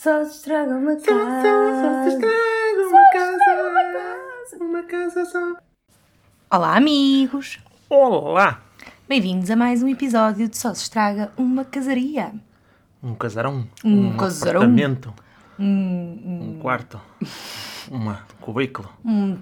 Só 0.00 0.24
se 0.24 0.36
estraga 0.36 0.76
uma 0.76 0.96
Só, 0.96 1.06
só, 1.06 1.10
só 1.10 2.04
se 2.04 2.18
casa. 2.20 3.32
estraga 3.32 3.68
uma 3.68 3.92
casa. 3.92 4.64
Uma 4.64 4.82
casa 4.84 5.24
só. 5.24 5.56
Olá, 6.48 6.76
amigos! 6.76 7.58
Olá! 7.90 8.62
Bem-vindos 9.08 9.50
a 9.50 9.56
mais 9.56 9.82
um 9.82 9.88
episódio 9.88 10.48
de 10.48 10.56
Só 10.56 10.72
se 10.72 10.82
estraga 10.82 11.32
uma 11.36 11.64
casaria. 11.64 12.32
Um 13.02 13.12
casarão. 13.16 13.66
Um 13.84 14.16
casarão. 14.16 14.60
apartamento. 14.62 15.12
Um, 15.58 16.52
Um 16.54 16.58
quarto. 16.62 17.00
Uma 17.90 18.22
cubículo. 18.40 18.88
um 19.04 19.36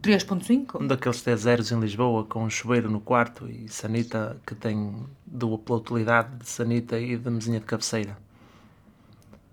3.5? 0.00 0.80
Um 0.80 0.86
daqueles 0.86 1.24
T0 1.24 1.72
em 1.72 1.80
Lisboa 1.80 2.22
com 2.22 2.44
um 2.44 2.50
chuveiro 2.50 2.88
no 2.88 3.00
quarto 3.00 3.48
e 3.50 3.68
sanita 3.68 4.36
que 4.46 4.54
tem 4.54 5.04
dupla 5.26 5.78
utilidade 5.78 6.36
de 6.36 6.48
sanita 6.48 7.00
e 7.00 7.16
de 7.16 7.28
mesinha 7.28 7.58
de 7.58 7.66
cabeceira. 7.66 8.16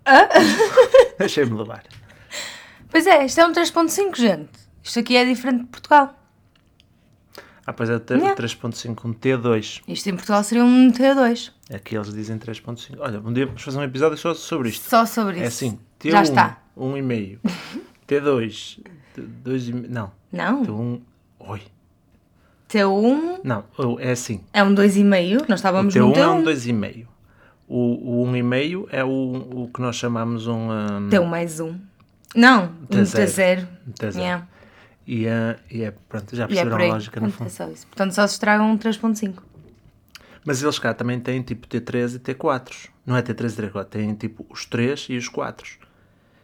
Deixei-me 1.18 1.56
levar. 1.56 1.84
Pois 2.90 3.06
é, 3.06 3.24
isto 3.24 3.40
é 3.40 3.46
um 3.46 3.52
3.5, 3.52 4.16
gente. 4.16 4.50
Isto 4.82 4.98
aqui 5.00 5.16
é 5.16 5.24
diferente 5.24 5.60
de 5.60 5.66
Portugal. 5.66 6.16
Ah, 7.66 7.72
pois 7.72 7.88
é, 7.90 7.98
T- 7.98 8.14
Yeah. 8.14 8.34
3.5, 8.34 9.04
um 9.04 9.14
T2. 9.14 9.82
Isto 9.86 10.08
em 10.08 10.14
Portugal 10.14 10.42
seria 10.42 10.64
um 10.64 10.90
T2. 10.90 11.52
Aqui 11.72 11.94
eles 11.94 12.12
dizem 12.12 12.36
3.5. 12.38 12.96
Olha, 12.98 13.20
um 13.20 13.32
dia 13.32 13.46
vamos 13.46 13.62
fazer 13.62 13.78
um 13.78 13.82
episódio 13.84 14.16
só 14.18 14.34
sobre 14.34 14.70
isto. 14.70 14.88
Só 14.88 15.06
sobre 15.06 15.34
isso. 15.36 15.44
É 15.44 15.46
assim, 15.46 15.78
T1, 16.00 16.10
Já 16.10 16.22
está. 16.22 16.58
1,5. 16.76 17.38
T2, 18.08 18.80
2,5. 19.44 19.86
Não, 19.88 20.10
Não, 20.32 20.62
T1. 20.64 21.00
Oi. 21.40 21.62
T1 22.68 23.40
Não, 23.44 23.64
é 24.00 24.10
assim. 24.12 24.42
é 24.52 24.62
um 24.64 24.74
2,5. 24.74 25.40
Nós 25.48 25.50
O 25.50 25.54
estávamos 25.54 25.94
no 25.94 26.12
T1 26.12 26.16
é 26.16 26.26
um 26.28 26.42
T1. 26.42 26.54
2,5. 26.54 27.06
O, 27.72 28.22
o 28.24 28.26
1,5 28.32 28.88
é 28.90 29.04
o, 29.04 29.08
o 29.08 29.70
que 29.72 29.80
nós 29.80 29.94
chamamos 29.94 30.48
um. 30.48 30.70
um 30.72 31.08
T1 31.08 31.24
mais 31.24 31.60
um. 31.60 31.78
Não, 32.34 32.64
um 32.64 32.86
T0. 32.86 33.26
T0. 33.26 33.66
um 33.86 33.92
T0. 33.92 34.16
Yeah. 34.16 34.46
E, 35.06 35.26
é- 35.26 35.56
e 35.70 35.82
é, 35.84 35.92
pronto, 36.08 36.34
já 36.34 36.44
é 36.44 36.46
perceberam 36.48 36.76
por 36.76 36.84
a 36.84 36.88
lógica 36.88 37.20
no 37.20 37.26
Pronto, 37.30 37.36
é 37.36 37.48
fundo. 37.50 37.50
só 37.56 37.68
isso. 37.72 37.86
Portanto, 37.86 38.12
só 38.12 38.26
se 38.26 38.34
estraga 38.34 38.62
um 38.64 38.76
3.5. 38.76 39.34
Mas 40.44 40.60
eles 40.62 40.78
cá 40.80 40.92
também 40.94 41.20
têm 41.20 41.42
tipo 41.42 41.68
T3 41.68 42.16
e 42.16 42.18
T4. 42.18 42.88
Não 43.06 43.16
é 43.16 43.22
T3 43.22 43.52
e 43.66 43.70
T4, 43.70 43.84
têm 43.84 44.14
tipo 44.14 44.44
os 44.50 44.64
3 44.66 45.06
e 45.10 45.16
os 45.16 45.28
4. 45.28 45.78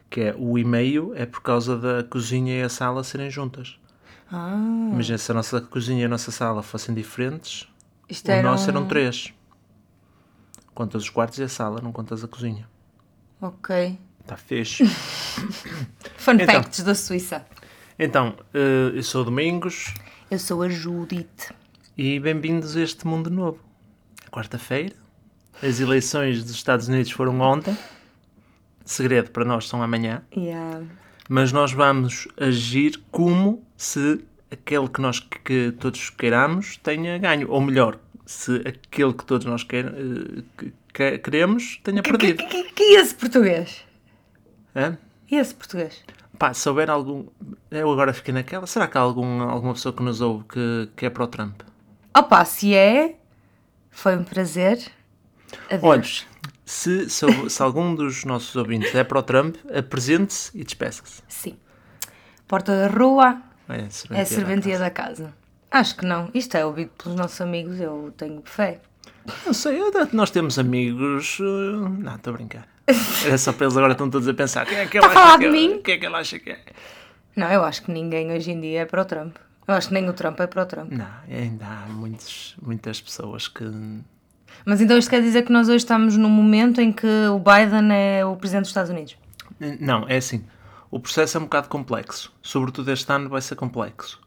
Que 0.09 0.21
é 0.21 0.35
o 0.39 0.57
e-mail 0.57 1.13
é 1.17 1.27
por 1.27 1.43
causa 1.43 1.77
da 1.77 2.05
cozinha 2.05 2.55
e 2.57 2.63
a 2.63 2.69
sala 2.69 3.03
serem 3.03 3.31
juntas. 3.31 3.79
Ah, 4.31 4.55
Imagina 4.93 5.19
se 5.19 5.31
a 5.33 5.35
nossa 5.35 5.61
cozinha 5.61 6.03
e 6.03 6.05
a 6.05 6.09
nossa 6.09 6.31
sala 6.31 6.63
fossem 6.63 6.95
diferentes, 6.95 7.67
isto 8.09 8.29
o 8.29 8.31
era 8.33 8.43
nosso 8.49 8.69
eram 8.71 8.87
3. 8.87 9.33
Contas 10.77 11.05
os 11.05 11.09
quartos 11.11 11.39
e 11.39 11.43
a 11.43 11.49
sala, 11.49 11.81
não 11.83 11.91
contas 11.91 12.23
a 12.23 12.29
cozinha. 12.29 12.69
Ok. 13.41 13.99
Está 14.21 14.37
fixe. 14.37 14.85
Fun 16.19 16.35
Então. 16.35 16.47
facts 16.63 16.83
da 16.83 16.95
Suíça. 16.95 17.47
então, 17.99 18.37
eh, 18.53 18.93
eu 18.95 19.03
sou 19.03 19.23
o 19.23 19.25
Domingos 19.25 19.95
Eu 20.31 20.39
sou 20.39 20.61
a 20.63 20.69
Judith. 20.69 21.51
e 21.97 22.21
bem-vindos 22.21 22.77
a 22.77 22.83
este 22.83 23.07
mundo 23.07 23.31
novo. 23.31 23.59
Quarta-feira, 24.31 24.95
as 25.63 25.81
eleições 25.81 26.43
dos 26.45 26.53
Estados 26.53 26.89
Unidos 26.89 27.11
foram 27.11 27.41
ontem. 27.41 27.75
Segredo 28.85 29.31
para 29.31 29.47
nós 29.47 29.67
são 29.67 29.83
amanhã. 29.83 30.23
Yeah. 30.37 30.85
mas 31.27 31.53
nós 31.53 31.73
vamos 31.73 32.29
agir 32.37 33.01
como 33.11 33.65
se 33.79 34.23
aquele 34.51 34.89
que 34.91 35.01
nós 35.01 35.21
que, 35.21 35.39
que 35.39 35.73
todos 35.73 36.11
queiramos 36.11 36.77
tenha 36.77 37.17
ganho, 37.19 37.51
ou 37.51 37.63
melhor, 37.63 37.99
se 38.27 38.57
aquele 38.67 39.13
que 39.15 39.25
todos 39.25 39.47
nós 39.47 39.63
quer, 39.63 39.87
eh, 39.87 40.43
que- 40.59 40.73
que- 40.93 41.19
queremos 41.19 41.81
tenha 41.83 42.03
Que, 42.03 42.11
perdido. 42.11 42.39
que, 42.39 42.47
que, 42.65 42.73
que 42.73 42.83
é 42.83 43.01
esse 43.01 43.15
português? 43.15 43.85
Hã? 44.75 44.99
E 45.31 45.37
esse 45.37 45.55
português? 45.55 46.05
Pá, 46.39 46.53
se 46.53 46.69
houver 46.69 46.91
algum. 46.91 47.27
Eu 47.71 47.91
agora 47.91 48.13
fiquei 48.13 48.35
naquela. 48.35 48.67
Será 48.67 48.87
que 48.87 48.99
há 48.99 49.01
algum, 49.01 49.41
alguma 49.43 49.73
pessoa 49.73 49.95
que 49.95 50.03
nos 50.03 50.21
ouve 50.21 50.45
que, 50.45 50.89
que 50.97 51.07
é 51.07 51.11
para 51.11 51.25
o 51.25 51.27
Trump? 51.27 51.63
Opa, 52.17 52.45
se 52.45 52.75
é, 52.75 53.17
foi 53.91 54.17
um 54.17 54.25
prazer. 54.25 54.79
Adeus. 55.71 55.83
Olha, 55.83 56.03
se, 56.65 57.09
se, 57.09 57.51
se 57.51 57.63
algum 57.63 57.95
dos 57.95 58.25
nossos 58.25 58.55
ouvintes 58.57 58.95
é 58.95 59.03
para 59.05 59.19
o 59.19 59.23
Trump, 59.23 59.57
apresente-se 59.75 60.51
e 60.59 60.65
despeça-se. 60.65 61.23
Sim. 61.29 61.57
Porta 62.47 62.77
da 62.77 62.89
rua 62.89 63.41
É, 63.69 63.87
é 64.19 64.21
a 64.21 64.27
serventia 64.27 64.79
da 64.79 64.91
casa. 64.91 65.33
Acho 65.71 65.97
que 65.97 66.07
não. 66.07 66.31
Isto 66.33 66.57
é 66.57 66.65
ouvido 66.65 66.91
pelos 67.03 67.19
nossos 67.19 67.41
amigos, 67.41 67.81
eu 67.81 68.13
tenho 68.17 68.41
fé. 68.45 68.81
Não 69.45 69.53
sei, 69.53 69.79
nós 70.13 70.31
temos 70.31 70.59
amigos. 70.59 71.39
uh, 71.41 71.89
Não, 71.99 72.15
estou 72.15 72.33
a 72.33 72.37
brincar. 72.37 72.69
Era 73.25 73.37
só 73.37 73.53
para 73.53 73.67
eles 73.67 73.77
agora 73.77 73.93
estão 73.93 74.09
todos 74.09 74.29
a 74.29 74.35
pensar. 74.35 74.65
Quem 74.67 74.79
é 74.79 74.87
que 74.87 74.97
ele 74.99 75.07
Está 75.07 75.21
a 75.21 75.25
acha 75.31 75.39
que 75.39 75.45
é? 75.45 75.51
mim? 75.51 75.81
Quem 75.83 75.95
é 75.95 75.99
que 75.99 76.07
ele 76.07 76.15
acha 76.15 76.39
que 76.39 76.51
é? 76.51 76.61
Não, 77.35 77.51
eu 77.51 77.65
acho 77.65 77.83
que 77.83 77.91
ninguém 77.91 78.31
hoje 78.33 78.53
em 78.53 78.61
dia 78.61 78.83
é 78.83 78.85
para 78.85 79.03
o 79.03 79.05
Trump. 79.05 79.37
Eu 79.67 79.75
acho 79.75 79.89
que 79.89 79.95
nem 79.95 80.09
o 80.09 80.13
Trump 80.13 80.39
é 80.39 80.47
para 80.47 80.63
o 80.63 80.67
Trump. 80.67 80.93
Não, 80.93 81.07
ainda 81.29 81.67
há 81.67 81.87
muitos, 81.89 82.55
muitas 82.63 83.01
pessoas 83.01 83.49
que. 83.49 83.65
Mas 84.65 84.81
então 84.81 84.97
isto 84.97 85.11
quer 85.11 85.21
dizer 85.21 85.43
que 85.43 85.53
nós 85.53 85.67
hoje 85.69 85.79
estamos 85.79 86.17
num 86.17 86.29
momento 86.31 86.81
em 86.81 86.93
que 86.93 87.07
o 87.29 87.39
Biden 87.41 87.93
é 87.93 88.25
o 88.25 88.37
presidente 88.37 88.63
dos 88.63 88.71
Estados 88.71 88.91
Unidos. 88.91 89.17
Não, 89.81 90.09
é 90.09 90.17
assim. 90.19 90.45
O 90.91 91.01
processo 91.01 91.37
é 91.37 91.41
um 91.41 91.45
bocado 91.45 91.69
complexo. 91.69 92.33
Sobretudo 92.41 92.93
este 92.93 93.11
ano 93.13 93.29
vai 93.29 93.43
ser 93.43 93.57
complexo. 93.57 94.21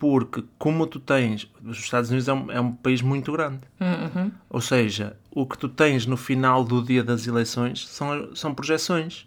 Porque, 0.00 0.42
como 0.58 0.86
tu 0.86 0.98
tens. 0.98 1.46
Os 1.62 1.78
Estados 1.78 2.08
Unidos 2.08 2.26
é 2.26 2.32
um, 2.32 2.50
é 2.50 2.58
um 2.58 2.72
país 2.72 3.02
muito 3.02 3.30
grande. 3.30 3.60
Uhum. 3.78 4.32
Ou 4.48 4.60
seja, 4.60 5.14
o 5.30 5.44
que 5.44 5.58
tu 5.58 5.68
tens 5.68 6.06
no 6.06 6.16
final 6.16 6.64
do 6.64 6.82
dia 6.82 7.04
das 7.04 7.26
eleições 7.26 7.86
são, 7.86 8.34
são 8.34 8.54
projeções. 8.54 9.26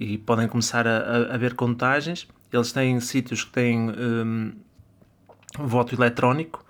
E 0.00 0.16
podem 0.16 0.48
começar 0.48 0.88
a, 0.88 0.96
a, 0.96 1.34
haver 1.34 1.52
contagens. 1.54 2.26
Eles 2.50 2.72
têm 2.72 2.98
sítios 2.98 3.44
que 3.44 3.52
têm 3.52 3.90
hum, 3.90 4.52
voto 5.58 5.94
eletrónico, 5.94 6.64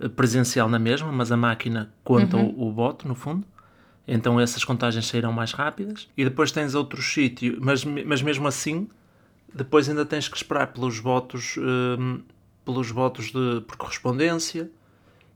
eh, 0.00 0.08
presencial 0.08 0.68
na 0.68 0.78
mesma, 0.80 1.12
mas 1.12 1.30
a 1.30 1.36
máquina 1.36 1.92
conta 2.02 2.36
o, 2.36 2.68
o 2.68 2.72
voto, 2.72 3.06
no 3.06 3.14
fundo. 3.14 3.46
Então 4.08 4.40
essas 4.40 4.64
contagens 4.64 5.06
sairão 5.06 5.32
mais 5.32 5.52
rápidas. 5.52 6.08
E 6.16 6.24
depois 6.24 6.50
tens 6.50 6.74
outros 6.74 7.12
sítios, 7.12 7.60
mas, 7.60 7.84
mas 7.84 8.22
mesmo 8.22 8.48
assim, 8.48 8.88
depois 9.54 9.88
ainda 9.88 10.04
tens 10.04 10.28
que 10.28 10.36
esperar 10.36 10.72
pelos 10.72 10.98
votos, 10.98 11.56
hum, 11.58 12.22
pelos 12.68 12.90
votos 12.90 13.32
de, 13.32 13.62
por 13.66 13.78
correspondência 13.78 14.70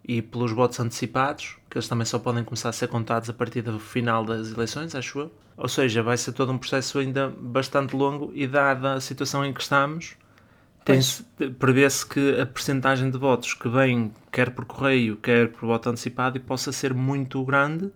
e 0.05 0.21
pelos 0.21 0.53
votos 0.53 0.79
antecipados, 0.79 1.57
que 1.71 1.79
eles 1.79 1.89
também 1.89 2.05
só 2.05 2.19
podem 2.19 2.45
começar 2.45 2.69
a 2.69 2.73
ser 2.73 2.89
contados 2.89 3.31
a 3.31 3.33
partir 3.33 3.63
do 3.63 3.79
final 3.79 4.23
das 4.23 4.53
eleições, 4.53 4.95
acho 4.95 5.21
eu. 5.21 5.33
Ou 5.57 5.67
seja, 5.67 6.03
vai 6.03 6.19
ser 6.19 6.33
todo 6.33 6.53
um 6.53 6.59
processo 6.59 6.99
ainda 6.99 7.31
bastante 7.31 7.97
longo 7.97 8.31
e 8.35 8.47
dada 8.47 8.93
a 8.93 9.01
situação 9.01 9.43
em 9.47 9.55
que 9.55 9.63
estamos, 9.63 10.15
prevê-se 11.59 12.05
que 12.05 12.39
a 12.39 12.45
percentagem 12.45 13.11
de 13.11 13.17
votos 13.17 13.55
que 13.55 13.67
vem 13.67 14.13
quer 14.31 14.51
por 14.51 14.67
correio, 14.67 15.17
quer 15.17 15.53
por 15.53 15.65
voto 15.65 15.89
antecipado, 15.89 16.39
possa 16.39 16.71
ser 16.71 16.93
muito 16.93 17.43
grande 17.47 17.91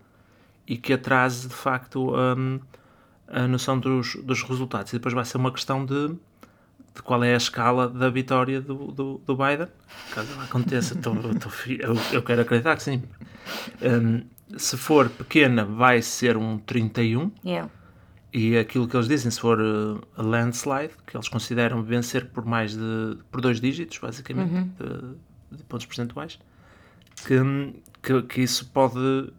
e 0.67 0.79
que 0.79 0.95
atrase 0.95 1.47
de 1.47 1.55
facto 1.55 2.15
hum, 2.17 2.59
a 3.29 3.47
noção 3.47 3.79
dos, 3.79 4.17
dos 4.17 4.43
resultados. 4.43 4.95
E 4.95 4.97
depois 4.97 5.13
vai 5.13 5.27
ser 5.27 5.37
uma 5.37 5.53
questão 5.53 5.85
de, 5.85 6.17
de 6.97 7.03
qual 7.03 7.23
é 7.23 7.35
a 7.35 7.37
escala 7.37 7.89
da 7.89 8.09
vitória 8.11 8.61
do, 8.61 8.91
do, 8.91 9.21
do 9.25 9.37
Biden. 9.37 9.69
Caso 10.13 10.33
ela 10.33 10.45
aconteça, 10.45 10.95
tô- 10.97 11.15
tô 11.15 11.49
eu, 11.69 11.95
eu 12.13 12.23
quero 12.23 12.41
acreditar 12.43 12.75
que 12.77 12.83
sim. 12.83 13.03
Hum, 13.83 14.25
se 14.57 14.77
for 14.77 15.09
pequena, 15.11 15.65
vai 15.65 16.01
ser 16.03 16.37
um 16.37 16.59
31. 16.59 17.31
Yeah. 17.45 17.71
E 18.33 18.57
aquilo 18.59 18.89
que 18.89 18.97
eles 18.97 19.09
dizem, 19.09 19.31
se 19.31 19.41
for 19.41 19.61
uh, 19.61 20.01
a 20.17 20.23
landslide, 20.23 20.93
que 21.07 21.17
eles 21.17 21.29
consideram 21.29 21.83
vencer 21.83 22.27
por 22.27 22.45
mais 22.45 22.75
de. 22.77 23.19
por 23.31 23.41
dois 23.41 23.61
dígitos, 23.61 23.99
basicamente, 23.99 24.53
de, 24.53 25.57
de 25.59 25.63
pontos 25.65 25.87
percentuais, 25.87 26.39
que, 27.27 27.39
que, 28.03 28.23
que 28.23 28.41
isso 28.43 28.67
pode. 28.71 29.33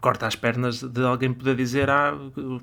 corta 0.00 0.26
as 0.26 0.36
pernas 0.36 0.82
de 0.82 1.02
alguém 1.04 1.32
poder 1.32 1.56
dizer 1.56 1.88
ah, 1.90 2.14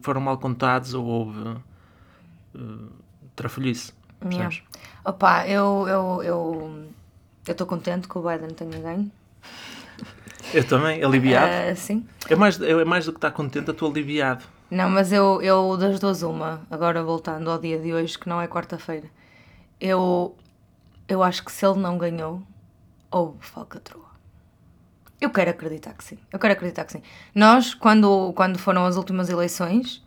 foram 0.02 0.22
mal 0.22 0.38
contados 0.38 0.94
ou 0.94 1.06
houve 1.06 1.40
uh, 1.40 2.90
trafolhice. 3.36 3.94
Yeah. 4.32 4.56
Opa, 5.06 5.48
eu 5.48 5.86
eu 5.88 6.24
eu 6.24 6.86
eu 7.48 7.52
estou 7.52 7.68
contente 7.68 8.08
que 8.08 8.18
o 8.18 8.22
Biden 8.22 8.54
tenha 8.56 8.80
ganho. 8.80 9.12
Eu 10.54 10.66
também, 10.68 11.04
aliviado. 11.04 11.52
Ah, 11.52 11.76
sim. 11.76 12.06
É, 12.30 12.36
mais, 12.36 12.60
é 12.62 12.86
mais 12.86 13.06
do 13.06 13.12
que 13.12 13.18
estar 13.18 13.32
contente, 13.32 13.68
eu 13.68 13.74
estou 13.74 13.90
aliviado. 13.90 14.44
Não, 14.70 14.90
mas 14.90 15.12
eu, 15.12 15.42
eu 15.42 15.78
das 15.78 16.00
duas 16.00 16.22
uma, 16.24 16.62
agora 16.70 17.04
voltando 17.04 17.50
ao 17.50 17.58
dia 17.60 17.80
de 17.80 17.94
hoje, 17.94 18.18
que 18.18 18.28
não 18.28 18.42
é 18.42 18.48
quarta-feira, 18.48 19.08
eu, 19.80 20.36
eu 21.08 21.22
acho 21.22 21.44
que 21.44 21.52
se 21.52 21.66
ele 21.66 21.80
não 21.80 21.98
ganhou, 21.98 22.42
houve 23.12 23.38
falcatrua. 23.42 24.04
Eu 25.20 25.30
quero 25.30 25.52
acreditar 25.52 25.94
que 25.94 26.04
sim. 26.04 26.18
Eu 26.32 26.40
quero 26.40 26.54
acreditar 26.54 26.86
que 26.86 26.94
sim. 26.94 27.02
Nós, 27.34 27.74
quando, 27.74 28.34
quando 28.34 28.58
foram 28.58 28.86
as 28.86 28.96
últimas 28.96 29.30
eleições, 29.30 30.04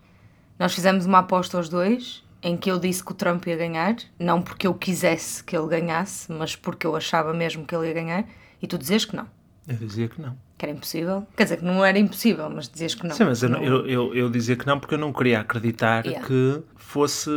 nós 0.59 0.75
fizemos 0.75 1.07
uma 1.07 1.21
aposta 1.21 1.57
aos 1.57 1.69
dois, 1.69 2.23
em 2.43 2.57
que 2.57 2.71
eu 2.71 2.79
disse 2.79 3.05
que 3.05 3.13
o 3.13 3.15
Trump 3.15 3.47
ia 3.47 3.57
ganhar, 3.57 3.97
não 4.19 4.41
porque 4.43 4.67
eu 4.67 4.75
quisesse 4.75 5.43
que 5.43 5.57
ele 5.57 5.67
ganhasse, 5.69 6.31
mas 6.33 6.55
porque 6.55 6.87
eu 6.87 6.95
achava 6.95 7.33
mesmo 7.35 7.65
que 7.67 7.75
ele 7.75 7.89
ia 7.89 7.95
ganhar, 7.95 8.25
e 8.63 8.67
tu 8.67 8.79
dizes 8.79 9.05
que 9.05 9.17
não. 9.17 9.27
Eu 9.67 9.75
dizia 9.77 10.09
que 10.09 10.21
não. 10.21 10.37
Que 10.57 10.65
era 10.65 10.73
impossível. 10.73 11.27
Quer 11.37 11.43
dizer, 11.45 11.57
que 11.59 11.65
não 11.65 11.85
era 11.85 11.99
impossível, 11.99 12.49
mas 12.49 12.69
dizias 12.69 12.95
que 12.95 13.07
não. 13.07 13.15
Sim, 13.15 13.25
mas 13.25 13.43
eu, 13.43 13.49
Não- 13.49 13.63
eu, 13.65 13.87
eu, 13.87 14.15
eu 14.15 14.31
dizia 14.31 14.55
que 14.57 14.67
não 14.67 14.79
porque 14.79 14.95
eu 14.95 14.99
não 14.99 15.13
queria 15.13 15.41
acreditar 15.41 16.07
Yeah. 16.07 16.27
que 16.27 16.63
fosse, 16.77 17.31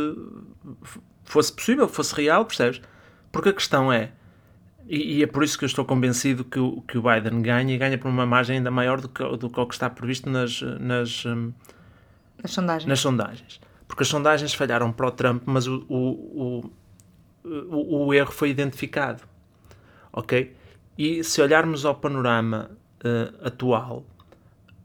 fosse 1.24 1.52
possível, 1.52 1.88
fosse 1.88 2.14
real, 2.14 2.44
percebes? 2.44 2.80
Porque 3.32 3.48
a 3.48 3.52
questão 3.52 3.92
é, 3.92 4.10
e, 4.88 5.18
e 5.18 5.22
é 5.22 5.26
por 5.26 5.42
isso 5.44 5.58
que 5.58 5.64
eu 5.64 5.66
estou 5.66 5.84
convencido 5.84 6.44
que 6.44 6.58
o, 6.58 6.82
que 6.82 6.96
o 6.98 7.02
Biden 7.02 7.42
ganha 7.42 7.74
e 7.74 7.78
ganha 7.78 7.98
por 7.98 8.08
uma 8.08 8.24
margem 8.26 8.58
ainda 8.58 8.70
maior 8.70 9.00
do 9.00 9.08
que, 9.08 9.22
do 9.36 9.50
que 9.50 9.60
o 9.60 9.66
que 9.66 9.74
está 9.74 9.88
previsto 9.90 10.28
nas, 10.30 10.62
nas, 10.62 11.24
hum, 11.26 11.52
As 12.42 12.50
sondagens. 12.52 12.88
nas 12.88 13.00
sondagens. 13.00 13.60
Porque 13.90 14.04
as 14.04 14.08
sondagens 14.08 14.54
falharam 14.54 14.92
para 14.92 15.08
o 15.08 15.10
Trump, 15.10 15.42
mas 15.46 15.66
o, 15.66 15.84
o, 15.88 16.70
o, 17.44 18.06
o, 18.06 18.14
erro 18.14 18.30
foi 18.30 18.48
identificado. 18.48 19.24
Ok? 20.12 20.56
E 20.96 21.24
se 21.24 21.42
olharmos 21.42 21.84
ao 21.84 21.96
panorama 21.96 22.70
eh, 23.02 23.32
atual, 23.42 24.04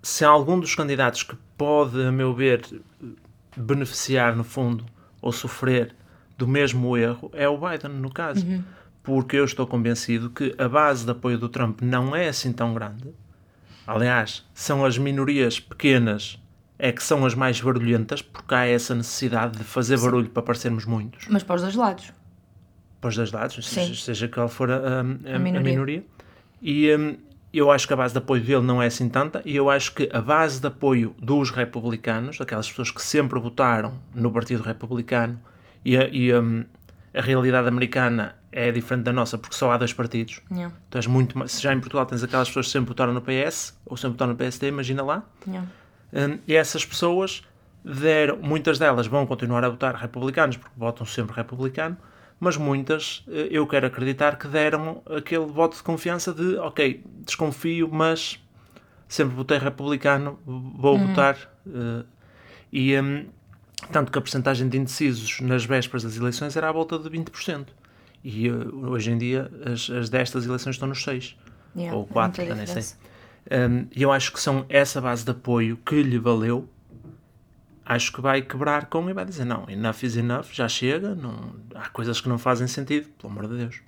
se 0.02 0.26
há 0.26 0.30
algum 0.30 0.60
dos 0.60 0.74
candidatos 0.74 1.22
que 1.22 1.38
pode, 1.56 2.02
a 2.02 2.12
meu 2.12 2.34
ver, 2.34 2.64
beneficiar 3.56 4.36
no 4.36 4.44
fundo 4.44 4.84
ou 5.22 5.32
sofrer 5.32 5.96
do 6.36 6.48
mesmo 6.48 6.98
erro, 6.98 7.30
é 7.32 7.48
o 7.48 7.60
Biden, 7.60 7.92
no 7.92 8.12
caso. 8.12 8.44
Porque 9.04 9.36
eu 9.36 9.46
estou 9.46 9.68
convencido 9.68 10.32
que 10.32 10.56
a 10.58 10.68
base 10.68 11.06
de 11.06 11.12
apoio 11.12 11.38
do 11.38 11.48
Trump 11.48 11.80
não 11.84 12.16
é 12.16 12.28
assim 12.28 12.52
tão 12.52 12.74
grande. 12.74 13.14
Aliás, 13.86 14.44
são 14.52 14.84
as 14.84 14.98
minorias 14.98 15.60
pequenas 15.60 16.40
é 16.78 16.92
que 16.92 17.02
são 17.04 17.26
as 17.26 17.34
mais 17.36 17.60
barulhentas, 17.62 18.22
porque 18.22 18.54
há 18.54 18.66
essa 18.66 18.94
necessidade 18.96 19.58
de 19.58 19.64
fazer 19.64 20.00
barulho 20.00 20.30
para 20.30 20.44
parecermos 20.44 20.86
muitos, 20.86 21.26
Mas 21.30 21.42
para 21.44 21.56
os 21.56 21.62
dois 21.62 21.76
lados. 21.76 22.12
para 23.00 23.08
os 23.10 23.16
dois 23.16 23.32
lados, 23.32 23.56
Sim. 23.56 23.88
seja, 23.88 24.02
seja 24.04 24.28
qual 24.28 24.48
for 24.50 24.70
a, 24.72 24.76
a- 24.78 24.80
a- 24.98 25.36
a 25.36 25.40
minoria. 25.40 25.62
minoria. 25.62 26.04
E 26.62 26.94
hum, 26.96 27.18
eu 27.54 27.72
acho 27.72 27.88
que 27.88 27.94
a 27.94 27.96
base 27.96 28.14
de 28.14 28.18
apoio 28.18 28.44
dele 28.44 28.62
não 28.64 28.82
é 28.82 28.88
assim 28.88 29.08
tanta, 29.08 29.42
e 29.46 29.56
eu 29.56 29.70
acho 29.70 29.94
que 29.94 30.10
a 30.12 30.20
base 30.22 30.60
de 30.60 30.68
apoio 30.68 31.16
dos 31.20 31.50
republicanos, 31.52 32.42
aquelas 32.42 32.68
pessoas 32.70 32.92
que 32.92 33.02
sempre 33.02 33.40
votaram 33.40 33.94
no 34.14 34.32
Partido 34.32 34.62
Republicano, 34.64 35.40
e 35.86 35.96
a, 35.96 36.08
e, 36.10 36.34
hum, 36.36 36.66
a 37.14 37.22
realidade 37.22 37.68
americana 37.68 38.36
é 38.52 38.72
diferente 38.72 39.04
da 39.06 39.14
nossa, 39.14 39.38
porque 39.38 39.56
só 39.56 39.72
há 39.72 39.78
dois 39.78 39.94
partidos. 39.94 40.42
Yeah. 40.52 40.74
Tu 40.90 40.98
és 40.98 41.08
muito 41.08 41.48
se 41.48 41.62
já 41.62 41.74
em 41.74 41.80
Portugal 41.80 42.06
tens 42.06 42.24
aquelas 42.24 42.48
pessoas 42.50 42.66
que 42.66 42.72
sempre 42.74 42.90
votaram 42.90 43.14
no 43.14 43.22
PS 43.22 43.78
ou 43.86 43.96
sempre 43.96 44.14
votaram 44.14 44.32
no 44.34 44.38
PSD, 44.38 44.68
imagina 44.68 45.04
lá. 45.04 45.24
Yeah. 45.48 45.68
Hum, 46.16 46.40
e 46.48 46.56
essas 46.56 46.86
pessoas 46.86 47.44
deram, 47.84 48.38
muitas 48.38 48.80
delas 48.80 49.06
vão 49.06 49.26
continuar 49.28 49.64
a 49.66 49.70
votar 49.70 49.94
republicanos 49.96 50.56
porque 50.58 50.74
votam 50.78 51.06
sempre 51.06 51.36
republicano, 51.36 51.98
mas 52.40 52.56
muitas 52.58 53.24
eh, 53.28 53.50
eu 53.52 53.68
quero 53.68 53.86
acreditar 53.88 54.38
que 54.38 54.48
deram 54.48 55.02
aquele 55.06 55.46
voto 55.46 55.76
de 55.78 55.84
confiança 55.84 56.34
de 56.34 56.56
ok, 56.58 57.04
desconfio, 57.26 57.90
mas 57.92 58.40
sempre 59.08 59.36
votei 59.36 59.58
republicano, 59.58 60.40
vou 60.46 60.98
votar. 60.98 61.38
eh, 61.68 62.04
e 62.72 63.00
hum, 63.00 63.26
tanto 63.92 64.12
que 64.12 64.18
a 64.18 64.22
percentagem 64.22 64.68
de 64.68 64.78
indecisos 64.78 65.40
nas 65.42 65.64
vésperas 65.66 66.04
das 66.04 66.18
eleições 66.18 66.56
era 66.56 66.70
à 66.70 66.72
volta 66.72 66.98
de 66.98 67.10
20%. 67.10 67.68
E 68.24 68.48
eh, 68.48 68.52
hoje 68.52 69.12
em 69.12 69.18
dia 69.18 69.52
as, 69.66 69.90
as 69.90 70.10
destas 70.10 70.46
eleições 70.46 70.76
estão 70.76 70.88
nos 70.88 71.04
6 71.04 71.36
Yeah. 71.78 71.94
ou 71.98 72.08
É 72.10 72.14
4, 72.14 72.42
muita 72.42 72.56
já 72.56 72.64
nem 72.64 72.82
sei. 72.82 72.98
E 73.96 74.02
eu 74.02 74.12
acho 74.12 74.32
que 74.34 74.40
são 74.40 74.66
essa 74.70 75.00
base 75.00 75.24
de 75.24 75.32
apoio 75.32 75.78
que 75.78 76.02
lhe 76.02 76.18
valeu. 76.18 76.68
Acho 77.86 78.12
que 78.12 78.20
vai 78.20 78.42
quebrar 78.42 78.88
com 78.88 79.08
e 79.10 79.14
vai 79.14 79.26
dizer: 79.26 79.46
não, 79.46 79.70
enough 79.70 80.04
is 80.04 80.18
enough, 80.18 80.48
já 80.52 80.68
chega. 80.68 81.14
Não, 81.14 81.54
há 81.76 81.88
coisas 81.90 82.20
que 82.20 82.28
não 82.28 82.38
fazem 82.40 82.68
sentido, 82.68 83.08
pelo 83.20 83.32
amor 83.32 83.48
de 83.48 83.58
Deus. 83.58 83.80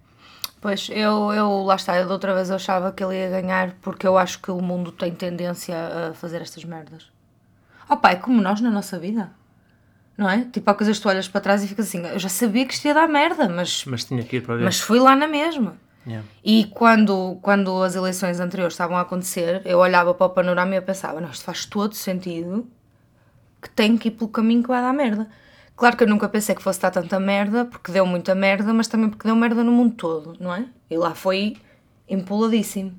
Pois, 0.62 0.89
eu, 0.92 1.31
eu 1.33 1.63
lá 1.63 1.75
está, 1.75 1.98
eu 1.98 2.07
da 2.07 2.13
outra 2.13 2.33
vez 2.33 2.50
eu 2.50 2.56
achava 2.56 2.92
que 2.92 3.04
ele 3.04 3.15
ia 3.15 3.30
ganhar 3.30 3.75
porque 3.81 4.07
eu 4.07 4.18
acho 4.18 4.39
que 4.42 4.50
o 4.51 4.59
mundo 4.62 4.92
tem 4.92 5.13
tendência 5.13 5.75
a 6.10 6.13
fazer 6.13 6.42
estas 6.42 6.63
merdas. 6.63 7.12
Oh 7.89 7.95
pá, 7.98 8.12
é 8.12 8.15
como 8.15 8.42
nós 8.42 8.60
na 8.60 8.69
nossa 8.69 9.00
vida. 9.00 9.31
Não 10.18 10.27
é? 10.27 10.45
Tipo, 10.51 10.69
há 10.71 10.74
coisas 10.74 10.98
que 10.98 11.03
tu 11.03 11.10
olhas 11.10 11.27
para 11.27 11.42
trás 11.42 11.63
e 11.63 11.68
ficas 11.68 11.88
assim, 11.88 12.03
eu 12.07 12.18
já 12.18 12.27
sabia 12.27 12.65
que 12.65 12.74
isto 12.74 12.86
ia 12.86 12.94
dar 12.94 13.07
merda, 13.07 13.48
mas, 13.48 13.86
Mas 13.86 14.03
tinha 14.03 14.24
que 14.24 14.38
ir 14.38 14.42
para 14.42 14.56
ver. 14.56 14.63
mas 14.63 14.80
fui 14.80 15.00
lá 15.00 15.15
na 15.15 15.27
mesma. 15.27 15.77
Yeah. 16.07 16.25
E 16.44 16.63
quando, 16.74 17.38
quando 17.42 17.83
as 17.83 17.95
eleições 17.95 18.39
anteriores 18.39 18.74
estavam 18.74 18.95
a 18.95 19.01
acontecer, 19.01 19.62
eu 19.65 19.80
olhava 19.80 20.13
para 20.13 20.25
o 20.25 20.30
panorama 20.30 20.74
e 20.74 20.77
eu 20.77 20.81
pensava, 20.81 21.19
não, 21.19 21.30
isto 21.30 21.44
faz 21.44 21.65
todo 21.65 21.94
sentido 21.95 22.65
que 23.62 23.69
tenho 23.69 23.98
que 23.98 24.07
ir 24.07 24.12
pelo 24.12 24.30
caminho 24.30 24.62
que 24.62 24.69
vai 24.69 24.81
dar 24.81 24.94
merda. 24.94 25.27
Claro 25.75 25.98
que 25.98 26.04
eu 26.04 26.07
nunca 26.07 26.30
pensei 26.30 26.56
que 26.56 26.63
fosse 26.63 26.80
dar 26.80 26.92
tanta 26.92 27.19
merda, 27.19 27.65
porque 27.65 27.92
deu 27.92 28.06
muita 28.06 28.33
merda, 28.33 28.74
mas 28.74 28.88
também 28.88 29.09
porque 29.09 29.27
deu 29.27 29.36
merda 29.36 29.63
no 29.63 29.71
mundo 29.71 29.95
todo, 29.95 30.36
não 30.39 30.56
é? 30.56 30.65
E 30.89 30.98
lá 30.98 31.13
foi 31.13 31.57
empoladíssimo. 32.10 32.94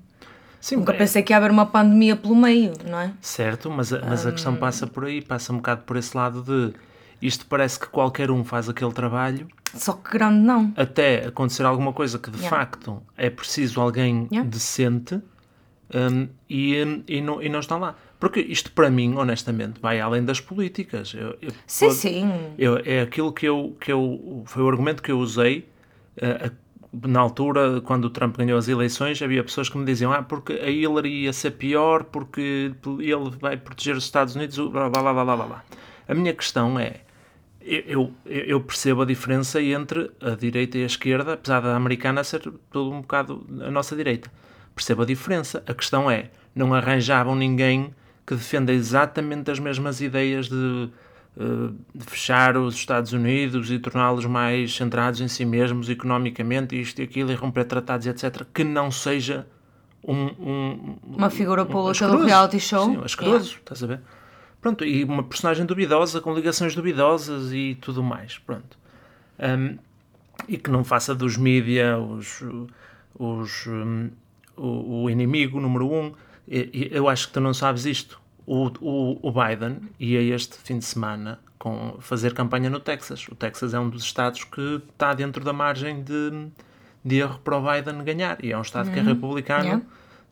Sim, 0.60 0.76
Nunca 0.76 0.92
é- 0.92 0.96
pensei 0.96 1.22
que 1.22 1.32
ia 1.32 1.36
haver 1.38 1.50
uma 1.50 1.66
pandemia 1.66 2.14
pelo 2.14 2.36
meio, 2.36 2.72
não 2.88 3.00
é? 3.00 3.12
certo, 3.20 3.70
mas, 3.70 3.92
a, 3.92 4.00
mas 4.04 4.26
a 4.26 4.32
questão 4.32 4.54
passa 4.56 4.86
por 4.86 5.04
aí, 5.04 5.22
passa 5.22 5.52
um 5.52 5.56
bocado 5.56 5.82
por 5.82 5.96
esse 5.96 6.16
lado 6.16 6.42
de 6.42 6.74
isto 7.20 7.46
parece 7.46 7.78
que 7.80 7.86
qualquer 7.86 8.30
um 8.30 8.44
faz 8.44 8.68
aquele 8.68 8.92
trabalho 8.92 9.48
Só 9.74 9.92
que 9.92 10.10
grande 10.12 10.38
não. 10.44 10.72
até 10.76 11.26
acontecer 11.26 11.64
alguma 11.64 11.92
coisa 11.92 12.18
que 12.18 12.30
de 12.30 12.38
Yeah. 12.38 12.56
facto 12.56 13.02
é 13.16 13.28
preciso 13.30 13.80
alguém 13.80 14.28
Yeah. 14.30 14.48
decente 14.48 15.20
hum, 15.94 16.28
e, 16.48 16.82
hum, 16.84 17.02
e, 17.08 17.20
não, 17.20 17.42
e 17.42 17.48
não 17.48 17.60
está 17.60 17.76
lá. 17.76 17.94
Porque 18.20 18.40
isto 18.40 18.72
para 18.72 18.90
mim, 18.90 19.14
honestamente, 19.16 19.80
vai 19.80 20.00
além 20.00 20.24
das 20.24 20.40
políticas. 20.40 21.14
Eu, 21.14 21.36
eu- 21.40 21.52
Sim, 21.66 21.86
pode- 21.86 21.98
sim. 21.98 22.32
eu- 22.58 22.80
é 22.84 23.02
aquilo 23.02 23.32
que 23.32 23.46
eu, 23.46 23.76
que 23.80 23.92
eu. 23.92 24.42
Foi 24.46 24.62
o 24.64 24.68
argumento 24.68 25.02
que 25.02 25.12
eu 25.12 25.18
usei 25.20 25.68
a- 26.20 26.50
na 27.06 27.20
altura, 27.20 27.80
quando 27.82 28.06
o 28.06 28.10
Trump 28.10 28.36
ganhou 28.36 28.58
as 28.58 28.66
eleições. 28.66 29.22
Havia 29.22 29.44
pessoas 29.44 29.68
que 29.68 29.78
me 29.78 29.84
diziam: 29.84 30.12
Ah, 30.12 30.22
porque 30.22 30.52
a 30.54 30.68
Hillary 30.68 31.24
ia 31.24 31.32
ser 31.32 31.52
pior, 31.52 32.04
porque 32.04 32.72
ele 32.98 33.30
vai 33.40 33.56
proteger 33.56 33.94
os 33.96 34.02
Estados 34.04 34.34
Unidos, 34.34 34.58
blá 34.58 34.88
blá 34.90 35.12
blá 35.12 35.24
blá. 35.24 35.36
blá. 35.46 35.64
A 36.08 36.14
minha 36.14 36.34
questão 36.34 36.76
é. 36.78 37.02
Eu, 37.60 38.12
eu, 38.24 38.60
percebo 38.60 39.02
a 39.02 39.04
diferença 39.04 39.60
entre 39.60 40.10
a 40.20 40.30
direita 40.30 40.78
e 40.78 40.82
a 40.84 40.86
esquerda, 40.86 41.34
apesar 41.34 41.60
da 41.60 41.74
americana 41.76 42.22
ser 42.24 42.40
tudo 42.70 42.90
um 42.92 43.00
bocado 43.02 43.44
a 43.60 43.70
nossa 43.70 43.94
direita. 43.96 44.30
Percebo 44.74 45.02
a 45.02 45.04
diferença. 45.04 45.62
A 45.66 45.74
questão 45.74 46.10
é, 46.10 46.30
não 46.54 46.72
arranjavam 46.72 47.34
ninguém 47.34 47.92
que 48.26 48.34
defenda 48.34 48.72
exatamente 48.72 49.50
as 49.50 49.58
mesmas 49.58 50.00
ideias 50.00 50.48
de, 50.48 50.88
eh, 51.36 51.72
de 51.94 52.04
fechar 52.04 52.56
os 52.56 52.74
Estados 52.74 53.12
Unidos 53.12 53.70
e 53.70 53.78
torná-los 53.78 54.24
mais 54.24 54.74
centrados 54.74 55.20
em 55.20 55.28
si 55.28 55.44
mesmos 55.44 55.90
economicamente, 55.90 56.78
isto 56.80 57.00
e 57.00 57.02
aquilo, 57.04 57.32
e 57.32 57.34
romper 57.34 57.64
tratados, 57.64 58.06
etc. 58.06 58.44
Que 58.54 58.62
não 58.64 58.90
seja 58.90 59.46
um, 60.06 60.26
um- 60.38 60.96
Uma 61.02 61.28
figura 61.28 61.62
um 61.64 61.66
pública 61.66 62.06
do 62.06 62.12
asqueroso. 62.12 62.26
reality 62.26 62.60
show. 62.60 62.84
Sim, 62.84 62.96
um 62.98 63.04
asqueroso, 63.04 63.56
estás 63.56 63.82
a 63.82 63.86
ver? 63.86 64.00
Pronto, 64.60 64.84
e 64.84 65.04
uma 65.04 65.22
personagem 65.22 65.64
duvidosa, 65.64 66.20
com 66.20 66.34
ligações 66.34 66.74
duvidosas 66.74 67.52
e 67.52 67.76
tudo 67.80 68.02
mais, 68.02 68.38
pronto. 68.38 68.76
Um, 69.38 69.78
e 70.48 70.56
que 70.56 70.70
não 70.70 70.82
faça 70.82 71.14
dos 71.14 71.36
mídia 71.36 71.98
os, 71.98 72.42
os, 73.16 73.66
um, 73.66 74.10
o, 74.56 75.02
o 75.02 75.10
inimigo 75.10 75.60
número 75.60 75.90
um. 75.90 76.12
E- 76.46 76.88
eu 76.90 77.08
acho 77.08 77.28
que 77.28 77.34
tu 77.34 77.40
não 77.40 77.54
sabes 77.54 77.84
isto. 77.86 78.20
O, 78.46 78.66
o, 78.80 79.28
o 79.28 79.32
Biden 79.32 79.78
ia 80.00 80.22
este 80.34 80.56
fim 80.56 80.78
de 80.78 80.84
semana 80.84 81.38
com 81.58 81.96
fazer 82.00 82.34
campanha 82.34 82.70
no 82.70 82.80
Texas. 82.80 83.28
O 83.28 83.34
Texas 83.36 83.74
é 83.74 83.78
um 83.78 83.88
dos 83.88 84.02
estados 84.02 84.42
que 84.42 84.82
está 84.90 85.14
dentro 85.14 85.44
da 85.44 85.52
margem 85.52 86.02
de, 86.02 86.48
de 87.04 87.16
erro 87.16 87.38
para 87.40 87.56
o 87.56 87.62
Biden 87.62 88.02
ganhar. 88.02 88.42
E 88.44 88.50
é 88.50 88.58
um 88.58 88.62
estado 88.62 88.90
que 88.90 88.98
é 88.98 89.02
republicano 89.02 89.64
yeah. 89.64 89.84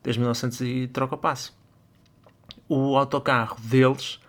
desde 0.03 0.19
1900 0.19 0.61
e 0.61 0.87
troca 0.87 1.15
passo 1.15 1.55
o 2.69 2.97
autocarro 2.97 3.57
deles 3.61 4.19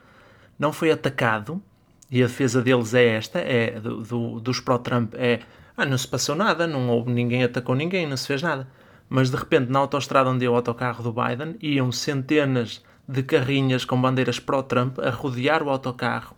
não 0.58 0.72
foi 0.72 0.90
atacado 0.90 1.62
e 2.10 2.22
a 2.22 2.26
defesa 2.26 2.60
deles 2.62 2.94
é 2.94 3.04
esta, 3.16 3.38
é 3.38 3.78
do, 3.80 4.02
do- 4.02 4.40
dos 4.40 4.60
pró-Trump, 4.60 5.14
é 5.16 5.40
ah, 5.76 5.84
não 5.86 5.96
se 5.96 6.08
passou 6.08 6.34
nada, 6.34 6.66
não 6.66 6.88
houve 6.88 7.12
ninguém 7.12 7.44
atacou 7.44 7.74
ninguém, 7.74 8.06
não 8.06 8.16
se 8.16 8.26
fez 8.26 8.42
nada. 8.42 8.66
Mas 9.08 9.30
de 9.30 9.36
repente 9.36 9.70
na 9.70 9.78
autoestrada 9.78 10.28
onde 10.30 10.44
é 10.44 10.50
o 10.50 10.54
autocarro 10.54 11.02
do 11.02 11.12
Biden 11.12 11.56
iam 11.62 11.92
centenas 11.92 12.82
de 13.08 13.22
carrinhas 13.22 13.84
com 13.84 13.98
bandeiras 14.00 14.38
pró-Trump 14.40 14.98
a 14.98 15.08
rodear 15.10 15.62
o 15.62 15.70
autocarro 15.70 16.36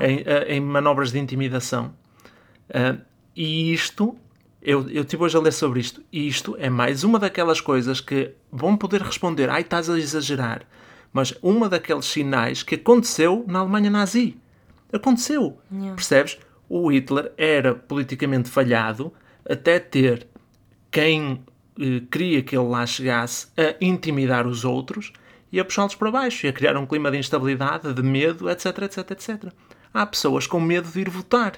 em, 0.00 0.56
em 0.56 0.60
manobras 0.60 1.10
de 1.12 1.18
intimidação. 1.18 1.92
Ah, 2.72 2.96
e 3.34 3.72
isto, 3.72 4.16
eu, 4.62 4.88
eu 4.88 5.02
estive 5.02 5.22
hoje 5.24 5.36
a 5.36 5.40
ler 5.40 5.52
sobre 5.52 5.80
isto, 5.80 6.02
e 6.12 6.26
isto 6.26 6.56
é 6.58 6.70
mais 6.70 7.04
uma 7.04 7.18
daquelas 7.18 7.60
coisas 7.60 8.00
que 8.00 8.30
vão 8.50 8.76
poder 8.76 9.02
responder, 9.02 9.50
ai, 9.50 9.60
estás 9.62 9.90
a 9.90 9.98
exagerar, 9.98 10.62
mas 11.16 11.32
uma 11.40 11.66
daqueles 11.66 12.04
sinais 12.04 12.62
que 12.62 12.74
aconteceu 12.74 13.42
na 13.48 13.60
Alemanha 13.60 13.88
nazi. 13.88 14.36
Aconteceu. 14.92 15.58
Percebes? 15.94 16.36
O 16.68 16.92
Hitler 16.92 17.32
era 17.38 17.74
politicamente 17.74 18.50
falhado 18.50 19.10
até 19.48 19.78
ter 19.78 20.26
quem 20.90 21.42
eh, 21.80 22.02
queria 22.10 22.42
que 22.42 22.54
ele 22.54 22.68
lá 22.68 22.84
chegasse 22.84 23.46
a 23.56 23.74
intimidar 23.80 24.46
os 24.46 24.62
outros 24.62 25.10
e 25.50 25.58
a 25.58 25.64
puxá-los 25.64 25.94
para 25.94 26.10
baixo 26.10 26.44
e 26.44 26.50
a 26.50 26.52
criar 26.52 26.76
um 26.76 26.84
clima 26.84 27.10
de 27.10 27.16
instabilidade, 27.16 27.94
de 27.94 28.02
medo, 28.02 28.50
etc, 28.50 28.82
etc, 28.82 29.10
etc. 29.12 29.52
Há 29.94 30.04
pessoas 30.04 30.46
com 30.46 30.60
medo 30.60 30.86
de 30.90 31.00
ir 31.00 31.08
votar. 31.08 31.54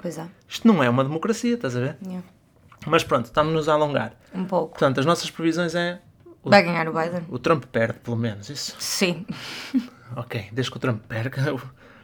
Pois 0.00 0.18
é. 0.18 0.28
Isto 0.48 0.68
não 0.68 0.84
é 0.84 0.88
uma 0.88 1.02
democracia, 1.02 1.54
estás 1.54 1.74
a 1.74 1.80
ver? 1.80 1.96
Yeah. 2.00 2.24
Mas 2.86 3.02
pronto, 3.02 3.24
estamos-nos 3.24 3.68
a 3.68 3.72
alongar. 3.72 4.14
Um 4.32 4.44
pouco. 4.44 4.68
Portanto, 4.68 5.00
as 5.00 5.06
nossas 5.06 5.32
previsões 5.32 5.74
é 5.74 6.00
Vai 6.42 6.62
ganhar 6.62 6.88
o 6.88 6.92
Biden? 6.92 7.22
o 7.28 7.38
Trump 7.38 7.64
perde, 7.66 7.98
pelo 8.00 8.16
menos, 8.16 8.48
isso. 8.48 8.74
Sim. 8.78 9.26
Ok, 10.16 10.48
desde 10.52 10.70
que 10.70 10.76
o 10.76 10.80
Trump 10.80 11.02
perca, 11.06 11.54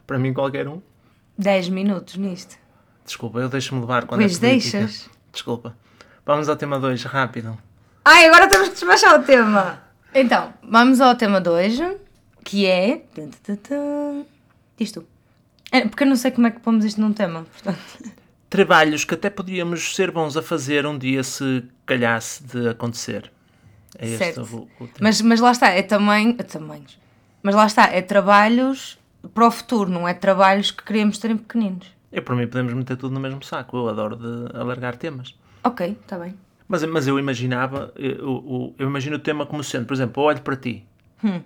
para 0.06 0.18
mim 0.18 0.32
qualquer 0.32 0.68
um. 0.68 0.80
10 1.38 1.68
minutos 1.70 2.16
nisto. 2.16 2.56
Desculpa, 3.04 3.38
eu 3.40 3.48
deixo-me 3.48 3.80
levar 3.80 4.04
quando 4.06 4.20
Pois 4.20 4.36
é 4.36 4.48
política. 4.48 4.78
deixas. 4.78 5.10
Desculpa. 5.32 5.76
Vamos 6.24 6.48
ao 6.48 6.56
tema 6.56 6.78
2, 6.78 7.02
rápido. 7.04 7.56
Ai, 8.04 8.26
agora 8.26 8.48
temos 8.48 8.68
que 8.68 8.74
despachar 8.74 9.18
o 9.20 9.22
tema. 9.24 9.82
Então, 10.14 10.52
vamos 10.62 11.00
ao 11.00 11.14
tema 11.14 11.40
2, 11.40 11.78
que 12.44 12.66
é. 12.66 13.02
Diz 14.76 14.92
tu. 14.92 15.04
É, 15.72 15.80
porque 15.86 16.04
eu 16.04 16.08
não 16.08 16.16
sei 16.16 16.30
como 16.30 16.46
é 16.46 16.50
que 16.50 16.60
pomos 16.60 16.84
isto 16.84 17.00
num 17.00 17.12
tema, 17.12 17.44
portanto. 17.44 17.78
Trabalhos 18.48 19.04
que 19.04 19.14
até 19.14 19.28
podíamos 19.28 19.94
ser 19.94 20.10
bons 20.10 20.36
a 20.36 20.42
fazer 20.42 20.86
um 20.86 20.96
dia 20.96 21.22
se 21.22 21.64
calhasse 21.84 22.42
de 22.44 22.68
acontecer. 22.68 23.30
É 23.98 24.06
este 24.06 24.18
Certo. 24.18 24.40
o, 24.42 24.84
o 24.84 24.86
tema. 24.86 24.98
Mas, 25.00 25.20
mas 25.20 25.40
lá 25.40 25.50
está, 25.52 25.68
é 25.68 25.82
tamanho. 25.82 26.34
é 26.38 26.42
tamanhos. 26.42 26.98
Mas 27.42 27.54
lá 27.54 27.66
está, 27.66 27.84
é 27.86 28.02
trabalhos 28.02 28.98
para 29.34 29.46
o 29.46 29.50
futuro, 29.50 29.90
não 29.90 30.06
é 30.06 30.14
trabalhos 30.14 30.70
que 30.70 30.82
queremos 30.84 31.18
ter 31.18 31.30
em 31.30 31.36
pequeninos. 31.36 31.90
Eu, 32.12 32.22
por 32.22 32.34
mim, 32.36 32.46
podemos 32.46 32.72
meter 32.72 32.96
tudo 32.96 33.12
no 33.14 33.20
mesmo 33.20 33.42
saco. 33.44 33.76
Eu 33.76 33.88
adoro 33.88 34.16
de 34.16 34.56
alargar 34.56 34.96
temas. 34.96 35.34
Ok, 35.62 35.96
está 36.00 36.18
bem. 36.18 36.34
Mas, 36.68 36.84
mas 36.84 37.06
eu 37.06 37.18
imaginava, 37.18 37.92
eu, 37.96 38.10
eu, 38.10 38.74
eu 38.78 38.86
imagino 38.88 39.16
o 39.16 39.18
tema 39.18 39.46
como 39.46 39.62
sendo, 39.62 39.86
por 39.86 39.94
exemplo, 39.94 40.22
eu 40.22 40.26
olho 40.26 40.40
para 40.42 40.56
ti 40.56 40.84
Hum. 41.24 41.40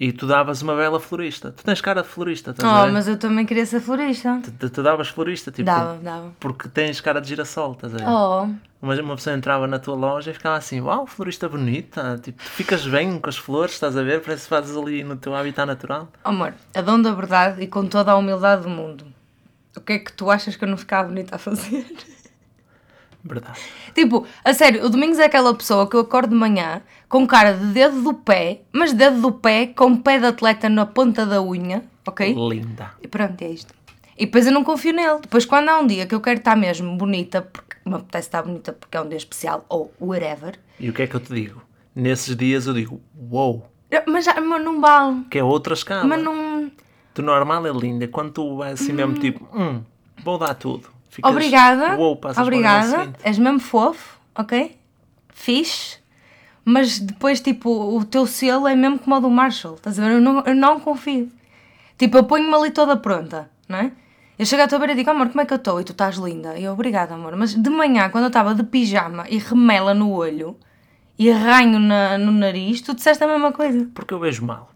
E 0.00 0.12
tu 0.12 0.26
davas 0.26 0.62
uma 0.62 0.76
bela 0.76 1.00
florista. 1.00 1.50
Tu 1.52 1.64
tens 1.64 1.80
cara 1.80 2.02
de 2.02 2.08
florista, 2.08 2.50
estás 2.52 2.68
a 2.70 2.84
Oh, 2.84 2.92
mas 2.92 3.08
eu 3.08 3.16
também 3.18 3.44
queria 3.44 3.66
ser 3.66 3.80
florista. 3.80 4.40
Tu, 4.44 4.50
tu, 4.52 4.70
tu 4.70 4.82
davas 4.82 5.08
florista, 5.08 5.50
tipo, 5.50 5.64
Dava, 5.66 5.98
dava. 6.02 6.32
porque 6.38 6.68
tens 6.68 7.00
cara 7.00 7.20
de 7.20 7.28
girassol, 7.28 7.72
estás 7.72 7.94
a 7.94 7.98
ver? 7.98 8.08
Oh, 8.08 8.48
Uma, 8.80 8.94
uma 9.00 9.16
pessoa 9.16 9.34
entrava 9.36 9.66
na 9.66 9.78
tua 9.78 9.96
loja 9.96 10.30
e 10.30 10.34
ficava 10.34 10.56
assim, 10.56 10.80
uau, 10.80 11.06
florista 11.06 11.48
bonita, 11.48 12.18
tipo, 12.22 12.42
tu 12.42 12.48
ficas 12.50 12.86
bem 12.86 13.18
com 13.18 13.28
as 13.28 13.36
flores, 13.36 13.74
estás 13.74 13.96
a 13.96 14.02
ver? 14.02 14.22
Parece 14.22 14.44
que 14.44 14.48
fazes 14.48 14.76
ali 14.76 15.02
no 15.02 15.16
teu 15.16 15.34
habitat 15.34 15.66
natural. 15.66 16.08
amor, 16.22 16.54
a 16.74 16.80
dom 16.80 17.02
da 17.02 17.12
verdade 17.12 17.62
e 17.62 17.66
com 17.66 17.86
toda 17.86 18.12
a 18.12 18.16
humildade 18.16 18.62
do 18.62 18.68
mundo. 18.68 19.04
O 19.76 19.80
que 19.80 19.92
é 19.94 19.98
que 19.98 20.12
tu 20.12 20.30
achas 20.30 20.56
que 20.56 20.64
eu 20.64 20.68
não 20.68 20.76
ficava 20.76 21.08
bonita 21.08 21.36
a 21.36 21.38
fazer? 21.38 21.86
Verdade. 23.24 23.58
Tipo, 23.94 24.26
a 24.44 24.54
sério, 24.54 24.84
o 24.84 24.88
Domingos 24.88 25.18
é 25.18 25.24
aquela 25.24 25.54
pessoa 25.54 25.88
que 25.88 25.96
eu 25.96 26.00
acordo 26.00 26.30
de 26.30 26.36
manhã 26.36 26.82
com 27.08 27.26
cara 27.26 27.52
de 27.54 27.66
dedo 27.66 28.00
do 28.02 28.14
pé, 28.14 28.62
mas 28.72 28.92
dedo 28.92 29.20
do 29.20 29.32
pé 29.32 29.66
com 29.66 29.96
pé 29.96 30.18
de 30.18 30.26
atleta 30.26 30.68
na 30.68 30.86
ponta 30.86 31.26
da 31.26 31.42
unha, 31.42 31.84
ok? 32.06 32.34
Linda. 32.34 32.92
E 33.02 33.08
pronto, 33.08 33.40
é 33.42 33.48
isto. 33.48 33.74
E 34.16 34.26
depois 34.26 34.46
eu 34.46 34.52
não 34.52 34.64
confio 34.64 34.92
nele. 34.92 35.20
Depois, 35.22 35.44
quando 35.44 35.68
há 35.68 35.78
um 35.78 35.86
dia 35.86 36.06
que 36.06 36.14
eu 36.14 36.20
quero 36.20 36.38
estar 36.38 36.56
mesmo 36.56 36.96
bonita, 36.96 37.42
porque 37.42 37.76
me 37.84 37.94
apetece 37.94 38.28
estar 38.28 38.42
bonita 38.42 38.72
porque 38.72 38.96
é 38.96 39.00
um 39.00 39.08
dia 39.08 39.18
especial, 39.18 39.64
ou 39.68 39.92
whatever, 40.00 40.58
E 40.78 40.88
o 40.88 40.92
que 40.92 41.02
é 41.02 41.06
que 41.06 41.14
eu 41.14 41.20
te 41.20 41.32
digo? 41.32 41.62
Nesses 41.94 42.36
dias 42.36 42.66
eu 42.66 42.74
digo, 42.74 43.00
uou, 43.30 43.68
mas, 44.06 44.26
mas 44.26 44.64
não 44.64 44.80
vale. 44.80 45.24
que 45.30 45.38
é 45.38 45.42
outra 45.44 45.74
escala. 45.74 46.04
Mas 46.04 46.22
não. 46.22 46.70
Tu 47.14 47.22
normal 47.22 47.66
é 47.66 47.70
linda, 47.72 48.06
quando 48.06 48.32
tu 48.32 48.56
vais 48.56 48.80
assim 48.80 48.92
mesmo 48.92 49.14
tipo, 49.14 49.48
hum, 49.56 49.82
vou 50.22 50.38
dar 50.38 50.54
tudo. 50.54 50.88
Ficas, 51.18 51.32
Obrigada. 51.32 51.96
Uou, 51.96 52.20
obrigada. 52.40 53.12
És 53.24 53.38
mesmo 53.38 53.58
fofo, 53.58 54.20
ok? 54.36 54.78
Fixe. 55.34 55.98
Mas 56.64 57.00
depois, 57.00 57.40
tipo, 57.40 57.70
o 57.96 58.04
teu 58.04 58.24
selo 58.24 58.68
é 58.68 58.76
mesmo 58.76 59.00
como 59.00 59.16
o 59.16 59.20
do 59.20 59.28
Marshall. 59.28 59.74
Estás 59.74 59.98
a 59.98 60.04
ver? 60.04 60.12
Eu 60.12 60.20
não, 60.20 60.44
eu 60.44 60.54
não 60.54 60.78
confio. 60.78 61.28
Tipo, 61.96 62.18
eu 62.18 62.24
ponho-me 62.24 62.54
ali 62.54 62.70
toda 62.70 62.96
pronta, 62.96 63.50
não 63.68 63.78
é? 63.78 63.90
Eu 64.38 64.46
chego 64.46 64.62
à 64.62 64.68
tua 64.68 64.78
beira 64.78 64.92
e 64.92 64.96
digo, 64.96 65.10
amor, 65.10 65.28
como 65.28 65.40
é 65.40 65.44
que 65.44 65.52
eu 65.52 65.56
estou? 65.56 65.80
E 65.80 65.84
tu 65.84 65.90
estás 65.90 66.14
linda. 66.16 66.56
E 66.56 66.62
eu, 66.62 66.72
obrigada, 66.72 67.14
amor. 67.14 67.34
Mas 67.34 67.52
de 67.52 67.70
manhã, 67.70 68.08
quando 68.10 68.24
eu 68.24 68.28
estava 68.28 68.54
de 68.54 68.62
pijama 68.62 69.26
e 69.28 69.38
remela 69.38 69.92
no 69.92 70.12
olho 70.12 70.56
e 71.18 71.28
arranho 71.32 71.80
na, 71.80 72.16
no 72.16 72.30
nariz, 72.30 72.80
tu 72.80 72.94
disseste 72.94 73.24
a 73.24 73.26
mesma 73.26 73.50
coisa. 73.50 73.88
Porque 73.92 74.14
eu 74.14 74.20
vejo 74.20 74.44
mal. 74.44 74.70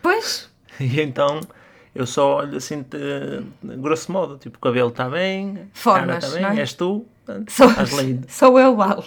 Pois, 0.00 0.48
E 0.80 1.00
então 1.00 1.40
eu 1.94 2.06
só 2.06 2.36
olho 2.36 2.56
assim, 2.56 2.82
de, 2.82 3.42
grosso 3.76 4.12
modo, 4.12 4.38
tipo, 4.38 4.58
o 4.58 4.60
cabelo 4.60 4.90
está 4.90 5.08
bem, 5.08 5.54
cara 5.54 5.68
Formas, 5.72 6.24
está 6.24 6.36
bem, 6.50 6.58
é? 6.58 6.60
és 6.60 6.72
tu, 6.72 7.04
sou, 7.48 7.68
estás 7.68 7.90
linda. 7.98 8.26
sou 8.28 8.58
eu, 8.58 8.76
vale. 8.76 9.04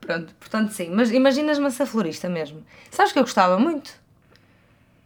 Pronto, 0.00 0.34
portanto 0.34 0.70
sim. 0.70 0.90
Mas 0.90 1.10
imaginas-me 1.10 1.66
a 1.66 1.70
ser 1.70 1.86
florista 1.86 2.28
mesmo. 2.28 2.62
Sabes 2.90 3.12
que 3.12 3.18
eu 3.18 3.22
gostava 3.22 3.58
muito? 3.58 3.92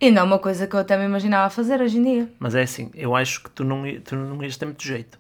E 0.00 0.10
não 0.10 0.22
é 0.22 0.24
uma 0.24 0.38
coisa 0.38 0.66
que 0.66 0.74
eu 0.74 0.80
até 0.80 0.96
me 0.96 1.04
imaginava 1.04 1.50
fazer 1.50 1.80
hoje 1.80 1.98
em 1.98 2.02
dia. 2.02 2.32
Mas 2.38 2.54
é 2.54 2.62
assim, 2.62 2.90
eu 2.94 3.16
acho 3.16 3.42
que 3.42 3.50
tu 3.50 3.64
não, 3.64 3.82
tu 4.00 4.14
não 4.14 4.42
ias 4.44 4.56
ter 4.56 4.66
muito 4.66 4.82
jeito. 4.84 5.18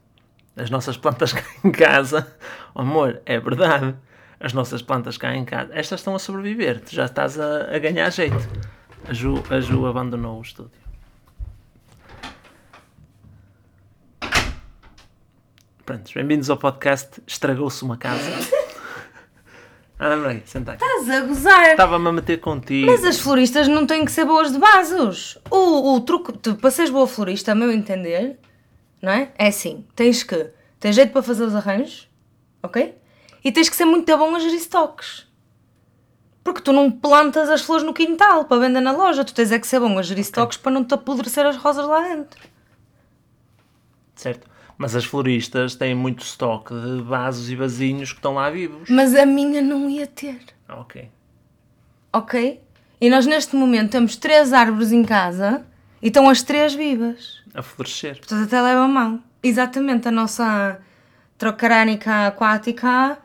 As 0.56 0.70
nossas 0.70 0.96
plantas 0.96 1.32
cá 1.34 1.42
em 1.64 1.72
casa, 1.72 2.26
oh, 2.74 2.82
amor, 2.82 3.20
é 3.26 3.40
verdade. 3.40 3.94
As 4.40 4.52
nossas 4.52 4.80
plantas 4.80 5.18
cá 5.18 5.34
em 5.34 5.44
casa, 5.44 5.70
estas 5.72 5.98
estão 5.98 6.14
a 6.14 6.18
sobreviver. 6.18 6.80
Tu 6.80 6.94
já 6.94 7.06
estás 7.06 7.38
a, 7.40 7.74
a 7.74 7.78
ganhar 7.80 8.08
jeito. 8.10 8.36
A 9.08 9.12
Ju, 9.12 9.42
a 9.50 9.60
Ju 9.60 9.86
abandonou 9.86 10.38
o 10.38 10.42
estúdio. 10.42 10.87
Prontos, 15.88 16.12
bem-vindos 16.12 16.50
ao 16.50 16.58
podcast 16.58 17.22
Estragou-se 17.26 17.82
uma 17.82 17.96
casa. 17.96 18.20
Anda 19.98 20.28
aí, 20.28 20.42
senta 20.44 20.72
aí. 20.72 20.76
Estás 20.76 21.08
a 21.08 21.20
gozar! 21.22 21.70
Estava-me 21.70 22.08
a 22.08 22.12
meter 22.12 22.40
contigo. 22.40 22.90
Mas 22.90 23.02
as 23.06 23.18
floristas 23.18 23.66
não 23.68 23.86
têm 23.86 24.04
que 24.04 24.12
ser 24.12 24.26
boas 24.26 24.52
de 24.52 24.58
vasos. 24.58 25.38
O, 25.50 25.94
o 25.94 26.00
truque, 26.02 26.34
tu, 26.36 26.56
para 26.56 26.70
seres 26.70 26.90
boa 26.90 27.06
florista, 27.06 27.52
a 27.52 27.54
meu 27.54 27.72
entender, 27.72 28.38
não 29.00 29.10
é? 29.10 29.32
É 29.38 29.46
assim: 29.46 29.86
tens 29.96 30.22
que 30.22 30.50
ter 30.78 30.92
jeito 30.92 31.10
para 31.10 31.22
fazer 31.22 31.44
os 31.44 31.54
arranjos, 31.54 32.06
ok? 32.62 32.94
E 33.42 33.50
tens 33.50 33.70
que 33.70 33.76
ser 33.76 33.86
muito 33.86 34.14
bom 34.14 34.36
a 34.36 34.38
gerir 34.40 34.56
estoques. 34.56 35.26
Porque 36.44 36.60
tu 36.60 36.70
não 36.70 36.90
plantas 36.90 37.48
as 37.48 37.62
flores 37.62 37.82
no 37.82 37.94
quintal 37.94 38.44
para 38.44 38.60
vender 38.60 38.82
na 38.82 38.92
loja, 38.92 39.24
tu 39.24 39.32
tens 39.32 39.50
é 39.50 39.58
que 39.58 39.66
ser 39.66 39.80
bom 39.80 39.98
a 39.98 40.02
gerir 40.02 40.20
estoques 40.20 40.58
para 40.58 40.70
não 40.70 40.84
te 40.84 40.92
apodrecer 40.92 41.46
as 41.46 41.56
rosas 41.56 41.86
lá 41.86 42.02
dentro. 42.02 42.38
Certo. 44.14 44.57
Mas 44.78 44.94
as 44.94 45.04
floristas 45.04 45.74
têm 45.74 45.92
muito 45.94 46.22
estoque 46.24 46.72
de 46.72 47.02
vasos 47.02 47.50
e 47.50 47.56
vasinhos 47.56 48.12
que 48.12 48.18
estão 48.20 48.34
lá 48.34 48.48
vivos. 48.48 48.88
Mas 48.88 49.12
a 49.14 49.26
minha 49.26 49.60
não 49.60 49.90
ia 49.90 50.06
ter, 50.06 50.38
Ok. 50.68 51.10
ok? 52.12 52.60
E 53.00 53.10
nós 53.10 53.26
neste 53.26 53.54
momento 53.56 53.90
temos 53.90 54.16
três 54.16 54.52
árvores 54.52 54.92
em 54.92 55.02
casa 55.04 55.64
e 56.00 56.06
estão 56.08 56.28
as 56.30 56.42
três 56.42 56.74
vivas. 56.74 57.42
A 57.54 57.62
florescer. 57.62 58.18
Portanto, 58.18 58.44
até 58.44 58.60
leva 58.62 58.86
mal. 58.86 59.18
Exatamente, 59.42 60.06
a 60.08 60.10
nossa 60.12 60.80
trocarânica 61.36 62.26
aquática 62.28 63.18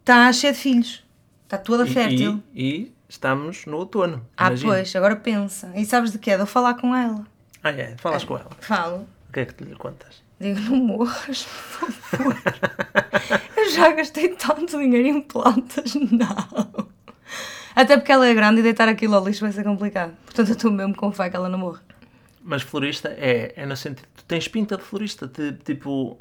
está 0.00 0.32
cheia 0.32 0.52
de 0.52 0.58
filhos. 0.58 1.04
Está 1.44 1.58
toda 1.58 1.86
fértil. 1.86 2.42
E, 2.54 2.68
e 2.68 2.92
estamos 3.08 3.66
no 3.66 3.76
outono. 3.78 4.24
ah, 4.36 4.48
imagina. 4.48 4.72
pois, 4.72 4.96
agora 4.96 5.16
pensa. 5.16 5.72
E 5.74 5.84
sabes 5.84 6.12
de 6.12 6.18
quê? 6.18 6.34
De 6.36 6.42
eu 6.42 6.46
falar 6.46 6.74
com 6.74 6.94
ela. 6.94 7.26
Ah, 7.62 7.70
é. 7.70 7.96
Falas 7.98 8.24
com 8.24 8.36
ela. 8.36 8.50
Falo. 8.60 9.06
O 9.28 9.32
que 9.32 9.40
é 9.40 9.44
que 9.46 9.54
tu 9.54 9.64
lhe 9.64 9.74
contas? 9.76 10.22
Digo, 10.40 10.58
não 10.60 10.76
morras, 10.76 11.44
por 11.78 11.92
favor. 11.92 12.36
eu 13.56 13.70
já 13.70 13.92
gastei 13.92 14.30
tanto 14.30 14.78
dinheiro 14.78 15.08
em 15.08 15.20
plantas. 15.20 15.94
Não. 15.94 16.88
Até 17.76 17.96
porque 17.96 18.10
ela 18.10 18.26
é 18.26 18.34
grande 18.34 18.60
e 18.60 18.62
deitar 18.62 18.88
aquilo 18.88 19.14
ao 19.16 19.24
lixo 19.24 19.42
vai 19.42 19.52
ser 19.52 19.64
complicado. 19.64 20.12
Portanto, 20.24 20.48
eu 20.48 20.54
estou 20.56 20.70
mesmo 20.72 20.94
com 20.96 21.12
fé 21.12 21.28
que 21.28 21.36
ela 21.36 21.48
não 21.48 21.58
morra. 21.58 21.82
Mas 22.42 22.62
florista 22.62 23.08
é, 23.18 23.52
é 23.54 23.66
no 23.66 23.76
sentido. 23.76 24.08
Tu 24.16 24.24
tens 24.24 24.48
pinta 24.48 24.76
de 24.76 24.82
florista. 24.82 25.26
De, 25.26 25.52
tipo, 25.52 26.18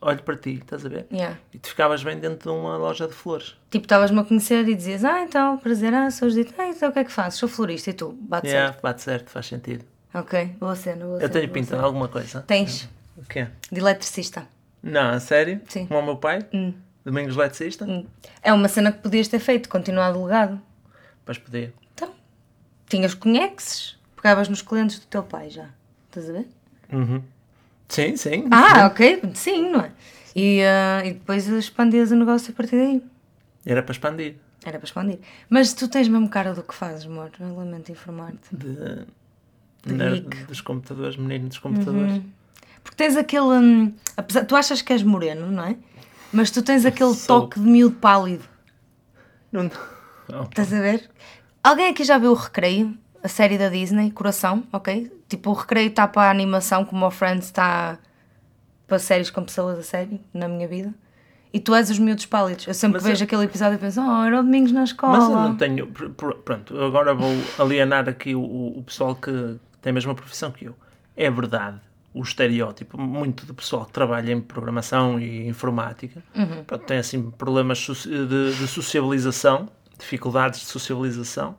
olho 0.00 0.22
para 0.22 0.36
ti, 0.36 0.54
estás 0.54 0.84
a 0.84 0.88
ver? 0.88 1.06
Yeah. 1.12 1.38
E 1.54 1.58
tu 1.58 1.68
ficavas 1.68 2.02
bem 2.02 2.18
dentro 2.18 2.50
de 2.52 2.58
uma 2.58 2.76
loja 2.76 3.06
de 3.06 3.14
flores. 3.14 3.56
Tipo, 3.70 3.84
estavas-me 3.84 4.18
a 4.18 4.24
conhecer 4.24 4.68
e 4.68 4.74
dizias, 4.74 5.04
ah, 5.04 5.22
então, 5.22 5.56
prazer, 5.58 5.94
ah, 5.94 6.10
sou 6.10 6.28
Judite. 6.28 6.54
Ah, 6.58 6.66
então 6.68 6.88
o 6.88 6.92
que 6.92 6.98
é 6.98 7.04
que 7.04 7.12
fazes? 7.12 7.38
Sou 7.38 7.48
florista 7.48 7.90
e 7.90 7.92
tu, 7.92 8.12
bate 8.20 8.48
Yeah, 8.48 8.72
certo. 8.72 8.82
bate 8.82 9.02
certo, 9.02 9.30
faz 9.30 9.46
sentido. 9.46 9.84
Ok, 10.12 10.56
boa 10.58 10.74
cena, 10.74 11.04
boa 11.04 11.16
Eu 11.16 11.20
cena, 11.20 11.32
tenho 11.32 11.48
pinta 11.50 11.76
de 11.76 11.82
alguma 11.84 12.08
coisa. 12.08 12.42
Tens, 12.42 12.88
O 13.20 13.24
quê? 13.28 13.46
de 13.70 13.78
eletricista. 13.80 14.46
Não, 14.82 15.10
a 15.10 15.20
sério? 15.20 15.60
Sim. 15.68 15.86
Como 15.86 16.00
o 16.00 16.04
meu 16.04 16.16
pai? 16.16 16.46
Hum. 16.52 16.72
Domingos 17.04 17.34
Eletricista? 17.36 17.84
Hum. 17.84 18.06
É 18.42 18.52
uma 18.52 18.68
cena 18.68 18.92
que 18.92 18.98
podias 19.00 19.28
ter 19.28 19.38
feito, 19.38 19.68
continuar 19.68 20.12
delegado. 20.12 20.60
Pois 21.24 21.38
podia. 21.38 21.72
Então, 21.94 22.10
tinhas 22.88 23.14
conhexes, 23.14 23.98
pegavas 24.16 24.48
nos 24.48 24.62
clientes 24.62 24.98
do 24.98 25.06
teu 25.06 25.22
pai 25.22 25.50
já. 25.50 25.68
Estás 26.08 26.28
a 26.28 26.32
ver? 26.32 26.48
Uhum. 26.92 27.22
Sim, 27.88 28.16
sim. 28.16 28.44
Ah, 28.50 28.86
ok, 28.86 29.22
sim, 29.34 29.70
não 29.70 29.80
é? 29.80 29.92
E, 30.34 30.62
ah, 30.62 31.02
e 31.04 31.12
depois 31.14 31.46
expandias 31.48 32.10
o 32.10 32.16
negócio 32.16 32.52
a 32.52 32.56
partir 32.56 32.76
daí. 32.76 33.02
Era 33.66 33.82
para 33.82 33.92
expandir. 33.92 34.36
Era 34.64 34.78
para 34.78 34.86
expandir. 34.86 35.18
Mas 35.48 35.72
tu 35.72 35.88
tens 35.88 36.06
mesmo 36.08 36.28
cara 36.28 36.54
do 36.54 36.62
que 36.62 36.74
fazes, 36.74 37.06
amor. 37.06 37.30
Eu 37.40 37.54
lamento 37.56 37.90
informar-te. 37.90 38.54
De, 38.54 39.06
De 39.84 39.92
nerd 39.94 40.20
geek. 40.20 40.44
dos 40.44 40.60
computadores, 40.60 41.16
menino 41.16 41.48
dos 41.48 41.58
computadores. 41.58 42.22
Porque 42.82 42.96
tens 42.96 43.16
aquele. 43.16 43.42
hum, 43.46 43.92
apesar, 44.16 44.44
tu 44.44 44.56
achas 44.56 44.82
que 44.82 44.92
és 44.92 45.02
moreno, 45.02 45.46
não 45.50 45.64
é? 45.64 45.76
Mas 46.32 46.50
tu 46.50 46.62
tens 46.62 46.84
aquele 46.84 47.14
Sou. 47.14 47.42
toque 47.42 47.58
de 47.60 47.66
miúdo 47.66 47.96
pálido. 47.96 48.44
Não... 49.52 49.70
Oh, 50.32 50.42
Estás 50.44 50.72
a 50.72 50.80
ver? 50.80 51.10
Alguém 51.62 51.88
aqui 51.88 52.04
já 52.04 52.16
viu 52.18 52.30
o 52.30 52.34
Recreio? 52.34 52.96
A 53.22 53.28
série 53.28 53.58
da 53.58 53.68
Disney, 53.68 54.10
Coração, 54.12 54.62
ok? 54.72 55.12
Tipo, 55.28 55.50
o 55.50 55.52
Recreio 55.52 55.88
está 55.88 56.06
para 56.08 56.28
a 56.28 56.30
animação 56.30 56.84
como 56.84 57.04
o 57.04 57.10
Friends 57.10 57.46
está 57.46 57.98
para 58.86 58.98
séries 58.98 59.28
com 59.30 59.44
pessoas 59.44 59.78
a 59.78 59.82
sério, 59.82 60.18
na 60.32 60.48
minha 60.48 60.66
vida. 60.66 60.94
E 61.52 61.58
tu 61.60 61.74
és 61.74 61.90
os 61.90 61.98
miúdos 61.98 62.24
pálidos. 62.26 62.66
Eu 62.66 62.72
sempre 62.74 62.94
Mas 62.98 63.02
vejo 63.04 63.22
eu- 63.22 63.26
aquele 63.26 63.44
episódio 63.44 63.74
e 63.74 63.78
penso, 63.78 64.00
oh, 64.00 64.24
era 64.24 64.38
o 64.38 64.42
Domingos 64.42 64.72
na 64.72 64.84
escola. 64.84 65.18
Mas 65.18 65.28
eu 65.28 65.34
não 65.36 65.56
tenho. 65.56 65.86
pr- 65.88 66.08
pr- 66.10 66.34
Pronto, 66.44 66.80
agora 66.80 67.12
vou 67.12 67.30
alienar 67.58 68.08
aqui 68.08 68.34
o, 68.34 68.40
o 68.42 68.82
pessoal 68.86 69.14
que 69.16 69.58
tem 69.82 69.90
a 69.90 69.92
mesma 69.94 70.14
profissão 70.14 70.50
que 70.52 70.64
eu. 70.66 70.74
É 71.16 71.28
verdade, 71.30 71.78
o 72.12 72.22
estereótipo, 72.22 73.00
muito 73.00 73.46
do 73.46 73.54
pessoal 73.54 73.86
que 73.86 73.92
trabalha 73.92 74.32
em 74.32 74.40
programação 74.40 75.18
e 75.20 75.46
informática, 75.46 76.22
Uhum. 76.34 76.64
pronto, 76.64 76.84
tem 76.84 76.98
assim 76.98 77.30
problemas 77.30 77.78
de, 77.78 78.56
de 78.56 78.66
sociabilização, 78.66 79.68
dificuldades 79.98 80.60
de 80.60 80.66
sociabilização 80.66 81.56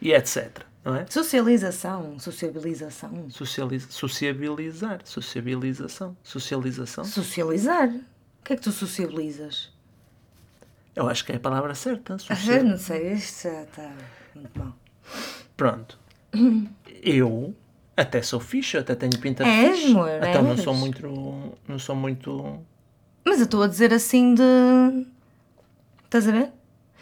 e 0.00 0.12
etc. 0.12 0.60
Não 0.84 0.94
é? 0.94 1.06
Socialização, 1.08 2.18
sociabilização. 2.18 3.28
Socializa, 3.30 3.86
sociabilizar, 3.90 5.00
sociabilização, 5.04 6.16
socialização. 6.22 7.04
Socializar. 7.04 7.88
O 7.88 8.44
que 8.44 8.52
é 8.52 8.56
que 8.56 8.62
tu 8.62 8.70
sociabilizas? 8.72 9.72
Eu 10.94 11.08
acho 11.08 11.24
que 11.24 11.32
é 11.32 11.36
a 11.36 11.40
palavra 11.40 11.74
certa. 11.74 12.14
Ah, 12.28 12.36
socia- 12.36 12.62
não 12.62 12.78
sei, 12.78 13.12
isto 13.14 13.48
está 13.48 13.90
muito 14.34 14.58
mal. 14.58 14.76
Pronto. 15.56 15.98
Eu 17.02 17.54
até 17.96 18.20
sou 18.22 18.40
eu 18.74 18.80
até 18.80 18.94
tenho 18.94 19.18
pinta 19.18 19.42
de 19.44 19.50
És, 19.50 19.78
fixe. 19.78 19.92
amor, 19.92 20.10
Então 20.22 20.42
não 20.42 20.56
sou 20.56 20.74
muito. 20.74 21.52
Não 21.66 21.78
sou 21.78 21.96
muito. 21.96 22.60
Mas 23.24 23.38
eu 23.38 23.44
estou 23.44 23.62
a 23.62 23.66
dizer 23.66 23.92
assim 23.92 24.34
de. 24.34 25.06
Estás 26.04 26.28
a 26.28 26.32
ver? 26.32 26.50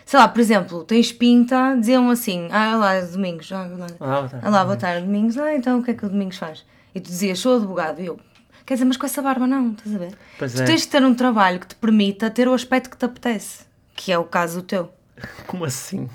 Sei 0.07 0.19
lá, 0.19 0.29
por 0.29 0.41
exemplo, 0.41 0.85
tens 0.85 1.11
pinta, 1.13 1.75
diziam 1.79 2.11
assim, 2.11 2.49
ah, 2.51 2.77
olá, 2.77 3.01
Domingos, 3.01 3.51
ah, 3.53 3.67
olá, 3.75 3.87
Ah, 3.99 4.07
boa 4.21 4.29
tarde. 4.29 4.47
olá, 4.47 4.65
boa 4.65 4.77
tarde, 4.77 5.07
Domingos, 5.07 5.39
ah, 5.39 5.55
então 5.55 5.79
o 5.79 5.83
que 5.83 5.93
é 5.93 5.95
que 5.95 6.05
o 6.05 6.09
Domingos 6.11 6.37
faz? 6.37 6.63
E 6.95 7.01
tu 7.01 7.07
dizias, 7.09 7.39
sou 7.39 7.57
advogado, 7.57 8.01
e 8.03 8.07
eu, 8.07 8.21
quer 8.67 8.75
dizer, 8.75 8.85
mas 8.85 8.99
com 8.99 9.07
essa 9.07 9.23
barba 9.23 9.47
não, 9.47 9.73
estás 9.73 9.95
a 9.95 9.99
ver? 9.99 10.15
Pois 10.39 10.53
tu 10.53 10.61
é. 10.61 10.65
tens 10.67 10.83
de 10.83 10.89
ter 10.89 11.03
um 11.03 11.15
trabalho 11.15 11.59
que 11.59 11.69
te 11.69 11.75
permita 11.77 12.29
ter 12.31 12.47
o 12.47 12.53
aspecto 12.53 12.91
que 12.91 12.99
te 12.99 13.05
apetece, 13.07 13.65
que 13.97 14.13
é 14.13 14.19
o 14.19 14.25
caso 14.25 14.61
teu. 14.63 14.91
Como 15.47 15.65
assim? 15.65 16.09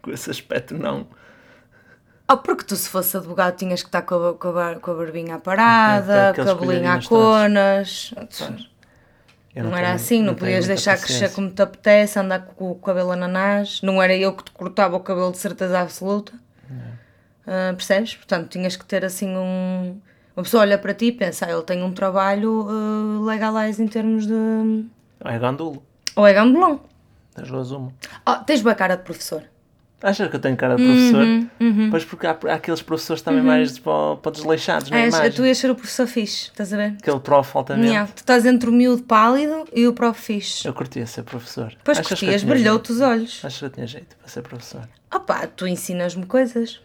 Com 0.00 0.10
esse 0.10 0.30
aspecto, 0.30 0.74
não. 0.78 1.06
Oh, 2.28 2.36
porque 2.38 2.64
tu, 2.64 2.74
se 2.74 2.88
fosse 2.88 3.16
advogado, 3.16 3.56
tinhas 3.56 3.82
que 3.82 3.88
estar 3.88 4.02
com 4.02 4.14
a, 4.28 4.34
com 4.34 4.48
a, 4.58 4.74
com 4.76 4.90
a 4.90 4.94
barbinha 4.94 5.36
à 5.36 5.38
parada, 5.38 6.30
aqueles 6.30 6.50
cabelinho 6.50 6.90
à 6.90 7.00
conas. 7.02 8.12
Eu 9.54 9.64
Não, 9.64 9.70
era 9.70 9.86
tenho- 9.86 9.94
assim, 9.94 10.18
não, 10.18 10.34
tenho 10.34 10.38
podias 10.38 10.66
deixar 10.66 10.98
crescer 10.98 11.32
como 11.32 11.48
te 11.50 11.62
apetece, 11.62 12.18
andar 12.18 12.40
com 12.40 12.70
o 12.72 12.74
cabelo 12.74 13.12
ananás. 13.12 13.80
Não 13.82 14.02
era 14.02 14.14
eu 14.14 14.32
que 14.34 14.44
te 14.44 14.50
cortava 14.50 14.96
o 14.96 15.00
cabelo 15.00 15.30
de 15.32 15.38
certeza 15.38 15.80
absoluta. 15.80 16.32
Ah, 17.46 17.72
percebes? 17.76 18.16
Portanto, 18.16 18.48
tinhas 18.50 18.76
que 18.76 18.84
ter 18.84 19.04
assim 19.04 19.28
um. 19.36 19.98
Uma 20.36 20.42
pessoa 20.42 20.62
olha 20.62 20.76
para 20.76 20.92
ti 20.92 21.06
e 21.06 21.12
pensa, 21.12 21.46
ah, 21.46 21.52
ele 21.52 21.62
tem 21.62 21.82
um 21.82 21.92
trabalho 21.92 22.66
uh, 22.68 23.24
legalize 23.24 23.82
em 23.82 23.86
termos 23.88 24.26
de. 24.26 24.84
É 25.24 25.38
gandulo. 25.38 25.82
Ou 26.16 26.26
é 26.26 26.34
gambelão. 26.34 26.80
Das 27.34 27.48
duas 27.48 27.70
uma. 27.70 27.92
Oh, 28.28 28.34
tens 28.44 28.60
boa 28.60 28.74
cara 28.74 28.96
de 28.96 29.04
professor. 29.04 29.42
Achas 30.02 30.28
que 30.28 30.36
eu 30.36 30.40
tenho 30.40 30.56
cara 30.56 30.76
de 30.76 30.84
professor? 30.84 31.24
Uhum, 31.58 31.88
Pois 31.90 32.04
porque 32.04 32.26
há, 32.26 32.36
há 32.48 32.54
aqueles 32.54 32.82
professores 32.82 33.22
também 33.22 33.42
mais 33.42 33.78
para, 33.78 34.16
para 34.16 34.30
desleixados 34.32 34.90
na 34.90 34.98
És, 34.98 35.14
imagem. 35.14 35.32
tu 35.32 35.44
ias 35.46 35.56
ser 35.56 35.70
o 35.70 35.74
professor 35.74 36.06
fixe, 36.06 36.50
estás 36.50 36.70
a 36.72 36.76
ver? 36.76 36.96
Aquele 37.00 37.18
prof 37.20 37.56
altamente. 37.56 37.88
Yeah, 37.88 38.10
tu 38.12 38.18
estás 38.18 38.44
entre 38.44 38.68
o 38.68 38.72
miúdo 38.72 39.02
pálido 39.04 39.64
e 39.72 39.86
o 39.88 39.94
prof 39.94 40.20
fixe. 40.20 40.68
Eu 40.68 40.74
curtia 40.74 41.06
ser 41.06 41.22
professor. 41.22 41.70
Depois 41.70 41.96
Achas 41.98 42.08
curtias, 42.20 42.42
brilhou-te 42.44 42.92
os 42.92 43.00
olhos. 43.00 43.40
Achas 43.42 43.58
que 43.58 43.64
eu 43.64 43.70
tinha 43.70 43.86
jeito 43.86 44.16
para 44.16 44.28
ser 44.28 44.42
professor? 44.42 44.86
Opá, 45.12 45.46
tu 45.46 45.66
ensinas-me 45.66 46.26
coisas. 46.26 46.78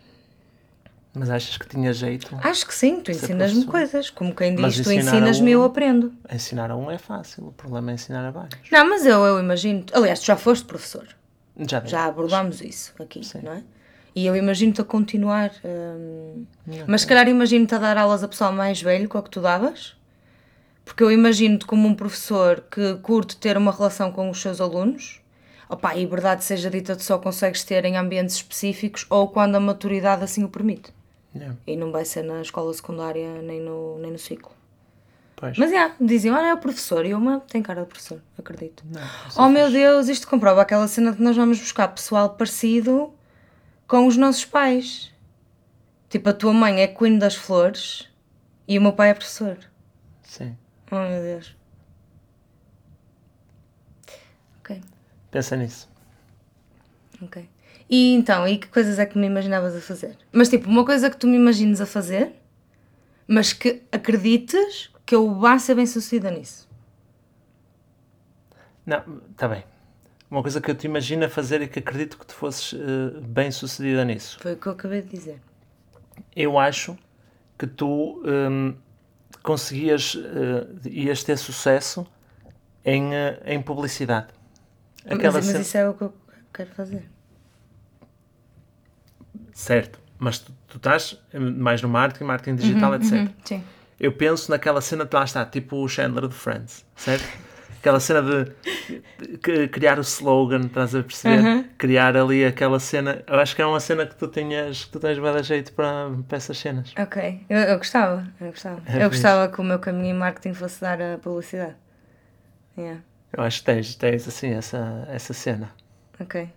Mas 1.13 1.29
achas 1.29 1.57
que 1.57 1.67
tinha 1.67 1.91
jeito? 1.91 2.33
Acho 2.41 2.65
que 2.65 2.73
sim, 2.73 3.01
tu 3.01 3.11
ensinas-me 3.11 3.65
coisas. 3.65 4.09
Como 4.09 4.33
quem 4.33 4.55
diz, 4.55 4.79
tu 4.79 4.89
ensinas-me 4.89 5.51
e 5.51 5.55
um- 5.57 5.59
eu 5.59 5.65
aprendo. 5.65 6.13
Ensinar 6.33 6.71
a 6.71 6.77
um 6.77 6.89
é 6.89 6.97
fácil, 6.97 7.47
o 7.47 7.51
problema 7.51 7.91
é 7.91 7.95
ensinar 7.95 8.25
a 8.25 8.31
vários. 8.31 8.71
Não, 8.71 8.89
mas 8.89 9.05
eu, 9.05 9.19
eu 9.25 9.37
imagino. 9.37 9.83
Aliás, 9.91 10.21
tu 10.21 10.27
já 10.27 10.37
foste 10.37 10.63
professor. 10.63 11.05
Já. 11.57 11.83
Já 11.85 12.05
abordámos 12.05 12.61
isso 12.61 12.93
aqui, 12.99 13.21
não 13.43 13.53
é? 13.53 13.63
E 14.15 14.25
eu 14.25 14.35
imagino-te 14.35 14.81
a 14.81 14.83
continuar. 14.83 15.51
hum, 15.63 16.45
Mas 16.87 17.01
se 17.01 17.07
calhar 17.07 17.27
imagino-te 17.29 17.73
a 17.75 17.77
dar 17.77 17.97
aulas 17.97 18.23
a 18.23 18.27
pessoal 18.27 18.51
mais 18.51 18.81
velho 18.81 19.07
com 19.07 19.17
o 19.17 19.23
que 19.23 19.29
tu 19.29 19.41
davas. 19.41 19.95
Porque 20.83 21.03
eu 21.03 21.11
imagino-te 21.11 21.65
como 21.65 21.87
um 21.87 21.95
professor 21.95 22.61
que 22.69 22.95
curte 22.95 23.37
ter 23.37 23.55
uma 23.55 23.71
relação 23.71 24.11
com 24.11 24.29
os 24.29 24.41
seus 24.41 24.59
alunos. 24.59 25.21
Opa, 25.69 25.95
e 25.95 26.05
verdade 26.05 26.43
seja 26.43 26.69
dita, 26.69 26.95
tu 26.97 27.03
só 27.03 27.17
consegues 27.17 27.63
ter 27.63 27.85
em 27.85 27.95
ambientes 27.95 28.35
específicos 28.35 29.05
ou 29.09 29.29
quando 29.29 29.55
a 29.55 29.59
maturidade 29.59 30.23
assim 30.23 30.43
o 30.43 30.49
permite. 30.49 30.91
Yeah, 31.33 31.55
E 31.65 31.77
não 31.77 31.93
vai 31.93 32.03
ser 32.03 32.23
na 32.23 32.41
escola 32.41 32.73
secundária 32.73 33.41
nem 33.41 33.61
no, 33.61 33.97
nem 33.99 34.11
no 34.11 34.19
ciclo. 34.19 34.51
Pois. 35.41 35.57
Mas 35.57 35.71
já, 35.71 35.95
diziam, 35.99 36.35
olha, 36.37 36.49
é 36.49 36.53
o 36.53 36.57
professor. 36.59 37.03
E 37.03 37.09
eu, 37.09 37.19
mas 37.19 37.41
tem 37.47 37.63
cara 37.63 37.81
de 37.81 37.87
professor, 37.87 38.21
acredito. 38.37 38.83
Não, 38.87 39.01
Oh 39.35 39.49
meu 39.49 39.71
Deus, 39.71 40.07
isto 40.07 40.27
comprova 40.27 40.61
aquela 40.61 40.87
cena 40.87 41.13
que 41.15 41.21
nós 41.21 41.35
vamos 41.35 41.59
buscar 41.59 41.87
pessoal 41.87 42.29
parecido 42.35 43.11
com 43.87 44.05
os 44.05 44.15
nossos 44.15 44.45
pais. 44.45 45.11
Tipo, 46.11 46.29
a 46.29 46.33
tua 46.33 46.53
mãe 46.53 46.81
é 46.83 46.87
Queen 46.87 47.17
das 47.17 47.33
Flores 47.33 48.07
e 48.67 48.77
o 48.77 48.81
meu 48.83 48.93
pai 48.93 49.09
é 49.09 49.13
professor. 49.15 49.57
Sim. 50.21 50.55
Oh 50.91 50.95
meu 50.99 51.21
Deus. 51.23 51.55
Ok, 54.59 54.79
Pensa 55.31 55.55
nisso. 55.55 55.89
ok. 57.19 57.49
E 57.89 58.13
então, 58.13 58.47
e 58.47 58.59
que 58.59 58.67
coisas 58.67 58.99
é 58.99 59.07
que 59.07 59.17
me 59.17 59.25
imaginavas 59.25 59.75
a 59.75 59.81
fazer? 59.81 60.15
Mas 60.31 60.49
tipo, 60.49 60.69
uma 60.69 60.85
coisa 60.85 61.09
que 61.09 61.17
tu 61.17 61.25
me 61.27 61.35
imagines 61.35 61.81
a 61.81 61.85
fazer, 61.87 62.31
mas 63.27 63.51
que 63.53 63.81
acredites 63.91 64.91
que 65.11 65.15
eu 65.15 65.35
vá 65.35 65.59
ser 65.59 65.75
bem 65.75 65.85
sucedida 65.85 66.31
nisso. 66.31 66.69
Não, 68.85 69.03
está 69.29 69.45
bem. 69.45 69.65
Uma 70.29 70.41
coisa 70.41 70.61
que 70.61 70.71
eu 70.71 70.75
te 70.75 70.85
imagino 70.85 71.25
a 71.25 71.29
fazer 71.29 71.61
e 71.61 71.67
que 71.67 71.79
acredito 71.79 72.17
que 72.17 72.25
tu 72.25 72.33
fosses 72.33 72.73
eh, 72.73 73.19
bem 73.19 73.51
sucedida 73.51 74.05
nisso. 74.05 74.39
Foi 74.39 74.53
o 74.53 74.55
que 74.55 74.67
eu 74.67 74.71
acabei 74.71 75.01
de 75.01 75.09
dizer. 75.09 75.41
Eu 76.33 76.57
acho 76.57 76.97
que 77.59 77.67
tu 77.67 78.23
hum, 78.25 78.73
conseguias, 79.43 80.15
eh, 80.15 80.89
ias 80.89 81.25
ter 81.25 81.37
sucesso 81.37 82.07
em, 82.85 83.13
eh, 83.13 83.37
em 83.47 83.61
publicidade. 83.61 84.27
Aquela 85.03 85.23
mas, 85.23 85.33
mas 85.33 85.45
cena- 85.47 85.59
isso 85.59 85.77
é 85.77 85.89
o 85.89 85.93
que 85.93 86.03
eu 86.03 86.13
quero 86.53 86.71
fazer. 86.71 87.03
Certo, 89.51 89.99
mas 90.17 90.39
tu, 90.39 90.53
tu 90.69 90.77
estás 90.77 91.21
mais 91.33 91.81
no 91.81 91.89
marketing, 91.89 92.23
marketing 92.23 92.55
digital, 92.55 92.95
etc. 92.95 93.27
Sim. 93.43 93.61
Eu 94.01 94.11
penso 94.11 94.49
naquela 94.49 94.81
cena 94.81 95.05
de 95.05 95.15
lá 95.15 95.23
está, 95.23 95.45
tipo 95.45 95.75
o 95.77 95.87
Chandler 95.87 96.27
de 96.27 96.33
Friends, 96.33 96.83
certo? 96.95 97.23
Aquela 97.77 97.99
cena 97.99 98.23
de 98.23 99.67
criar 99.67 99.99
o 99.99 100.01
slogan, 100.01 100.61
estás 100.61 100.95
a 100.95 101.03
perceber? 101.03 101.69
Criar 101.77 102.17
ali 102.17 102.43
aquela 102.43 102.79
cena. 102.79 103.23
Eu 103.27 103.39
acho 103.39 103.55
que 103.55 103.61
é 103.61 103.65
uma 103.65 103.79
cena 103.79 104.07
que 104.07 104.15
tu 104.15 104.27
tenhas, 104.27 104.85
que 104.85 104.91
tu 104.91 104.99
tens 104.99 105.19
bem 105.19 105.43
jeito 105.43 105.71
para, 105.73 106.09
para 106.27 106.37
essas 106.37 106.57
cenas. 106.57 106.91
Ok, 106.97 107.45
eu, 107.47 107.59
eu 107.59 107.77
gostava, 107.77 108.27
eu 108.41 108.47
gostava. 108.47 108.81
É 108.87 109.03
eu 109.03 109.09
gostava 109.09 109.47
que 109.49 109.61
o 109.61 109.63
meu 109.63 109.77
caminho 109.77 110.15
em 110.15 110.17
marketing 110.17 110.55
fosse 110.55 110.81
dar 110.81 110.99
a 110.99 111.19
publicidade. 111.19 111.75
Yeah, 112.75 113.01
Eu 113.37 113.43
acho 113.43 113.59
que 113.59 113.65
tens, 113.65 113.93
tens 113.93 114.27
assim 114.27 114.49
essa, 114.49 115.07
essa 115.11 115.31
cena. 115.31 115.71
ok. 116.19 116.49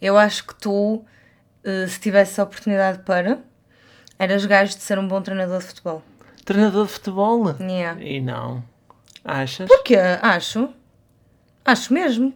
Eu 0.00 0.16
acho 0.16 0.46
que 0.46 0.54
tu, 0.54 1.04
eh, 1.64 1.86
se 1.88 1.98
tivesse 1.98 2.40
a 2.40 2.44
oportunidade 2.44 3.00
para, 3.00 3.40
eras 4.20 4.44
gajo 4.44 4.76
de 4.76 4.82
ser 4.82 4.98
um 5.00 5.08
bom 5.08 5.20
treinador 5.20 5.58
de 5.58 5.64
futebol. 5.64 6.02
Treinador 6.46 6.86
de 6.86 6.92
futebol? 6.92 7.54
Yeah. 7.60 8.00
E 8.00 8.20
não. 8.20 8.62
Achas? 9.24 9.68
Porquê? 9.68 9.96
Acho. 10.22 10.70
Acho 11.64 11.92
mesmo. 11.92 12.32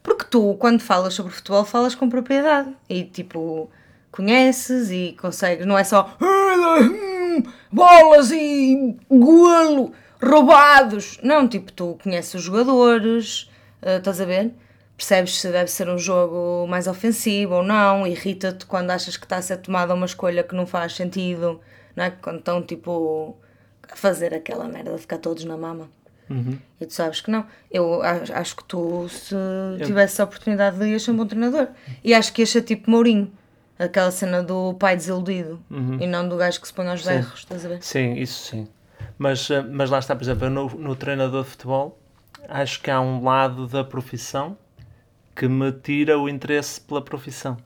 Porque 0.00 0.24
tu, 0.24 0.54
quando 0.60 0.80
falas 0.80 1.14
sobre 1.14 1.32
futebol, 1.32 1.64
falas 1.64 1.94
com 1.96 2.08
propriedade. 2.08 2.72
E 2.88 3.02
tipo, 3.02 3.68
conheces 4.12 4.90
e 4.92 5.16
consegues. 5.20 5.66
Não 5.66 5.76
é 5.76 5.82
só 5.82 6.16
"Hum, 6.22 7.42
bolas 7.72 8.30
e 8.30 8.96
golo 9.10 9.92
roubados. 10.22 11.18
Não, 11.24 11.48
tipo, 11.48 11.72
tu 11.72 11.98
conheces 12.00 12.34
os 12.34 12.42
jogadores, 12.42 13.50
eh, 13.82 13.96
estás 13.96 14.20
a 14.20 14.24
ver? 14.24 14.54
Percebes 14.96 15.36
se 15.40 15.50
deve 15.50 15.68
ser 15.70 15.88
um 15.88 15.98
jogo 15.98 16.64
mais 16.68 16.86
ofensivo 16.86 17.56
ou 17.56 17.62
não. 17.64 18.06
Irrita-te 18.06 18.66
quando 18.66 18.92
achas 18.92 19.16
que 19.16 19.24
está 19.26 19.38
a 19.38 19.42
ser 19.42 19.56
tomada 19.58 19.94
uma 19.94 20.06
escolha 20.06 20.44
que 20.44 20.54
não 20.54 20.64
faz 20.64 20.94
sentido. 20.94 21.60
Não 21.96 22.04
é? 22.04 22.10
Quando 22.10 22.38
estão 22.38 22.62
tipo 22.62 23.36
fazer 23.94 24.34
aquela 24.34 24.66
merda 24.68 24.96
ficar 24.98 25.18
todos 25.18 25.44
na 25.44 25.56
mama. 25.56 25.88
E 26.80 26.84
tu 26.84 26.92
sabes 26.92 27.20
que 27.22 27.30
não. 27.30 27.46
Eu 27.70 28.02
acho 28.02 28.54
que 28.56 28.64
tu, 28.64 29.08
se 29.08 29.34
tivesse 29.84 30.20
a 30.20 30.24
oportunidade 30.24 30.78
de 30.78 30.86
ir 30.86 31.00
ser 31.00 31.12
um 31.12 31.16
bom 31.16 31.26
treinador. 31.26 31.68
E 32.04 32.12
acho 32.12 32.32
que 32.32 32.42
ia 32.42 32.46
ser 32.46 32.62
tipo 32.62 32.90
Mourinho. 32.90 33.32
Aquela 33.78 34.10
cena 34.10 34.42
do 34.42 34.74
pai 34.74 34.96
desiludido. 34.96 35.58
E 36.00 36.06
não 36.06 36.28
do 36.28 36.36
gajo 36.36 36.60
que 36.60 36.66
se 36.66 36.74
põe 36.74 36.86
aos 36.88 37.02
berros. 37.02 37.40
Estás 37.40 37.64
a 37.64 37.68
ver? 37.68 37.82
Sim, 37.82 38.14
isso 38.14 38.50
sim. 38.50 38.68
Mas, 39.16 39.50
eh, 39.50 39.62
mas 39.62 39.88
lá 39.88 39.98
está, 39.98 40.14
por 40.14 40.22
exemplo, 40.22 40.46
eu 40.46 40.50
no, 40.50 40.68
no 40.68 40.94
treinador 40.94 41.44
de 41.44 41.50
futebol, 41.50 41.98
acho 42.48 42.80
que 42.80 42.90
há 42.90 43.00
um 43.00 43.22
lado 43.24 43.66
da 43.66 43.82
profissão 43.82 44.56
que 45.34 45.48
me 45.48 45.72
tira 45.72 46.18
o 46.18 46.28
interesse 46.28 46.80
pela 46.80 47.00
profissão. 47.00 47.56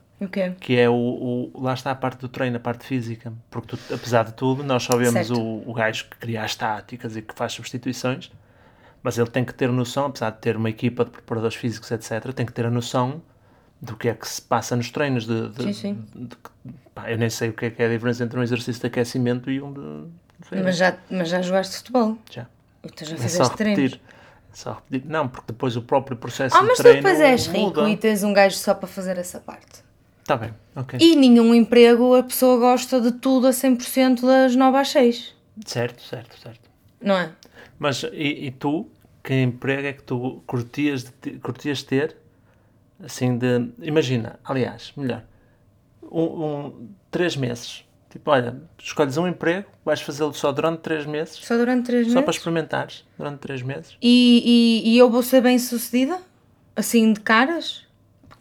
Que 0.59 0.77
é 0.77 0.89
o, 0.89 0.93
o- 0.93 1.61
Lá 1.61 1.73
está 1.73 1.91
a 1.91 1.95
parte 1.95 2.19
do 2.19 2.29
treino, 2.29 2.55
a 2.57 2.59
parte 2.59 2.85
física. 2.85 3.33
Porque 3.51 3.75
tu, 3.75 3.93
apesar 3.93 4.23
de 4.23 4.33
tudo, 4.33 4.63
nós 4.63 4.83
só 4.83 4.95
vemos 4.97 5.27
Certo. 5.27 5.39
o, 5.41 5.69
o 5.69 5.73
gajo 5.73 6.05
que 6.09 6.17
cria 6.17 6.43
as 6.43 6.55
táticas 6.55 7.15
e 7.17 7.21
que 7.21 7.33
faz 7.35 7.51
substituições. 7.53 8.31
Mas 9.01 9.17
ele 9.17 9.29
tem 9.29 9.43
que 9.43 9.53
ter 9.53 9.67
noção, 9.69 10.05
apesar 10.05 10.29
de 10.31 10.37
ter 10.37 10.55
uma 10.55 10.69
equipa 10.69 11.03
de 11.03 11.11
preparadores 11.11 11.57
físicos, 11.57 11.91
etc., 11.91 12.31
tem 12.33 12.45
que 12.45 12.53
ter 12.53 12.65
a 12.65 12.71
noção 12.71 13.21
do 13.81 13.97
que 13.97 14.07
é 14.07 14.13
que 14.13 14.25
se 14.25 14.41
passa 14.41 14.77
nos 14.77 14.89
treinos. 14.89 15.25
De, 15.27 15.49
de- 15.49 15.63
Sim, 15.63 15.73
sim. 15.73 16.05
de- 16.15 16.37
pá, 16.95 17.11
eu 17.11 17.17
nem 17.17 17.29
sei 17.29 17.49
o 17.49 17.53
que 17.53 17.65
é, 17.65 17.69
que 17.69 17.83
é 17.83 17.87
a 17.87 17.89
diferença 17.89 18.23
entre 18.23 18.39
um 18.39 18.43
exercício 18.43 18.79
de 18.79 18.87
aquecimento 18.87 19.51
e 19.51 19.61
um 19.61 19.73
de. 19.73 20.07
Mas 20.63 20.77
já, 20.77 20.95
mas 21.09 21.27
já 21.27 21.41
jogaste 21.41 21.77
futebol. 21.77 22.17
já. 22.31 22.47
Então 22.81 23.05
já 23.07 23.15
É 23.15 23.17
só 23.17 23.23
fizeste 23.23 23.57
treinos. 23.57 23.83
repetir. 23.83 24.01
É 24.51 24.55
só 24.55 24.73
repetir. 24.73 25.09
Não, 25.09 25.27
porque 25.27 25.47
depois 25.47 25.75
o 25.75 25.81
próprio 25.81 26.15
processo 26.15 26.55
Ah, 26.55 26.61
de 26.61 26.67
mas 26.67 26.77
tu 26.77 26.83
treino 26.83 27.01
depois 27.01 27.19
és 27.19 27.45
rico 27.47 27.59
muda. 27.81 27.89
e 27.89 27.97
tens 27.97 28.23
um 28.23 28.31
gajo 28.31 28.55
só 28.55 28.73
para 28.73 28.87
fazer 28.87 29.17
essa 29.17 29.39
parte. 29.41 29.83
Está 30.23 30.37
bem, 30.37 30.53
ok. 30.75 30.97
E 31.01 31.15
nenhum 31.15 31.53
emprego 31.53 32.15
a 32.15 32.23
pessoa 32.23 32.57
gosta 32.57 32.99
de 32.99 33.11
tudo 33.11 33.45
a 33.47 33.51
100% 33.51 34.21
das 34.21 34.55
9 34.55 34.77
às 34.77 34.87
6. 34.89 35.35
Certo, 35.65 36.01
certo, 36.01 36.39
certo. 36.39 36.69
Não 37.01 37.15
é? 37.17 37.31
Mas 37.77 38.03
e, 38.13 38.47
e 38.47 38.51
tu, 38.51 38.87
que 39.21 39.33
emprego 39.33 39.85
é 39.87 39.93
que 39.93 40.01
tu 40.03 40.41
curtias, 40.47 41.03
de 41.21 41.31
curtias 41.39 41.83
ter? 41.83 42.15
Assim 43.03 43.37
de. 43.37 43.69
Imagina, 43.81 44.39
aliás, 44.45 44.93
melhor. 44.95 45.23
Um, 46.01 46.21
um- 46.23 46.89
três 47.11 47.35
meses. 47.35 47.83
Tipo, 48.09 48.31
olha, 48.31 48.61
escolhes 48.79 49.17
um 49.17 49.27
emprego, 49.27 49.67
vais 49.83 49.99
fazê-lo 49.99 50.33
só 50.33 50.51
durante 50.51 50.79
três 50.81 51.05
meses, 51.05 51.35
Só 51.37 51.57
durante 51.57 51.87
3 51.87 52.05
só 52.07 52.13
meses. 52.13 52.23
para 52.25 52.31
experimentares 52.31 53.03
durante 53.17 53.39
três 53.39 53.61
meses. 53.63 53.97
E, 54.01 54.81
e, 54.85 54.91
e 54.93 54.97
eu 54.97 55.09
vou 55.09 55.23
ser 55.23 55.41
bem 55.41 55.57
sucedida? 55.59 56.21
Assim 56.75 57.11
de 57.11 57.19
caras? 57.19 57.82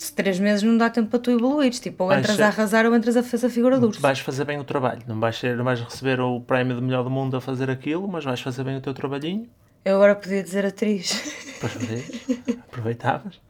Se 0.03 0.13
3 0.15 0.41
meses 0.41 0.63
não 0.65 0.77
dá 0.77 0.91
tempo 0.91 1.09
para 1.11 1.19
tu 1.21 1.31
evoluires. 1.31 1.79
Tipo, 1.79 2.05
ou 2.05 2.13
entras 2.13 2.35
ser- 2.35 2.43
a 2.43 2.47
arrasar 2.49 2.85
ou 2.87 2.95
entras 2.97 3.17
a 3.17 3.23
fazer 3.23 3.47
a 3.47 3.51
figura 3.51 3.79
de 3.79 3.85
urso. 3.87 4.01
Vais 4.01 4.19
fazer 4.19 4.45
bem 4.45 4.59
o 4.59 4.65
trabalho. 4.65 5.01
Não 5.07 5.21
vais, 5.21 5.39
ser, 5.39 5.57
não 5.57 5.65
vais 5.65 5.81
receber 5.81 6.19
o 6.21 6.41
prémio 6.41 6.75
de 6.75 6.83
melhor 6.83 7.05
do 7.05 7.11
mundo 7.11 7.37
a 7.37 7.41
fazer 7.41 7.71
aquilo, 7.71 8.09
mas 8.09 8.25
vais 8.25 8.41
fazer 8.41 8.65
bem 8.65 8.77
o 8.77 8.81
teu 8.81 8.93
trabalhinho. 8.93 9.49
Eu 9.85 9.95
agora 9.97 10.17
podia 10.17 10.43
dizer 10.43 10.67
atriz. 10.67 11.13
Fazias, 11.61 12.05
aproveitavas, 12.69 13.41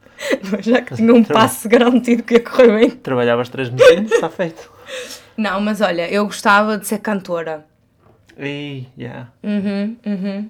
Mas 0.51 0.63
já 0.65 0.79
que 0.81 0.93
tinha 0.95 1.11
um 1.13 1.23
passo 1.23 1.67
garantido 1.67 2.21
que 2.21 2.35
ia 2.35 2.39
correr 2.39 2.71
bem. 2.79 2.89
trabalhavas 2.91 3.49
três 3.49 3.69
meses, 3.71 4.11
está 4.11 4.29
feito. 4.29 4.71
Não, 5.35 5.59
mas 5.59 5.81
olha, 5.81 6.07
eu 6.11 6.23
gostava 6.25 6.77
de 6.77 6.85
ser 6.87 6.99
cantora. 6.99 7.65
E, 8.37 8.85
yeah. 8.95 9.29
Uhum, 9.43 9.97
uhum. 10.05 10.49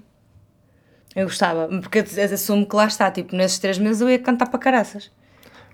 Eu 1.16 1.26
gostava, 1.28 1.68
porque 1.82 2.00
assumo 2.00 2.66
que 2.68 2.76
lá 2.76 2.88
está, 2.88 3.10
tipo, 3.12 3.36
nesses 3.36 3.60
três 3.60 3.78
meses 3.78 4.02
eu 4.02 4.10
ia 4.10 4.20
cantar 4.20 4.48
para 4.48 4.60
caraças. 4.60 5.10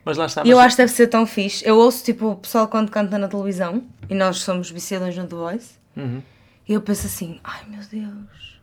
Mas 0.05 0.17
lá 0.17 0.25
está. 0.25 0.43
E 0.45 0.49
eu 0.49 0.57
mas- 0.57 0.67
acho 0.67 0.75
que 0.75 0.81
deve 0.83 0.91
ser 0.93 1.07
tão 1.07 1.25
fixe. 1.25 1.67
Eu 1.67 1.77
ouço, 1.77 2.03
tipo, 2.03 2.27
o 2.31 2.35
pessoal 2.37 2.67
quando 2.67 2.89
canta 2.89 3.17
na 3.17 3.27
televisão, 3.27 3.83
e 4.09 4.15
nós 4.15 4.37
somos 4.39 4.69
viciadões 4.71 5.15
no 5.17 5.27
The 5.27 5.35
Voice, 5.35 5.71
Uhum. 5.95 6.21
e 6.67 6.73
eu 6.73 6.81
penso 6.81 7.05
assim, 7.07 7.39
ai 7.43 7.65
meu 7.67 7.81
Deus, 7.91 8.59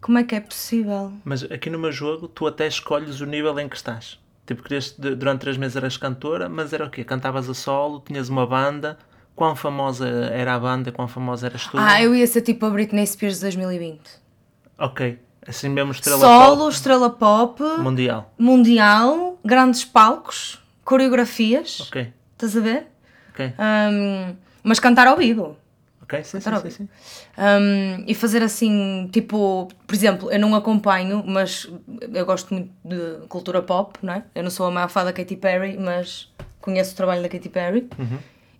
como 0.00 0.18
é 0.18 0.24
que 0.24 0.34
é 0.34 0.40
possível? 0.40 1.12
Mas 1.24 1.42
aqui 1.44 1.68
no 1.70 1.78
meu 1.78 1.92
jogo, 1.92 2.28
tu 2.28 2.46
até 2.46 2.66
escolhes 2.66 3.20
o 3.20 3.26
nível 3.26 3.58
em 3.58 3.68
que 3.68 3.76
estás. 3.76 4.18
Tipo, 4.46 4.62
querias, 4.62 4.92
durante 4.92 5.40
três 5.40 5.56
meses 5.56 5.76
eras 5.76 5.96
cantora, 5.96 6.48
mas 6.48 6.72
era 6.72 6.84
o 6.86 6.90
quê? 6.90 7.02
Cantavas 7.02 7.50
a 7.50 7.54
solo, 7.54 8.00
tinhas 8.06 8.28
uma 8.28 8.46
banda. 8.46 8.96
Quão 9.34 9.54
famosa 9.56 10.08
era 10.08 10.54
a 10.54 10.58
banda, 10.58 10.90
quão 10.92 11.06
famosa 11.08 11.46
eras 11.48 11.66
tu? 11.66 11.76
Ah, 11.76 12.00
eu 12.00 12.14
ia 12.14 12.26
ser 12.26 12.40
tipo 12.42 12.64
a 12.64 12.70
Britney 12.70 13.04
Spears 13.06 13.34
de 13.36 13.40
2020. 13.42 14.00
Ok, 14.78 15.18
assim 15.48 15.68
mesmo 15.68 15.92
estrela 15.92 16.18
Solo, 16.20 16.56
pop 16.64 16.72
estrela 16.72 17.10
pop, 17.10 17.62
mundial. 17.78 18.32
mundial, 18.38 19.38
grandes 19.44 19.84
palcos, 19.84 20.58
coreografias, 20.84 21.80
Ok, 21.80 22.12
estás 22.32 22.56
a 22.56 22.60
ver? 22.60 22.86
ok, 23.30 23.52
Ahm, 23.58 24.34
mas 24.62 24.78
cantar 24.80 25.06
ao 25.06 25.16
vivo. 25.16 25.56
ok, 26.02 26.22
sim, 26.24 26.40
sim, 26.40 26.44
Cantar 26.44 26.56
sim, 26.58 26.68
vivo. 26.68 26.76
sim. 26.76 26.88
Um, 27.38 28.04
e 28.06 28.14
fazer 28.14 28.42
assim, 28.42 29.08
tipo, 29.12 29.68
por 29.86 29.94
exemplo, 29.94 30.30
eu 30.30 30.38
não 30.38 30.54
acompanho, 30.54 31.22
mas 31.26 31.68
eu 32.12 32.24
gosto 32.26 32.52
muito 32.54 32.70
de 32.84 33.26
cultura 33.28 33.62
pop, 33.62 33.98
não 34.02 34.14
é? 34.14 34.24
Eu 34.34 34.42
não 34.42 34.50
sou 34.50 34.66
a 34.66 34.70
maior 34.70 34.88
fã 34.88 35.04
da 35.04 35.12
Katy 35.12 35.36
Perry, 35.36 35.76
mas 35.78 36.32
conheço 36.60 36.92
o 36.92 36.96
trabalho 36.96 37.22
da 37.22 37.28
Katy 37.28 37.48
Perry. 37.48 37.88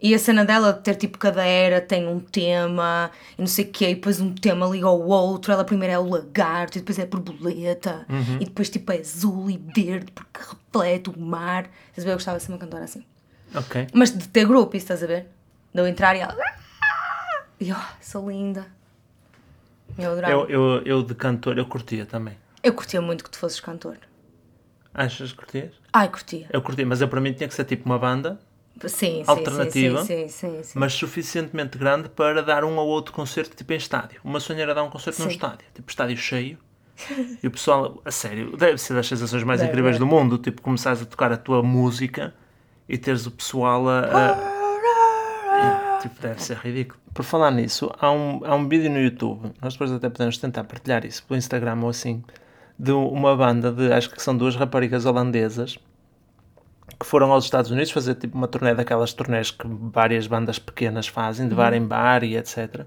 E 0.01 0.15
a 0.15 0.19
cena 0.19 0.45
dela 0.45 0.73
de 0.75 0.81
ter 0.83 0.95
tipo 0.95 1.17
cada 1.17 1.43
era 1.45 1.81
tem 1.81 2.07
um 2.07 2.21
tema 2.21 3.11
e 3.39 3.41
não 3.41 3.47
sei 3.47 3.65
o 3.65 3.69
quê, 3.73 3.91
e 3.91 3.95
depois 3.95 4.21
um 4.21 4.35
tema 4.35 4.67
liga 4.67 4.87
ao 4.87 5.01
outro. 5.01 5.51
Ela 5.53 5.65
primeiro 5.65 5.95
é 5.95 5.99
o 5.99 6.07
lagarto, 6.09 6.77
e 6.77 6.81
depois 6.81 6.99
é 6.99 7.03
a 7.03 7.07
borboleta, 7.07 8.07
e 8.41 8.45
depois 8.45 8.69
tipo 8.69 8.93
é 8.93 8.99
azul 8.99 9.51
e 9.51 9.57
verde 9.75 10.13
porque 10.13 10.39
reflete 10.41 11.11
o 11.11 11.19
mar. 11.19 11.69
Estás 11.89 12.05
a 12.05 12.05
ver? 12.05 12.11
Eu 12.11 12.17
gostava 12.17 12.39
de 12.39 12.45
ser 12.45 12.53
uma 12.53 12.59
cantora 12.59 12.85
assim. 12.85 13.05
Ok. 13.55 13.87
Mas 13.95 14.17
de 14.17 14.29
ter 14.29 14.47
grupo, 14.47 14.77
isso 14.77 14.85
estás 14.85 15.03
a 15.03 15.07
ver? 15.07 15.27
De 15.73 15.81
eu 15.81 15.87
entrar 15.87 16.15
e 16.15 16.21
ela. 16.21 16.37
E 17.59 17.71
eu, 17.71 17.77
"Ah, 17.77 17.95
sou 18.01 18.29
linda. 18.31 18.67
Eu 19.99 20.13
adorava. 20.13 20.33
Eu, 20.35 20.41
Eu, 20.49 20.75
eu, 20.77 20.83
eu 20.85 21.03
de 21.03 21.15
cantor, 21.15 21.57
eu 21.57 21.65
curtia 21.67 22.05
também. 22.05 22.37
curtia 22.75 23.01
muito 23.01 23.25
que 23.25 23.31
tu 23.31 23.39
fosses 23.39 23.61
cantor. 23.61 23.97
Achas 24.93 25.31
que 25.33 25.39
curtias? 25.39 25.73
Ai, 25.93 26.09
curtia. 26.09 26.47
Eu 26.51 26.61
curtia, 26.61 26.85
mas 26.87 27.01
eu 27.01 27.09
para 27.09 27.21
mim 27.21 27.33
tinha 27.33 27.49
que 27.49 27.55
ser 27.55 27.65
tipo 27.65 27.87
uma 27.87 27.99
banda, 27.99 28.39
Sim, 28.87 29.23
Alternativa. 29.27 30.05
Sim, 30.05 30.29
sim, 30.29 30.49
sim, 30.57 30.63
sim. 30.63 30.79
mas 30.79 30.93
suficientemente 30.93 31.79
grande 31.79 32.09
para 32.11 32.43
dar 32.43 32.63
um 32.65 32.77
ou 32.77 32.87
outro 32.89 33.13
concerto 33.15 33.57
tipo 33.57 33.73
em 33.73 33.77
estádio. 33.77 34.21
Uma 34.23 34.39
sonha 34.39 34.63
era 34.63 34.75
dar 34.75 34.83
um 34.85 34.91
concerto 34.91 35.23
num 35.23 35.29
estádio, 35.29 35.67
tipo 35.75 35.89
estádio 35.91 36.17
cheio. 36.17 36.59
E 37.43 37.47
o 37.47 37.51
pessoal, 37.51 38.01
a 38.05 38.11
sério, 38.11 38.57
deve 38.57 38.79
ser 38.79 38.95
das 38.95 39.07
sensações 39.07 39.43
mais 39.45 39.61
Deve, 39.61 39.71
incríveis 39.71 39.97
deve. 39.99 40.09
do 40.09 40.15
mundo, 40.15 40.39
tipo 40.39 40.63
começares 40.63 41.03
a 41.03 41.05
tocar 41.05 41.31
a 41.33 41.37
tua 41.37 41.63
música 41.63 42.35
e 42.89 42.97
teres 42.97 43.27
o 43.27 43.31
pessoal 43.31 43.87
a, 43.89 44.01
a- 44.01 45.99
tipo, 46.03 46.21
deve 46.21 46.43
ser 46.43 46.57
ridículo. 46.59 47.01
Por 47.13 47.25
falar 47.25 47.51
nisso, 47.51 47.91
há 47.99 48.11
um, 48.11 48.41
há 48.45 48.55
um 48.55 48.69
vídeo 48.69 48.91
no 48.91 48.99
YouTube, 49.01 49.53
nós 49.61 49.73
depois 49.75 49.91
até 49.93 50.09
podemos 50.09 50.39
tentar 50.39 50.65
partilhar 50.65 51.05
isso 51.05 51.23
pelo 51.25 51.39
Instagram 51.39 51.79
ou 51.83 51.89
assim, 51.89 52.23
de 52.79 52.93
uma 52.93 53.35
banda 53.37 53.73
de, 53.73 53.93
acho 53.93 54.11
que 54.11 54.23
são 54.23 54.37
duas 54.37 54.55
raparigas 54.55 55.07
holandesas, 55.07 55.79
que 56.99 57.05
foram 57.07 57.31
aos 57.33 57.45
Estados 57.45 57.71
Unidos 57.71 57.91
fazer 57.91 58.15
tipo 58.15 58.37
uma 58.37 58.49
turnê 58.49 58.75
daquelas 58.75 59.13
turnés 59.13 59.51
que 59.51 59.67
várias 59.67 60.27
bandas 60.27 60.59
pequenas 60.59 61.07
fazem, 61.07 61.49
de 61.49 61.55
bar 61.55 61.75
em 61.75 61.85
bar 61.85 62.25
e 62.25 62.37
etc. 62.37 62.83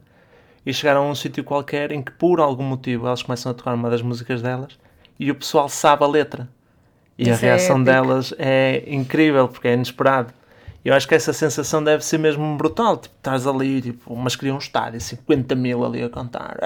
E 0.66 0.74
chegaram 0.74 1.08
a 1.08 1.10
um 1.10 1.16
sítio 1.16 1.44
qualquer 1.44 1.92
em 1.92 2.02
que 2.02 2.12
por 2.12 2.40
algum 2.40 2.64
motivo 2.64 3.08
elas 3.08 3.22
começam 3.24 3.52
a 3.52 3.56
tocar 3.56 3.74
uma 3.74 3.90
das 3.90 4.02
músicas 4.02 4.42
delas 4.42 4.78
e 5.20 5.30
o 5.30 5.36
pessoal 5.36 5.70
sabe 5.70 6.04
a 6.04 6.08
letra. 6.08 6.50
E 7.18 7.30
a 7.30 7.34
Isso 7.34 7.46
é 7.46 7.50
reação 7.50 7.76
épico. 7.76 7.86
delas 7.92 8.34
é 8.38 8.84
incrível 8.88 9.48
porque 9.48 9.68
é 9.68 9.74
inesperado. 9.74 10.34
Eu 10.84 10.94
acho 10.94 11.06
que 11.08 11.14
essa 11.14 11.34
sensação 11.34 11.84
deve 11.84 12.04
ser 12.06 12.18
mesmo 12.18 12.56
brutal. 12.56 12.96
Tipo, 12.96 13.14
estás 13.18 13.46
ali, 13.46 13.82
tipo, 13.82 14.16
mas 14.16 14.36
queria 14.38 14.56
um 14.56 14.58
estádio, 14.58 15.02
50 15.02 15.54
mil 15.56 15.84
ali 15.86 16.02
a 16.02 16.10
cantar. 16.10 16.58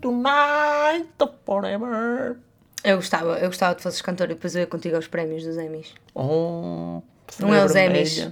Tonight 0.00 1.08
forever. 1.46 2.36
Eu 2.84 2.96
gostava, 2.96 3.38
eu 3.38 3.46
gostava 3.48 3.74
de 3.74 3.82
fosses 3.82 4.02
cantor 4.02 4.26
e 4.30 4.34
depois 4.34 4.54
eu 4.54 4.60
ia 4.60 4.66
contigo 4.66 4.94
aos 4.96 5.06
prémios 5.08 5.42
dos 5.42 5.56
Emmys. 5.56 5.94
Oh, 6.14 7.00
Não 7.40 7.54
é 7.54 7.64
os. 7.64 7.74
Emmys. 7.74 8.30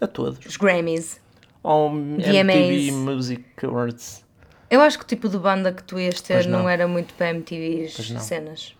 A 0.00 0.06
todos. 0.06 0.44
Os 0.46 0.56
Grammys. 0.56 1.20
Ou 1.62 1.90
VMAs. 1.90 2.26
MTV 2.36 2.92
Music 2.92 3.44
Awards. 3.66 4.24
Eu 4.70 4.80
acho 4.80 4.96
que 4.96 5.04
o 5.04 5.06
tipo 5.08 5.28
de 5.28 5.36
banda 5.36 5.72
que 5.72 5.82
tu 5.82 5.98
ias 5.98 6.20
ter 6.20 6.46
não. 6.46 6.60
não. 6.60 6.68
era 6.68 6.86
muito 6.86 7.12
para 7.14 7.30
MTVs 7.34 7.94
cenas. 8.22 8.74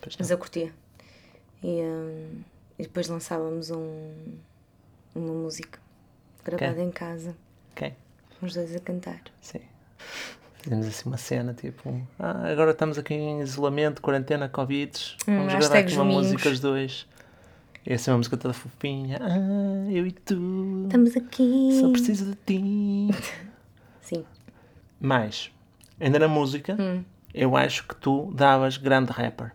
Pois 0.00 0.16
Mas 0.18 0.30
eu 0.30 0.36
curtia. 0.36 0.72
E, 1.62 1.80
hum, 1.80 2.40
e 2.78 2.82
depois 2.82 3.06
lançávamos 3.08 3.70
um, 3.70 4.10
uma 5.14 5.32
música 5.32 5.78
gravada 6.44 6.72
Ok. 6.72 6.84
em 6.84 6.90
casa, 6.90 7.34
Ok, 7.72 7.94
os 8.42 8.52
dois 8.54 8.74
a 8.74 8.80
cantar. 8.80 9.20
sim. 9.40 9.60
Fizemos 10.66 10.86
assim 10.88 11.08
uma 11.08 11.16
cena 11.16 11.54
tipo, 11.54 12.04
ah, 12.18 12.48
agora 12.50 12.72
estamos 12.72 12.98
aqui 12.98 13.14
em 13.14 13.40
isolamento, 13.40 14.02
quarentena, 14.02 14.48
Covid. 14.48 14.90
Hum, 15.28 15.36
Vamos 15.36 15.52
gravar 15.52 15.58
hashtag 15.58 15.86
aqui 15.86 15.94
uma 15.94 16.04
música 16.04 16.48
os 16.48 16.58
dois. 16.58 17.06
E 17.86 17.92
essa 17.92 18.10
é 18.10 18.12
uma 18.12 18.18
música 18.18 18.36
toda 18.36 18.52
fofinha. 18.52 19.16
Ah, 19.22 19.88
eu 19.92 20.04
e 20.04 20.10
tu. 20.10 20.82
Estamos 20.86 21.16
aqui. 21.16 21.78
Só 21.80 21.88
preciso 21.92 22.24
de 22.32 22.36
ti. 22.44 23.14
Sim. 24.02 24.24
Mas, 25.00 25.52
ainda 26.00 26.18
na 26.18 26.26
música, 26.26 26.76
Hum. 26.80 27.04
eu 27.32 27.56
acho 27.56 27.86
que 27.86 27.94
tu 27.94 28.32
davas 28.34 28.76
grande 28.76 29.12
rapper. 29.12 29.52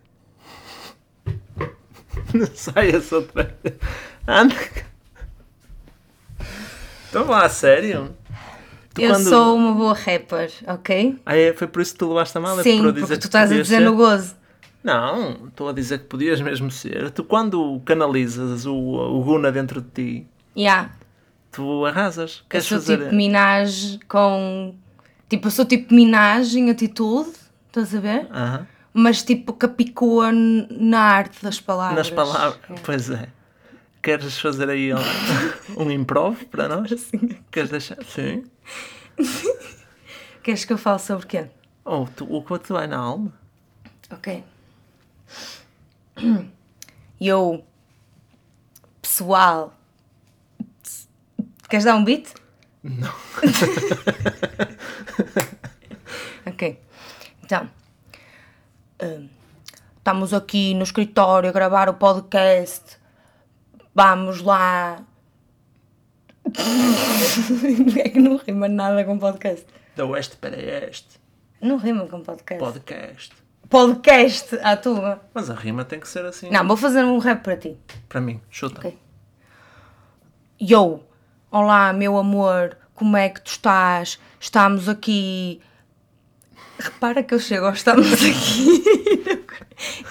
Não 2.32 2.46
sai 2.54 2.88
essa 2.92 3.16
outra. 3.16 3.54
Anda. 4.26 4.54
Estão 7.04 7.26
lá, 7.26 7.46
sério? 7.50 8.16
Tu 8.94 9.00
eu 9.00 9.10
quando- 9.10 9.28
sou 9.28 9.56
uma 9.56 9.72
boa 9.72 9.94
rapper, 9.94 10.50
ok? 10.66 11.18
Ah, 11.24 11.36
é, 11.36 11.52
foi 11.54 11.66
por 11.66 11.80
isso 11.80 11.92
que 11.92 11.98
tu 11.98 12.08
levaste 12.08 12.36
a 12.36 12.40
mal? 12.40 12.60
É 12.60 12.62
Sim, 12.62 12.78
por 12.78 12.88
eu 12.88 12.94
porque 12.94 13.16
tu 13.18 13.24
estás 13.24 13.50
a 13.50 13.54
dizer 13.54 13.78
ser? 13.78 13.80
no 13.80 13.96
gozo. 13.96 14.34
Não, 14.84 15.46
estou 15.46 15.68
a 15.68 15.72
dizer 15.72 15.98
que 16.00 16.04
podias 16.06 16.40
mesmo 16.40 16.70
ser. 16.70 17.10
Tu 17.10 17.22
quando 17.24 17.80
canalizas 17.84 18.66
o, 18.66 18.74
o 18.74 19.22
Guna 19.22 19.50
dentro 19.52 19.80
de 19.80 19.88
ti, 19.90 20.26
Yeah. 20.56 20.90
tu 21.50 21.86
arrasas. 21.86 22.38
Eu 22.40 22.44
Queres 22.50 22.66
sou 22.66 22.78
fazer... 22.78 22.98
tipo 22.98 23.14
Minaj 23.14 23.98
com. 24.08 24.74
Tipo, 25.28 25.46
eu 25.46 25.50
sou 25.50 25.64
tipo 25.64 25.94
Minaj 25.94 26.54
em 26.58 26.68
atitude, 26.70 27.30
estás 27.68 27.94
a 27.94 28.00
ver? 28.00 28.26
Aham. 28.30 28.66
Mas 28.92 29.22
tipo 29.22 29.54
capicua 29.54 30.30
na 30.32 31.00
arte 31.00 31.42
das 31.42 31.58
palavras. 31.58 31.96
Nas 31.96 32.10
palavras. 32.10 32.58
É. 32.68 32.74
Pois 32.84 33.08
é. 33.08 33.28
Queres 34.02 34.38
fazer 34.40 34.68
aí 34.68 34.92
um, 34.92 34.98
um 35.78 35.90
improv 35.90 36.44
para 36.46 36.68
nós? 36.68 36.90
Sim. 37.00 37.38
Queres 37.50 37.70
deixar? 37.70 38.02
Sim. 38.04 38.44
Queres 40.42 40.64
que 40.64 40.72
eu 40.72 40.78
fale 40.78 40.98
sobre 40.98 41.26
quê? 41.26 41.48
Oh, 41.84 42.06
tu, 42.06 42.24
o 42.24 42.42
que 42.42 42.58
te 42.58 42.72
vai 42.72 42.86
na 42.86 42.98
alma? 42.98 43.32
Ok. 44.10 44.44
Eu, 47.20 47.64
pessoal, 49.00 49.72
queres 51.68 51.84
dar 51.84 51.94
um 51.94 52.04
beat? 52.04 52.34
Não. 52.82 53.14
Ok. 56.44 56.76
Então, 57.44 57.70
hum, 59.00 59.28
estamos 59.96 60.34
aqui 60.34 60.74
no 60.74 60.82
escritório 60.82 61.48
a 61.48 61.52
gravar 61.52 61.88
o 61.88 61.94
podcast. 61.94 63.01
Vamos 63.94 64.40
lá. 64.40 65.04
é 67.98 68.08
que 68.08 68.18
não 68.18 68.36
rima 68.36 68.68
nada 68.68 69.04
com 69.04 69.18
podcast. 69.18 69.66
Da 69.94 70.06
oeste 70.06 70.36
para 70.36 70.56
este. 70.58 71.20
Não 71.60 71.76
rima 71.76 72.06
com 72.06 72.22
podcast. 72.22 72.64
Podcast. 72.64 73.32
Podcast 73.68 74.58
à 74.62 74.76
tua. 74.76 75.20
Mas 75.34 75.50
a 75.50 75.54
rima 75.54 75.84
tem 75.84 76.00
que 76.00 76.08
ser 76.08 76.24
assim. 76.24 76.50
Não, 76.50 76.66
vou 76.66 76.76
fazer 76.76 77.04
um 77.04 77.18
rap 77.18 77.42
para 77.42 77.56
ti. 77.56 77.76
Para 78.08 78.20
mim, 78.20 78.40
chuta. 78.50 78.78
Ok. 78.78 78.98
Yo, 80.60 81.00
olá 81.50 81.92
meu 81.92 82.16
amor, 82.16 82.76
como 82.94 83.16
é 83.16 83.28
que 83.28 83.42
tu 83.42 83.50
estás? 83.50 84.18
Estamos 84.40 84.88
aqui. 84.88 85.60
Repara 86.78 87.22
que 87.22 87.34
eu 87.34 87.38
chego 87.38 87.66
ao 87.66 87.72
estamos 87.72 88.10
aqui 88.12 88.82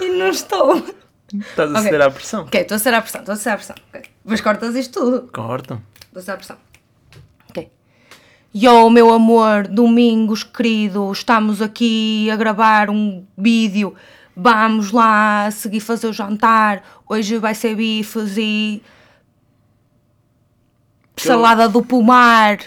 e 0.00 0.08
não 0.10 0.28
estou. 0.28 1.01
Estás 1.34 1.70
a 1.70 1.72
Ok. 1.78 1.82
ceder 1.82 2.02
à 2.02 2.10
pressão. 2.10 2.42
Ok, 2.44 2.60
estou 2.60 2.76
a 2.76 2.78
ser 2.78 2.94
à 2.94 3.00
pressão, 3.02 3.20
estou 3.20 3.32
a 3.32 3.36
ser 3.36 3.48
à 3.50 3.56
pressão. 3.56 3.76
Ok. 3.88 4.02
Mas 4.24 4.40
cortas 4.40 4.74
isto 4.74 5.00
tudo. 5.00 5.30
Cortam. 5.32 5.80
Estou 6.06 6.20
a 6.20 6.22
ser 6.22 6.30
à 6.32 6.36
pressão. 6.36 6.56
Ok. 7.50 7.70
Yo, 8.54 8.90
meu 8.90 9.12
amor, 9.14 9.66
domingos 9.66 10.42
querido, 10.44 11.10
estamos 11.12 11.62
aqui 11.62 12.28
a 12.30 12.36
gravar 12.36 12.90
um 12.90 13.24
vídeo. 13.36 13.94
Vamos 14.36 14.92
lá 14.92 15.50
seguir 15.50 15.80
fazer 15.80 16.06
o 16.06 16.12
jantar. 16.12 16.82
Hoje 17.08 17.38
vai 17.38 17.54
ser 17.54 17.74
bifes 17.76 18.36
e. 18.36 18.82
Salada 21.16 21.68
do 21.68 21.82
pomar. 21.84 22.58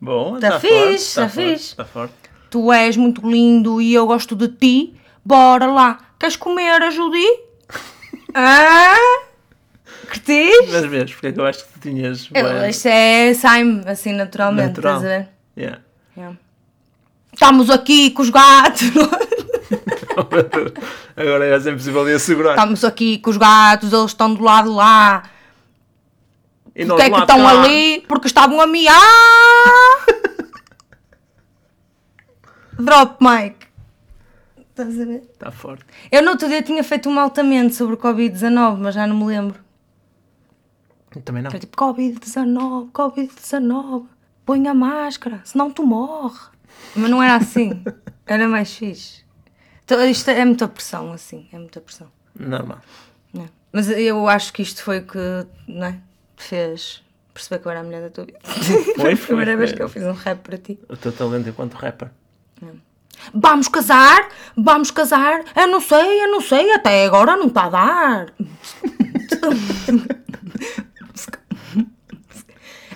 Bom, 0.00 0.38
Tá 0.38 0.50
tá 0.52 0.60
fixe, 0.60 1.14
forte, 1.14 1.14
tá 1.14 1.28
fixe. 1.28 1.76
Tá 1.76 1.84
forte. 1.84 2.14
Tu 2.50 2.72
és 2.72 2.96
muito 2.96 3.28
lindo 3.28 3.80
e 3.80 3.92
eu 3.94 4.06
gosto 4.06 4.34
de 4.36 4.48
ti. 4.48 4.94
Bora 5.24 5.66
lá. 5.66 5.98
Queres 6.18 6.36
comer 6.36 6.82
a 6.82 6.90
Judy? 6.90 7.24
Ah? 8.34 8.96
Curtiste? 10.06 10.68
Mas 10.70 10.84
vês, 10.86 11.12
porque 11.12 11.26
é 11.28 11.32
que 11.32 11.40
eu 11.40 11.46
acho 11.46 11.64
que 11.66 11.72
tu 11.74 11.80
tinhas. 11.80 12.28
Eu, 12.34 12.68
Isto 12.68 12.88
é 12.88 13.34
sai-me 13.34 13.82
assim 13.86 14.12
naturalmente, 14.12 14.68
Natural. 14.76 14.96
estás 14.96 15.12
a 15.12 15.18
ver? 15.18 15.28
Yeah. 15.56 15.80
Yeah. 16.16 16.36
Estamos 17.32 17.70
aqui 17.70 18.10
com 18.10 18.22
os 18.22 18.30
gatos. 18.30 18.82
Agora 21.16 21.46
é 21.46 21.58
sempre 21.58 21.76
possível 21.76 22.04
de 22.04 22.14
assegurar. 22.14 22.54
Estamos 22.54 22.84
aqui 22.84 23.18
com 23.18 23.30
os 23.30 23.36
gatos, 23.36 23.92
eles 23.92 24.06
estão 24.06 24.32
do 24.34 24.42
lado 24.42 24.72
lá. 24.74 25.24
E 26.74 26.86
Porque 26.86 27.02
é 27.02 27.10
que 27.10 27.18
estão 27.18 27.38
cá. 27.38 27.62
ali? 27.62 28.04
Porque 28.08 28.26
estavam 28.26 28.60
a 28.60 28.66
miar. 28.66 28.94
Drop 32.78 33.16
mic. 33.20 33.67
Estás 34.78 35.00
a 35.00 35.04
ver? 35.04 35.22
Está 35.32 35.50
forte. 35.50 35.84
Eu 36.10 36.22
no 36.22 36.30
outro 36.30 36.48
dia 36.48 36.62
tinha 36.62 36.84
feito 36.84 37.08
um 37.08 37.18
altamente 37.18 37.74
sobre 37.74 37.94
o 37.94 37.98
Covid-19, 37.98 38.76
mas 38.78 38.94
já 38.94 39.06
não 39.06 39.16
me 39.16 39.24
lembro. 39.26 39.58
Também 41.24 41.42
não. 41.42 41.50
Era 41.50 41.58
tipo 41.58 41.76
Covid-19, 41.76 42.92
Covid-19, 42.92 44.06
põe 44.46 44.68
a 44.68 44.74
máscara, 44.74 45.40
senão 45.44 45.70
tu 45.70 45.84
morre. 45.84 46.38
Mas 46.94 47.10
não 47.10 47.20
era 47.22 47.34
assim. 47.34 47.82
Era 48.24 48.46
mais 48.46 48.72
fixe. 48.74 49.24
Então, 49.82 50.04
isto 50.04 50.30
é 50.30 50.44
muita 50.44 50.68
pressão, 50.68 51.12
assim, 51.14 51.48
é 51.50 51.58
muita 51.58 51.80
pressão. 51.80 52.08
Normal. 52.38 52.78
é? 53.34 53.46
Mas 53.72 53.88
eu 53.88 54.28
acho 54.28 54.52
que 54.52 54.60
isto 54.60 54.82
foi 54.82 54.98
o 54.98 55.06
que 55.06 55.18
não 55.66 55.86
é? 55.86 55.98
fez 56.36 57.02
perceber 57.32 57.60
que 57.62 57.66
eu 57.68 57.70
era 57.70 57.80
a 57.80 57.82
mulher 57.82 58.02
da 58.02 58.10
tua 58.10 58.26
vida. 58.26 58.38
Foi, 58.42 59.12
a 59.12 59.16
foi, 59.16 59.26
primeira 59.26 59.56
vez 59.56 59.70
foi. 59.70 59.76
que 59.78 59.82
eu 59.82 59.88
fiz 59.88 60.02
um 60.04 60.12
rap 60.12 60.40
para 60.40 60.58
ti. 60.58 60.78
O 60.88 60.96
teu 60.96 61.10
talento 61.10 61.48
enquanto 61.48 61.72
rapper. 61.74 62.10
Vamos 63.34 63.68
casar, 63.68 64.28
vamos 64.56 64.90
casar. 64.90 65.42
Eu 65.56 65.66
não 65.68 65.80
sei, 65.80 66.24
eu 66.24 66.30
não 66.30 66.40
sei, 66.40 66.72
até 66.72 67.04
agora 67.06 67.36
não 67.36 67.46
está 67.48 67.64
a 67.64 67.68
dar. 67.70 68.26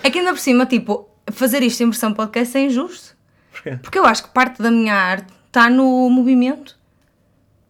É 0.02 0.10
que 0.10 0.18
ainda 0.18 0.32
por 0.32 0.40
cima, 0.40 0.66
tipo, 0.66 1.08
fazer 1.30 1.62
isto 1.62 1.82
em 1.82 1.86
versão 1.90 2.12
podcast 2.12 2.56
é 2.58 2.62
injusto. 2.64 3.16
Porquê? 3.52 3.78
Porque 3.82 3.98
eu 3.98 4.04
acho 4.04 4.24
que 4.24 4.30
parte 4.30 4.60
da 4.62 4.70
minha 4.70 4.94
arte 4.94 5.32
está 5.46 5.70
no 5.70 6.08
movimento. 6.10 6.76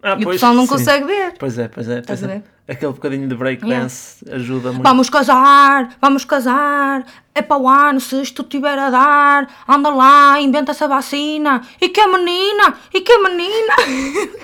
Ah, 0.02 0.16
E 0.18 0.24
o 0.24 0.30
pessoal 0.30 0.54
não 0.54 0.62
sim. 0.62 0.68
consegue 0.70 1.04
ver. 1.04 1.34
Pois 1.38 1.58
é, 1.58 1.68
pois 1.68 1.88
é. 1.88 1.98
Estás 1.98 2.20
Pois 2.20 2.30
a 2.30 2.34
é. 2.34 2.38
ver? 2.38 2.44
Aquele 2.66 2.92
bocadinho 2.92 3.28
de 3.28 3.34
breakdance 3.34 4.24
ajuda 4.30 4.70
muito. 4.70 4.84
Vamos 4.84 5.10
casar, 5.10 5.96
vamos 6.00 6.24
casar. 6.24 7.04
É 7.34 7.42
para 7.42 7.56
o 7.56 7.68
ano, 7.68 8.00
se 8.00 8.22
isto 8.22 8.44
tiver 8.44 8.78
a 8.78 8.88
dar. 8.88 9.48
Anda 9.68 9.90
lá, 9.90 10.40
inventa 10.40 10.70
essa 10.70 10.86
vacina. 10.86 11.62
E 11.80 11.88
que 11.88 12.06
menina, 12.06 12.74
e 12.94 13.00
que 13.00 13.18
menina. 13.18 13.74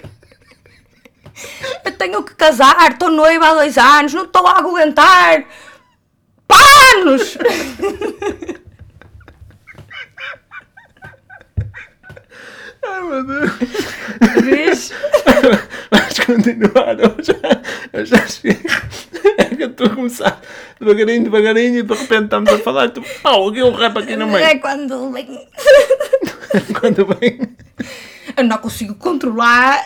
Eu 1.84 1.92
tenho 1.92 2.24
que 2.24 2.34
casar, 2.34 2.90
estou 2.90 3.10
noiva 3.10 3.46
há 3.46 3.54
dois 3.54 3.78
anos, 3.78 4.12
não 4.12 4.24
estou 4.24 4.44
a 4.46 4.58
aguentar. 4.58 5.44
Panos! 6.48 7.38
Ai 12.88 13.02
meu 13.02 13.24
Deus. 13.24 13.50
Vês? 14.42 14.92
Vais 15.90 16.18
continuar. 16.20 16.98
Eu 16.98 17.16
já, 17.22 17.62
eu 17.92 18.06
já 18.06 18.26
cheguei. 18.26 18.58
É 19.36 19.44
que 19.44 19.62
eu 19.62 19.68
estou 19.68 19.86
a 19.86 19.90
começar 19.90 20.40
devagarinho, 20.80 21.24
devagarinho 21.24 21.78
e 21.78 21.82
de 21.82 21.94
repente 21.94 22.24
estamos 22.24 22.52
a 22.52 22.58
falar. 22.58 22.90
Tu, 22.90 23.02
pau, 23.22 23.48
aqui 23.48 23.62
um 23.62 23.72
rap 23.72 23.98
aqui 23.98 24.16
no 24.16 24.26
meio. 24.26 24.44
É 24.44 24.58
quando 24.58 25.12
vem. 25.12 25.48
Quando 26.80 27.06
vem. 27.06 27.40
Eu 28.36 28.44
não 28.44 28.58
consigo 28.58 28.94
controlar. 28.94 29.84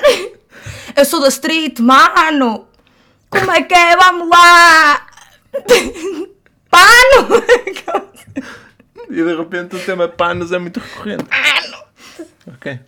Eu 0.97 1.05
sou 1.05 1.21
da 1.21 1.29
street, 1.29 1.81
mano. 1.81 2.69
Como 3.29 3.51
é 3.51 3.63
que 3.63 3.75
é? 3.75 3.97
Vamos 3.97 4.29
lá. 4.29 5.07
Pano! 6.71 7.43
E 9.11 9.15
de 9.15 9.37
repente 9.37 9.77
o 9.77 9.79
tema 9.81 10.09
panos 10.09 10.53
é 10.53 10.59
muito 10.59 10.79
recorrente. 10.81 11.25
Pano! 11.25 11.85
Ok. 12.55 12.79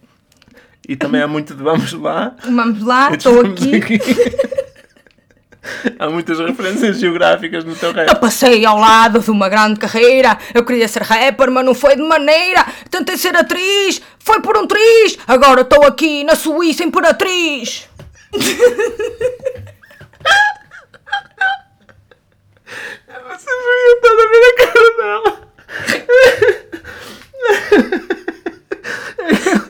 E 0.88 0.96
também 0.96 1.22
há 1.22 1.26
muito 1.28 1.54
de 1.54 1.62
vamos 1.62 1.92
lá. 1.94 2.34
Vamos 2.44 2.82
lá, 2.82 3.10
estou 3.12 3.42
estamos 3.42 3.62
aqui. 3.74 3.98
há 5.98 6.10
muitas 6.10 6.38
referências 6.38 6.98
geográficas 6.98 7.64
no 7.64 7.74
teu 7.74 7.88
Eu 7.90 7.94
rap. 7.94 8.20
passei 8.20 8.64
ao 8.66 8.78
lado 8.78 9.18
de 9.20 9.30
uma 9.30 9.48
grande 9.48 9.80
carreira. 9.80 10.36
Eu 10.52 10.64
queria 10.64 10.86
ser 10.86 11.02
rapper, 11.02 11.50
mas 11.50 11.64
não 11.64 11.74
foi 11.74 11.96
de 11.96 12.02
maneira. 12.02 12.66
Tentei 12.90 13.16
ser 13.16 13.34
atriz, 13.36 14.02
foi 14.18 14.40
por 14.42 14.56
um 14.58 14.66
triz. 14.66 15.16
Agora 15.26 15.62
estou 15.62 15.84
aqui 15.84 16.22
na 16.24 16.34
Suíça 16.36 16.84
Imperatriz. 16.84 17.88
Vocês 23.26 23.46
deviam 23.46 23.94
estar 23.96 24.12
a 24.12 24.28
ver 24.28 24.44
a 24.44 24.54
cara 24.56 24.90
dela. 24.98 25.32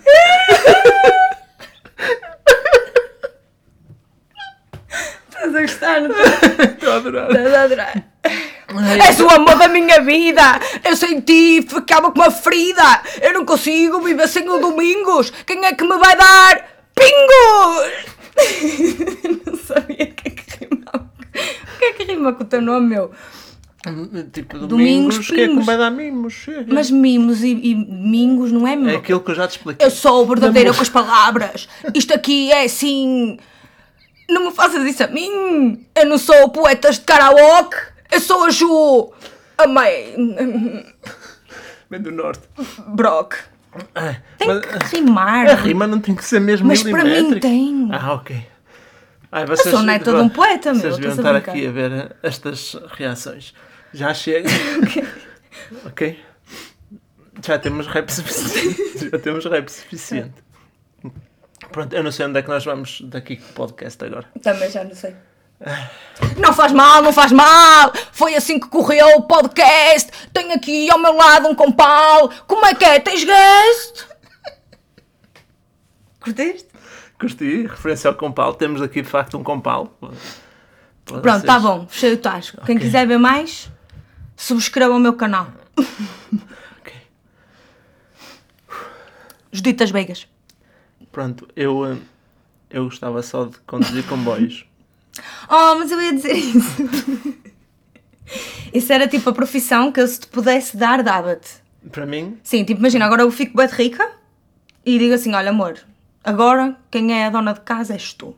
Estás 5.29 5.55
a 5.55 5.61
gostar, 5.61 6.01
não 6.01 6.11
estás? 6.17 6.59
Estou 6.71 6.93
a 6.93 6.97
adorar. 6.97 7.31
Estás 7.31 7.55
a 7.55 7.63
adorar. 7.63 8.05
És 9.07 9.21
o 9.21 9.29
amor 9.29 9.57
da 9.57 9.69
minha 9.69 10.01
vida! 10.01 10.59
Eu 10.83 10.97
sem 10.97 11.21
ti 11.21 11.63
ficava 11.63 12.11
com 12.11 12.19
uma 12.21 12.31
ferida! 12.31 13.03
Eu 13.21 13.35
não 13.35 13.45
consigo 13.45 14.01
viver 14.01 14.27
sem 14.27 14.49
o 14.49 14.59
Domingos! 14.59 15.31
Quem 15.47 15.65
é 15.65 15.75
que 15.75 15.85
me 15.85 15.97
vai 15.99 16.17
dar 16.17 16.67
pingos? 16.95 18.15
não 19.47 19.57
sabia 19.57 20.05
o 20.05 20.15
que 20.15 20.29
é 20.29 20.31
que 20.31 20.65
rimava. 20.65 21.11
O 21.75 21.79
que 21.79 21.85
é 21.85 21.93
que 21.93 22.05
rima 22.05 22.33
com 22.33 22.43
o 22.43 22.47
teu 22.47 22.61
nome, 22.61 22.89
meu? 22.89 23.13
Tipo, 24.33 24.59
Domingos, 24.59 24.69
domingos, 24.69 25.27
que 25.29 25.41
é 25.41 25.45
primos. 25.47 25.67
vai 25.67 25.77
dar 25.77 25.91
mimos? 25.91 26.47
Mas 26.69 26.91
mimos 26.91 27.43
e, 27.43 27.51
e 27.53 27.75
mingos 27.75 28.51
não 28.51 28.67
é 28.67 28.73
É 28.73 28.77
meu? 28.77 28.97
aquilo 28.97 29.21
que 29.21 29.31
eu 29.31 29.35
já 29.35 29.47
te 29.47 29.53
expliquei. 29.59 29.85
Eu 29.87 29.91
sou 29.91 30.27
verdadeira 30.27 30.71
Namor- 30.71 30.77
com 30.77 30.83
as 30.83 30.89
palavras! 30.89 31.69
Isto 31.95 32.15
aqui 32.15 32.51
é 32.51 32.65
assim. 32.65 33.39
Não 34.29 34.47
me 34.47 34.51
faças 34.53 34.83
isso 34.87 35.05
a 35.05 35.09
mim! 35.09 35.85
Eu 35.95 36.07
não 36.07 36.17
sou 36.19 36.49
poetas 36.49 36.97
de 36.99 37.03
karaoke! 37.05 37.77
Eu 38.11 38.21
sou 38.21 38.45
a 38.45 38.51
Ju! 38.51 39.13
A 39.59 39.67
mãe. 39.67 40.85
Vem 41.91 42.01
do 42.01 42.11
norte. 42.11 42.43
Brock. 42.89 43.35
Ah, 43.95 44.17
Tem 44.39 44.49
mas 44.49 44.61
que 44.65 44.97
rimar. 44.97 45.49
a 45.49 45.55
rima 45.55 45.87
não 45.87 46.01
tem 46.01 46.15
que 46.15 46.25
ser 46.25 46.41
mesmo 46.41 46.67
Mas 46.69 46.83
para 46.83 47.05
mim 47.05 47.39
tem. 47.41 47.89
Ah, 47.93 48.13
ok. 48.15 48.47
Ai, 49.33 49.47
vocês, 49.47 49.75
sou 49.75 49.83
neta 49.83 50.13
de 50.13 50.21
um 50.21 50.29
poeta, 50.29 50.73
meu, 50.73 50.81
Vocês 50.81 50.95
deviam 50.97 51.15
estar 51.17 51.35
aqui 51.35 51.67
a 51.67 51.71
ver 51.73 52.17
estas 52.23 52.77
reações. 52.97 53.53
Já 53.95 54.13
chega. 54.13 54.49
ok. 55.87 56.23
Já 57.43 57.59
temos 57.59 57.87
rap 57.87 58.11
suficiente. 58.11 59.09
Já 59.11 59.19
temos 59.19 59.45
rap 59.47 59.69
suficiente. 59.69 60.35
Pronto, 61.73 61.93
eu 61.95 62.03
não 62.03 62.13
sei 62.13 62.27
onde 62.27 62.39
é 62.39 62.43
que 62.43 62.49
nós 62.49 62.65
vamos 62.65 63.01
daqui 63.03 63.37
com 63.37 63.51
o 63.51 63.53
podcast 63.55 64.05
agora. 64.05 64.27
Também 64.43 64.71
já 64.71 64.85
não 64.85 64.95
sei. 64.95 65.15
Não 66.37 66.53
faz 66.53 66.73
mal, 66.73 67.03
não 67.03 67.13
faz 67.13 67.33
mal. 67.33 67.93
Foi 68.13 68.35
assim 68.35 68.59
que 68.61 68.69
correu 68.69 69.07
o 69.17 69.23
podcast. 69.23 70.11
Tenho 70.33 70.53
aqui 70.55 70.91
ao 70.91 70.99
meu 70.99 71.15
lado 71.15 71.49
um 71.49 71.55
compal. 71.55 72.29
Como 72.47 72.67
é 72.67 72.75
que 72.75 72.85
é? 72.85 73.01
Tens 73.01 73.25
guest? 73.25 74.07
Curtiste? 76.21 76.69
Curti, 77.19 77.67
referência 77.67 78.09
ao 78.09 78.15
compal. 78.15 78.55
Temos 78.55 78.83
aqui 78.83 79.03
de 79.03 79.09
facto 79.09 79.39
um 79.39 79.43
compal. 79.45 79.87
Pode 81.05 81.23
Pronto, 81.23 81.41
ser. 81.41 81.47
tá 81.47 81.59
bom. 81.59 81.87
Fechei 81.89 82.13
o 82.15 82.19
tasco. 82.19 82.59
Quem 82.65 82.77
Ok. 82.77 82.87
quiser 82.87 83.07
ver 83.07 83.19
mais, 83.19 83.71
subscreva 84.37 84.95
o 84.95 84.99
meu 84.99 85.15
canal. 85.15 85.49
Ok. 86.81 86.93
Juditas 89.53 89.91
Vegas. 89.91 90.27
Pronto, 91.11 91.49
eu, 91.57 91.87
eh, 91.87 91.97
eu 92.71 92.85
gostava 92.85 93.23
só 93.23 93.45
de 93.47 93.59
conduzir 93.61 94.05
comboios. 94.07 94.67
Oh, 95.49 95.77
mas 95.79 95.93
eu 95.93 96.03
ia 96.03 96.13
dizer 96.13 96.33
isso. 96.33 96.83
Isso 98.75 98.93
era 98.93 99.07
tipo 99.07 99.31
a 99.31 99.33
profissão 99.33 99.93
que 99.93 100.01
eu 100.01 100.09
se 100.09 100.19
te 100.19 100.27
pudesse 100.27 100.77
dar, 100.77 101.05
dava-te. 101.05 101.51
Para 101.93 102.05
mim, 102.05 102.37
Sim, 102.43 102.65
tipo, 102.65 102.81
imagina, 102.81 103.05
agora 103.05 103.23
eu 103.23 103.31
fico 103.31 103.57
bem 103.57 103.69
rica 103.69 104.11
e 104.85 104.99
digo 104.99 105.15
assim: 105.15 105.33
olha, 105.35 105.51
amor, 105.51 105.79
agora 106.25 106.77
quem 106.91 107.13
é 107.13 107.27
a 107.27 107.31
dona 107.31 107.53
de 107.55 107.61
casa 107.61 107.93
és 107.93 108.13
tu. 108.13 108.35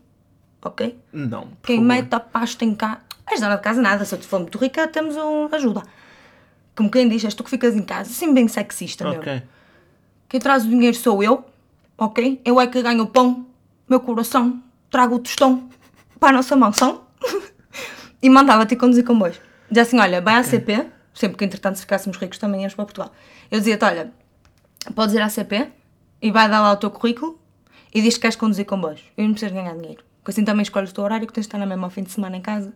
Ok? 0.62 0.98
não. 1.12 1.48
Quem 1.62 1.76
favor. 1.76 1.88
mete 1.88 2.12
a 2.14 2.20
pasta 2.20 2.64
em 2.64 2.74
casa. 2.74 3.00
És 3.30 3.40
dona 3.40 3.56
de 3.56 3.62
casa 3.62 3.82
nada, 3.82 4.04
se 4.04 4.14
eu 4.14 4.18
te 4.18 4.26
for 4.26 4.40
muito 4.40 4.56
rica, 4.56 4.86
temos 4.86 5.16
um 5.16 5.48
ajuda. 5.52 5.82
Como 6.76 6.90
quem 6.90 7.08
diz, 7.08 7.24
és 7.24 7.34
tu 7.34 7.42
que 7.42 7.50
ficas 7.50 7.74
em 7.74 7.82
casa. 7.82 8.10
Assim 8.10 8.32
bem 8.32 8.46
sexista, 8.46 9.04
meu. 9.08 9.18
Ok. 9.18 9.42
Quem 10.28 10.40
traz 10.40 10.64
o 10.64 10.68
dinheiro 10.68 10.96
sou 10.96 11.22
eu, 11.22 11.44
ok? 11.98 12.40
Eu 12.44 12.60
é 12.60 12.66
que 12.66 12.82
ganho 12.82 13.04
o 13.04 13.06
pão, 13.06 13.46
meu 13.88 14.00
coração, 14.00 14.62
trago 14.90 15.16
o 15.16 15.18
tostão 15.18 15.68
para 16.20 16.30
a 16.30 16.32
nossa 16.32 16.54
mansão 16.54 17.04
e 18.22 18.30
mandava-te 18.30 18.76
conduzir 18.76 19.04
comboios. 19.04 19.40
Dizia 19.68 19.82
assim: 19.82 19.98
olha, 19.98 20.20
vai 20.20 20.36
à 20.36 20.42
CP, 20.42 20.86
sempre 21.14 21.36
que 21.36 21.44
entretanto 21.44 21.76
se 21.76 21.82
ficássemos 21.82 22.18
ricos 22.18 22.38
também 22.38 22.60
íamos 22.60 22.74
para 22.74 22.84
Portugal. 22.84 23.12
Eu 23.50 23.58
dizia-te: 23.58 23.84
olha, 23.84 24.12
podes 24.94 25.14
ir 25.14 25.22
à 25.22 25.28
CP 25.28 25.68
e 26.22 26.30
vai 26.30 26.48
dar 26.48 26.60
lá 26.60 26.72
o 26.72 26.76
teu 26.76 26.90
currículo 26.90 27.40
e 27.92 28.02
diz 28.02 28.14
que 28.14 28.20
queres 28.20 28.36
conduzir 28.36 28.66
comboios. 28.66 29.02
E 29.16 29.22
não 29.22 29.32
precisas 29.32 29.54
ganhar 29.54 29.74
dinheiro. 29.74 30.04
Porque 30.18 30.30
assim 30.32 30.44
também 30.44 30.62
escolhes 30.62 30.90
o 30.90 30.94
teu 30.94 31.04
horário 31.04 31.26
que 31.26 31.32
tens 31.32 31.42
de 31.42 31.48
estar 31.48 31.58
na 31.58 31.66
mesma 31.66 31.86
ao 31.86 31.90
fim 31.90 32.02
de 32.02 32.10
semana 32.10 32.36
em 32.36 32.40
casa 32.40 32.72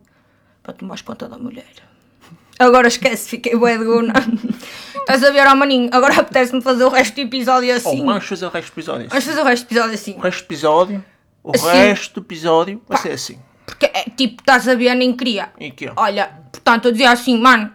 para 0.62 0.75
tomares 0.75 1.03
conta 1.03 1.29
da 1.29 1.38
mulher. 1.38 1.66
Agora 2.59 2.88
esquece, 2.88 3.29
fiquei 3.29 3.57
bué 3.57 3.79
de 3.79 3.85
guna. 3.85 4.12
Estás 5.01 5.25
a 5.25 5.31
ver, 5.31 5.46
ó 5.46 5.55
maninho, 5.57 5.88
agora 5.92 6.20
apetece-me 6.20 6.61
fazer 6.61 6.85
o 6.85 6.88
resto 6.88 7.14
do 7.16 7.23
episódio 7.23 7.73
Oh, 7.73 7.77
assim. 7.77 8.05
vamos 8.05 8.27
fazer 8.27 8.46
o 8.46 8.51
resto 8.51 8.68
do 8.68 8.75
episódio. 8.75 9.09
Vamos 9.09 9.25
fazer 9.25 9.40
o 9.40 9.44
resto 9.44 9.64
do 9.64 9.68
episódio 9.73 9.94
assim. 9.94 10.14
O 10.14 10.20
resto 10.20 10.38
do 10.40 10.44
episódio, 10.46 11.05
o 11.42 11.51
Assim. 11.57 11.66
resto 11.68 12.14
do 12.20 12.27
episódio 12.27 12.83
vai 12.87 12.99
ser 12.99 13.12
assim. 13.12 13.38
Porque 13.66 13.87
é 13.87 14.05
tipo, 14.05 14.40
estás 14.42 14.68
a 14.68 14.75
ver, 14.75 14.94
nem 14.94 15.16
queria. 15.16 15.51
E 15.59 15.66
aqui, 15.66 15.88
ó. 15.88 15.94
Olha, 15.96 16.27
portanto, 16.53 16.85
eu 16.87 16.92
dizia 16.92 17.11
assim, 17.11 17.40
mano, 17.40 17.73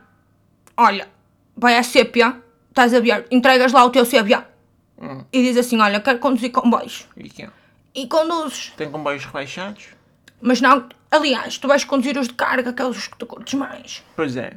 olha, 0.78 1.10
vai 1.58 1.78
à 1.78 1.84
sépia, 1.84 2.38
estás 2.70 2.94
a 2.94 3.00
ver, 3.00 3.26
entregas 3.32 3.74
lá 3.74 3.84
o 3.84 3.90
teu 3.90 4.06
sépia 4.06 4.48
e 5.34 5.42
diz 5.44 5.58
assim, 5.58 5.82
olha, 5.82 6.00
quero 6.00 6.20
conduzir 6.20 6.52
comboios. 6.52 7.06
E 7.18 7.44
ó. 7.44 7.50
E 7.96 8.08
conduzes. 8.08 8.72
Tem 8.78 8.90
comboios 8.90 9.26
rebaixados? 9.26 9.88
Mas 10.42 10.62
não, 10.62 10.88
aliás, 11.12 11.58
tu 11.58 11.68
vais 11.68 11.84
conduzir 11.84 12.18
os 12.18 12.28
de 12.28 12.34
carga, 12.34 12.70
aqueles 12.70 13.08
que 13.08 13.18
tu 13.18 13.26
curtes 13.26 13.54
mais. 13.54 14.04
Pois 14.16 14.36
é. 14.38 14.54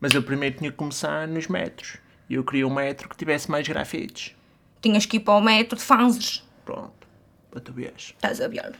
Mas 0.00 0.12
eu 0.12 0.22
primeiro 0.22 0.58
tinha 0.58 0.70
que 0.70 0.76
começar 0.76 1.26
nos 1.26 1.46
metros. 1.48 1.96
E 2.28 2.34
eu 2.34 2.44
queria 2.44 2.66
um 2.66 2.74
metro 2.74 3.08
que 3.08 3.16
tivesse 3.16 3.50
mais 3.50 3.66
grafites. 3.66 4.34
Tinhas 4.82 5.06
que 5.06 5.16
ir 5.16 5.20
para 5.20 5.34
o 5.34 5.40
metro 5.40 5.76
de 5.76 5.82
fanzes, 5.84 6.44
Pronto. 6.64 6.92
Para 7.50 7.60
tu 7.60 7.72
veres. 7.72 8.12
estás 8.16 8.40
a 8.40 8.48
ver. 8.48 8.74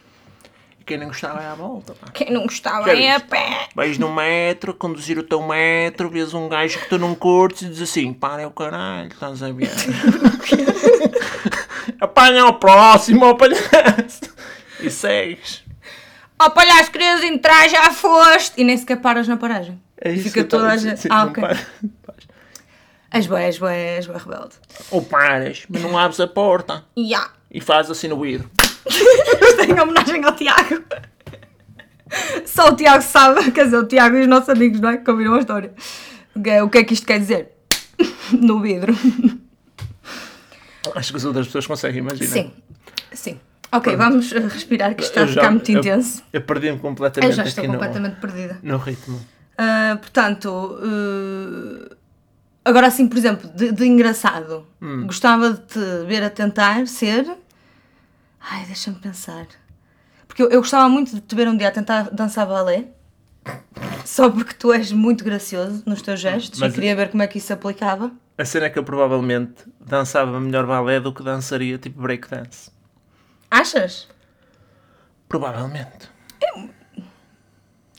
E 0.81 0.85
quem 0.85 0.99
não 0.99 1.07
gostava 1.07 1.41
é 1.41 1.47
à 1.47 1.55
volta, 1.55 1.95
pá. 1.95 2.09
Quem 2.12 2.31
não 2.33 2.43
gostava 2.43 2.85
Já 2.87 3.01
é 3.01 3.11
a 3.12 3.19
viste? 3.19 3.29
pé. 3.31 3.69
Vais 3.75 3.97
no 3.97 4.12
metro, 4.12 4.75
conduzir 4.75 5.19
o 5.19 5.23
teu 5.23 5.41
metro, 5.47 6.11
vês 6.11 6.35
um 6.35 6.49
gajo 6.49 6.79
que 6.81 6.89
tu 6.89 6.99
não 6.99 7.15
curtes 7.15 7.62
e 7.62 7.69
diz 7.71 7.81
assim, 7.81 8.12
para 8.12 8.43
é 8.43 8.47
o 8.47 8.51
caralho, 8.51 9.09
estás 9.09 9.43
a 9.43 9.51
ver? 9.53 9.71
Apanha 12.01 12.47
o 12.47 12.55
próximo, 12.55 13.25
apanhaste. 13.27 14.31
E 14.81 14.91
segues. 14.91 15.65
Ó 16.38 16.51
palhaço, 16.51 16.90
querias 16.90 17.22
entrar, 17.22 17.68
já 17.68 17.90
foste. 17.90 18.61
E 18.61 18.64
nem 18.64 18.77
sequer 18.77 18.96
paras 19.01 19.27
na 19.27 19.37
paragem. 19.37 19.81
É 20.01 20.12
isso 20.12 20.25
Fica 20.25 20.44
toda 20.44 20.68
a 20.68 20.77
gente. 20.77 21.07
Ah, 21.11 21.25
ok. 21.25 21.42
És 23.12 23.27
bué, 23.27 23.46
és 23.46 23.59
bué, 23.59 23.96
és 23.96 24.07
bué 24.07 24.18
rebelde. 24.18 24.55
Ou 24.90 25.01
paras, 25.03 25.64
mas 25.68 25.81
não 25.83 25.96
abres 25.96 26.20
a 26.20 26.27
porta. 26.27 26.85
Ya. 26.99 27.31
E 27.51 27.61
fazes 27.61 27.90
assim 27.90 28.09
no 28.09 28.20
vidro. 28.20 28.51
Isto 28.87 29.61
é 29.61 29.64
em 29.64 29.81
homenagem 29.81 30.22
ao 30.25 30.33
Tiago. 30.35 30.83
Só 32.44 32.68
o 32.68 32.77
Tiago 32.77 33.03
sabe, 33.03 33.51
quer 33.53 33.64
dizer, 33.64 33.79
o 33.79 33.87
Tiago 33.87 34.16
e 34.16 34.22
os 34.22 34.29
nossos 34.29 34.49
amigos, 34.51 34.81
não 34.81 34.90
é? 34.90 34.96
Que 34.99 35.11
ouviram 35.11 35.35
a 35.35 35.38
história. 35.38 35.72
É- 36.44 36.62
O 36.62 36.68
que 36.68 36.79
é 36.79 36.85
que 36.85 36.92
isto 36.94 37.07
quer 37.07 37.18
dizer? 37.18 37.53
No 38.33 38.61
vidro. 38.61 38.92
Acho 40.94 41.11
que 41.11 41.16
as 41.16 41.25
outras 41.25 41.46
pessoas 41.46 41.66
conseguem 41.66 42.01
imaginar. 42.01 42.31
Sim, 42.33 42.53
sim. 43.12 43.40
Ok, 43.77 43.97
vamos 43.97 44.33
uh, 44.33 44.41
respirar 44.49 44.95
que 44.95 45.03
isto 45.03 45.11
está 45.11 45.21
a 45.21 45.25
Eu 45.25 45.29
ficar 45.29 45.51
muito 45.51 45.71
eu- 45.71 45.79
intenso. 45.79 46.23
Eu, 46.33 46.41
perdi-me 46.43 46.77
Eu 46.77 46.79
completamente 46.81 47.35
já 47.35 47.45
estou 47.45 47.62
aqui 47.62 47.69
no- 47.73 47.79
completamente 47.79 48.17
perdida. 48.21 48.59
no, 48.62 48.77
ritmo. 48.79 49.21
Ah, 49.59 49.97
portanto, 50.01 50.49
uh, 50.51 51.97
agora 52.65 52.87
assim, 52.89 53.09
por 53.09 53.17
exemplo, 53.17 53.49
de, 53.55 53.73
de 53.73 53.87
engraçado, 53.87 54.67
Hum. 54.83 55.07
gostava 55.07 55.51
de 55.55 55.61
te 55.61 55.79
ver 56.07 56.23
a 56.23 56.31
tentar 56.31 56.87
ser. 56.87 57.27
Ai, 58.41 58.65
deixa-me 58.67 58.97
pensar. 58.99 59.47
Porque 60.29 60.43
eu, 60.43 60.51
eu 60.51 60.61
gostava 60.61 60.89
muito 60.89 61.15
de 61.15 61.21
te 61.21 61.35
ver 61.35 61.49
um 61.49 61.57
dia 61.57 61.69
a 61.69 61.71
tentar 61.73 62.11
dançar 62.11 62.47
balé. 62.47 62.89
Só 64.05 64.29
porque 64.31 64.55
tu 64.55 64.73
és 64.73 64.91
muito 64.93 65.25
gracioso 65.25 65.83
nos 65.87 66.03
teus 66.03 66.21
gestos 66.21 66.59
Mas- 66.61 66.73
e 66.73 66.75
queria 66.75 66.95
ver 66.97 67.11
como 67.11 67.23
é 67.23 67.27
que 67.27 67.39
isso 67.39 67.47
se 67.49 67.53
aplicava. 67.53 68.12
A 68.39 68.45
cena 68.45 68.67
é 68.67 68.71
que 68.71 68.79
eu 68.79 68.85
provavelmente 68.85 69.55
dançava 69.81 70.39
melhor 70.39 70.67
balé 70.67 71.01
do 71.01 71.12
que 71.12 71.23
dançaria 71.23 71.79
tipo 71.79 72.01
breakdance. 72.03 72.71
Achas? 73.61 74.07
Provavelmente. 75.29 76.11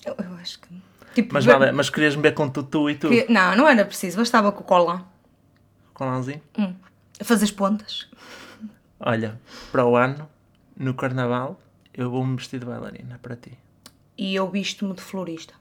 Eu, 0.06 0.16
eu 0.24 0.34
acho 0.40 0.60
que. 0.60 0.70
Tipo, 1.16 1.34
Mas, 1.34 1.46
vale, 1.46 1.72
mas 1.72 1.90
querias-me 1.90 2.22
ver 2.22 2.36
com 2.36 2.48
tutu 2.48 2.88
e 2.92 2.96
tu? 2.96 3.10
que- 3.10 3.26
Não, 3.28 3.56
não 3.56 3.68
era 3.68 3.84
preciso, 3.84 4.18
bastava 4.18 4.52
com 4.52 4.62
o 4.62 4.64
cola. 4.64 5.04
Com 5.96 6.06
lãzinho? 6.06 6.42
Hum, 6.60 6.76
fazer 7.24 7.46
as 7.46 7.52
pontas. 7.52 8.08
Olha, 9.00 9.40
para 9.72 9.84
o 9.84 9.96
ano, 9.96 10.30
no 10.76 10.94
carnaval, 10.94 11.60
eu 11.92 12.12
vou-me 12.12 12.36
vestir 12.36 12.60
de 12.60 12.68
bailarina 12.68 13.18
para 13.20 13.36
ti. 13.36 13.58
E 14.16 14.36
eu 14.36 14.48
visto-me 14.52 14.94
de 14.94 15.02
florista. 15.02 15.56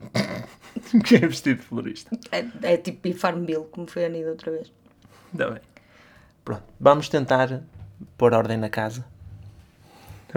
que 1.04 1.14
é 1.14 1.20
vestido 1.20 1.60
de 1.60 1.66
florista? 1.66 2.18
É, 2.32 2.72
é 2.74 2.76
tipo 2.76 3.06
ir 3.06 3.14
Farmville, 3.14 3.66
como 3.70 3.86
foi 3.86 4.06
a 4.06 4.08
Nida 4.08 4.30
outra 4.30 4.50
vez. 4.50 4.72
Ainda 5.32 5.50
bem. 5.52 5.62
Pronto, 6.44 6.64
vamos 6.80 7.08
tentar 7.08 7.62
pôr 8.18 8.34
ordem 8.34 8.56
na 8.56 8.68
casa. 8.68 9.04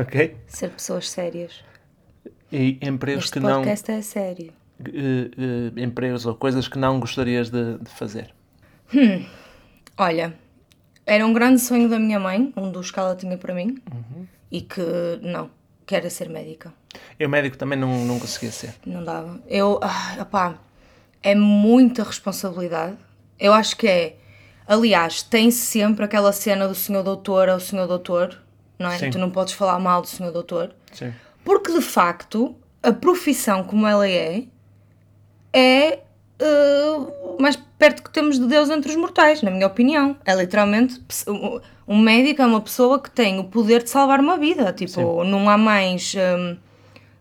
Ok? 0.01 0.35
Ser 0.47 0.69
pessoas 0.71 1.09
sérias. 1.09 1.63
E 2.51 2.77
empregos 2.81 3.25
Este 3.25 3.33
que 3.33 3.39
não. 3.39 3.57
podcast 3.61 3.91
é 3.91 4.01
sério. 4.01 4.53
eh, 4.85 5.71
eh, 5.75 5.81
empregos 5.83 6.25
ou 6.25 6.35
coisas 6.35 6.67
que 6.67 6.77
não 6.77 6.99
gostarias 6.99 7.49
de, 7.49 7.77
de 7.77 7.89
fazer. 7.91 8.33
Olha, 9.97 10.33
era 11.05 11.25
um 11.25 11.33
grande 11.33 11.59
sonho 11.61 11.89
da 11.89 11.99
minha 11.99 12.19
mãe, 12.19 12.53
um 12.55 12.71
dos 12.71 12.91
que 12.91 12.99
ela 12.99 13.15
tinha 13.15 13.37
para 13.37 13.53
mim, 13.53 13.77
Uhum. 13.91 14.25
e 14.51 14.61
que 14.61 14.81
não, 15.21 15.49
que 15.85 15.95
era 15.95 16.09
ser 16.09 16.29
médica. 16.29 16.73
Eu 17.19 17.29
médico 17.29 17.57
também 17.57 17.77
não, 17.77 18.05
não 18.05 18.19
conseguia 18.19 18.51
ser. 18.51 18.73
Não 18.85 19.03
dava. 19.03 19.39
Eu, 19.47 19.79
ah, 19.83 20.17
opá, 20.21 20.55
é 21.21 21.35
muita 21.35 22.03
responsabilidade. 22.03 22.95
Eu 23.39 23.53
acho 23.53 23.75
que 23.75 23.87
é. 23.87 24.15
Aliás, 24.67 25.21
tem 25.23 25.49
sempre 25.51 26.05
aquela 26.05 26.31
cena 26.31 26.67
do 26.67 26.75
senhor 26.75 27.03
doutor 27.03 27.49
ao 27.49 27.59
senhor 27.59 27.87
doutor, 27.87 28.39
não 28.79 28.89
é? 28.89 28.97
Sim. 28.97 29.09
Tu 29.11 29.19
não 29.19 29.29
podes 29.29 29.53
falar 29.53 29.77
mal 29.79 30.01
do 30.01 30.07
senhor 30.07 30.31
doutor. 30.31 30.71
Sim. 30.93 31.13
Porque 31.43 31.71
de 31.71 31.81
facto, 31.81 32.55
a 32.81 32.91
profissão 32.91 33.63
como 33.63 33.85
ela 33.85 34.07
é, 34.07 34.43
é 35.53 35.99
uh, 36.41 37.41
mais 37.41 37.55
perto 37.77 38.03
que 38.03 38.09
temos 38.09 38.39
de 38.39 38.45
Deus 38.47 38.69
entre 38.69 38.89
os 38.89 38.95
mortais, 38.95 39.41
na 39.41 39.51
minha 39.51 39.67
opinião. 39.67 40.15
É 40.25 40.33
literalmente 40.35 41.01
um- 41.87 42.01
médico 42.01 42.41
é 42.41 42.45
uma 42.45 42.61
pessoa 42.61 42.99
que 42.99 43.09
tem 43.09 43.39
o 43.39 43.43
poder 43.45 43.83
de 43.83 43.89
salvar 43.89 44.19
uma 44.19 44.37
vida. 44.37 44.71
Tipo, 44.73 45.23
não 45.23 45.49
há 45.49 45.57
mais 45.57 46.15
um, 46.15 46.57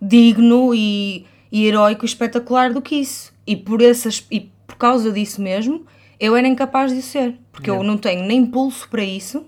digno 0.00 0.74
e, 0.74 1.26
e 1.50 1.66
heróico 1.66 2.04
e 2.04 2.08
espetacular 2.08 2.72
do 2.72 2.82
que 2.82 2.96
isso. 2.96 3.32
E 3.46 3.56
por, 3.56 3.80
essas, 3.80 4.26
e 4.30 4.50
por 4.66 4.76
causa 4.76 5.10
disso 5.10 5.40
mesmo, 5.40 5.86
eu 6.20 6.36
era 6.36 6.46
incapaz 6.46 6.92
de 6.92 7.00
ser. 7.02 7.36
Porque 7.50 7.70
eu 7.70 7.82
não 7.82 7.96
tenho 7.96 8.24
nem 8.24 8.44
pulso 8.44 8.88
para 8.88 9.02
isso. 9.02 9.46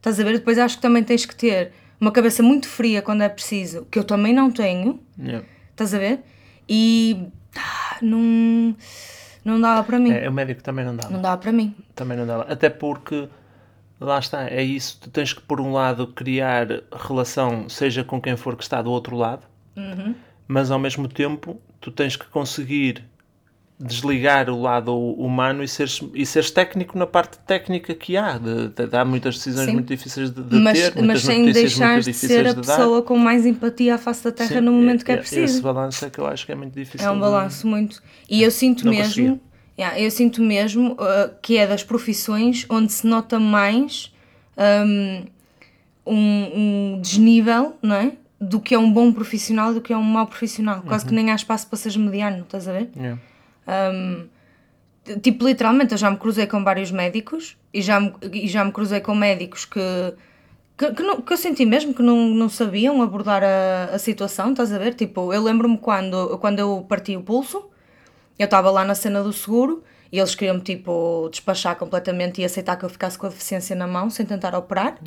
Estás 0.00 0.18
a 0.18 0.24
ver? 0.24 0.38
Depois 0.38 0.58
acho 0.58 0.76
que 0.76 0.82
também 0.82 1.04
tens 1.04 1.26
que 1.26 1.36
ter 1.36 1.72
uma 2.00 2.10
cabeça 2.10 2.42
muito 2.42 2.66
fria 2.66 3.02
quando 3.02 3.22
é 3.22 3.28
preciso, 3.28 3.86
que 3.90 3.98
eu 3.98 4.04
também 4.04 4.32
não 4.32 4.50
tenho. 4.50 4.98
Yeah. 5.18 5.46
Estás 5.70 5.92
a 5.92 5.98
ver? 5.98 6.20
E 6.66 7.28
ah, 7.54 7.98
não, 8.00 8.74
não 9.44 9.60
dava 9.60 9.84
para 9.84 9.98
mim. 9.98 10.10
É, 10.10 10.28
o 10.28 10.32
médico 10.32 10.62
também 10.62 10.84
não 10.84 10.96
dava. 10.96 11.12
Não 11.12 11.20
dava 11.20 11.36
para 11.36 11.52
mim. 11.52 11.74
Também 11.94 12.16
não 12.16 12.26
dava. 12.26 12.44
Até 12.50 12.70
porque 12.70 13.28
Lá 14.00 14.18
está, 14.18 14.48
é 14.48 14.62
isso. 14.62 14.98
Tu 14.98 15.10
tens 15.10 15.34
que, 15.34 15.42
por 15.42 15.60
um 15.60 15.72
lado, 15.72 16.06
criar 16.06 16.66
relação, 16.90 17.68
seja 17.68 18.02
com 18.02 18.18
quem 18.18 18.34
for 18.34 18.56
que 18.56 18.62
está 18.62 18.80
do 18.80 18.90
outro 18.90 19.14
lado, 19.14 19.46
mas 20.48 20.70
ao 20.70 20.78
mesmo 20.78 21.06
tempo 21.06 21.60
tu 21.80 21.90
tens 21.90 22.16
que 22.16 22.24
conseguir 22.26 23.04
desligar 23.82 24.50
o 24.50 24.60
lado 24.60 24.94
humano 24.94 25.62
e 25.64 25.68
seres, 25.68 26.00
e 26.14 26.26
seres 26.26 26.50
técnico 26.50 26.98
na 26.98 27.06
parte 27.06 27.38
técnica 27.46 27.94
que 27.94 28.14
há. 28.16 28.36
De, 28.36 28.68
de, 28.68 28.86
de- 28.86 28.96
há 28.96 29.04
muitas 29.04 29.36
decisões 29.36 29.66
Sim. 29.66 29.72
muito 29.72 29.88
difíceis 29.88 30.30
de, 30.30 30.42
de 30.42 30.56
mas, 30.56 30.78
ter, 30.90 31.02
mas 31.02 31.22
sem 31.22 31.50
deixar 31.50 32.00
de 32.00 32.12
ser 32.12 32.46
a 32.46 32.52
de 32.52 32.60
dar. 32.60 32.76
pessoa 32.76 33.02
com 33.02 33.16
mais 33.16 33.46
empatia 33.46 33.94
à 33.94 33.98
face 33.98 34.22
da 34.24 34.32
terra 34.32 34.56
Sim, 34.56 34.60
no 34.60 34.72
momento 34.72 35.02
que 35.04 35.10
é 35.12 35.18
Esse 35.18 35.34
preciso. 35.36 35.62
balanço 35.62 36.04
é 36.04 36.10
que 36.10 36.18
eu 36.18 36.26
acho 36.26 36.44
que 36.44 36.52
é 36.52 36.54
muito 36.54 36.74
difícil. 36.74 37.08
É 37.08 37.10
um 37.10 37.18
balanço 37.18 37.66
muito. 37.66 38.02
E 38.28 38.42
eu 38.42 38.50
sinto 38.50 38.84
Não 38.84 38.92
mesmo. 38.92 39.40
Yeah, 39.78 39.98
eu 39.98 40.10
sinto 40.10 40.42
mesmo 40.42 40.92
uh, 40.92 41.34
que 41.40 41.56
é 41.56 41.66
das 41.66 41.82
profissões 41.82 42.66
onde 42.68 42.92
se 42.92 43.06
nota 43.06 43.40
mais 43.40 44.12
um, 44.58 45.24
um, 46.06 46.94
um 46.94 47.00
desnível, 47.00 47.76
não 47.82 47.96
é? 47.96 48.12
Do 48.38 48.60
que 48.60 48.74
é 48.74 48.78
um 48.78 48.90
bom 48.92 49.10
profissional 49.12 49.72
do 49.72 49.80
que 49.80 49.92
é 49.92 49.96
um 49.96 50.02
mau 50.02 50.26
profissional. 50.26 50.82
Quase 50.82 51.04
Uhum. 51.04 51.08
que 51.10 51.14
nem 51.14 51.30
há 51.30 51.34
espaço 51.34 51.66
para 51.66 51.78
seres 51.78 51.96
mediano, 51.96 52.42
estás 52.42 52.68
a 52.68 52.72
ver? 52.72 52.90
Yeah. 52.96 53.18
Tipo, 55.22 55.46
literalmente, 55.46 55.92
eu 55.92 55.98
já 55.98 56.10
me 56.10 56.16
cruzei 56.16 56.46
com 56.46 56.62
vários 56.62 56.90
médicos 56.90 57.56
e 57.72 57.80
já 57.82 57.98
me, 57.98 58.12
e 58.32 58.46
já 58.46 58.64
me 58.64 58.70
cruzei 58.70 59.00
com 59.00 59.14
médicos 59.14 59.64
que, 59.64 59.80
que, 60.76 60.92
que, 60.94 61.02
não- 61.02 61.20
que 61.20 61.32
eu 61.32 61.36
senti 61.36 61.64
mesmo 61.64 61.94
que 61.94 62.02
não, 62.02 62.16
não 62.28 62.48
sabiam 62.48 63.00
abordar 63.02 63.42
a, 63.42 63.94
a 63.94 63.98
situação, 63.98 64.50
estás 64.50 64.72
a 64.72 64.78
ver? 64.78 64.94
Tipo, 64.94 65.32
eu 65.32 65.42
lembro-me 65.42 65.78
quando, 65.78 66.38
quando 66.38 66.58
eu 66.58 66.84
parti 66.88 67.16
o 67.16 67.22
pulso, 67.22 67.68
eu 68.38 68.44
estava 68.44 68.70
lá 68.70 68.84
na 68.84 68.94
cena 68.94 69.22
do 69.22 69.32
seguro 69.32 69.82
e 70.12 70.18
eles 70.18 70.34
queriam-me, 70.34 70.60
tipo, 70.60 71.28
despachar 71.30 71.76
completamente 71.76 72.40
e 72.40 72.44
aceitar 72.44 72.76
que 72.76 72.84
eu 72.84 72.88
ficasse 72.90 73.16
com 73.18 73.26
a 73.26 73.30
deficiência 73.30 73.74
na 73.74 73.86
mão 73.86 74.10
sem 74.10 74.26
tentar 74.26 74.54
operar. 74.54 74.98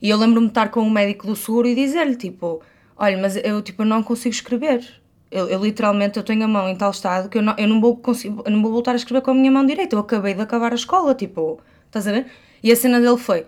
E 0.00 0.08
eu 0.10 0.16
lembro-me 0.16 0.46
de 0.46 0.50
estar 0.52 0.70
com 0.70 0.80
o 0.80 0.90
médico 0.90 1.26
do 1.26 1.36
seguro 1.36 1.68
e 1.68 1.74
dizer-lhe, 1.74 2.16
tipo, 2.16 2.60
olha, 2.96 3.18
mas 3.18 3.36
eu, 3.36 3.60
tipo, 3.62 3.84
não 3.84 4.02
consigo 4.02 4.34
escrever. 4.34 4.84
Eu, 5.30 5.48
eu 5.48 5.62
literalmente 5.62 6.18
eu 6.18 6.22
tenho 6.22 6.44
a 6.44 6.48
mão 6.48 6.68
em 6.68 6.76
tal 6.76 6.90
estado 6.90 7.28
que 7.28 7.38
eu 7.38 7.42
não, 7.42 7.54
eu 7.58 7.66
não 7.66 7.80
vou 7.80 7.96
conseguir, 7.96 8.36
eu 8.44 8.50
não 8.50 8.62
vou 8.62 8.70
voltar 8.70 8.92
a 8.92 8.96
escrever 8.96 9.22
com 9.22 9.32
a 9.32 9.34
minha 9.34 9.50
mão 9.50 9.66
direita. 9.66 9.96
Eu 9.96 10.00
acabei 10.00 10.34
de 10.34 10.40
acabar 10.40 10.72
a 10.72 10.76
escola, 10.76 11.14
tipo, 11.14 11.60
estás 11.86 12.06
a 12.06 12.12
ver? 12.12 12.26
E 12.62 12.70
a 12.70 12.76
cena 12.76 13.00
dele 13.00 13.16
foi: 13.16 13.46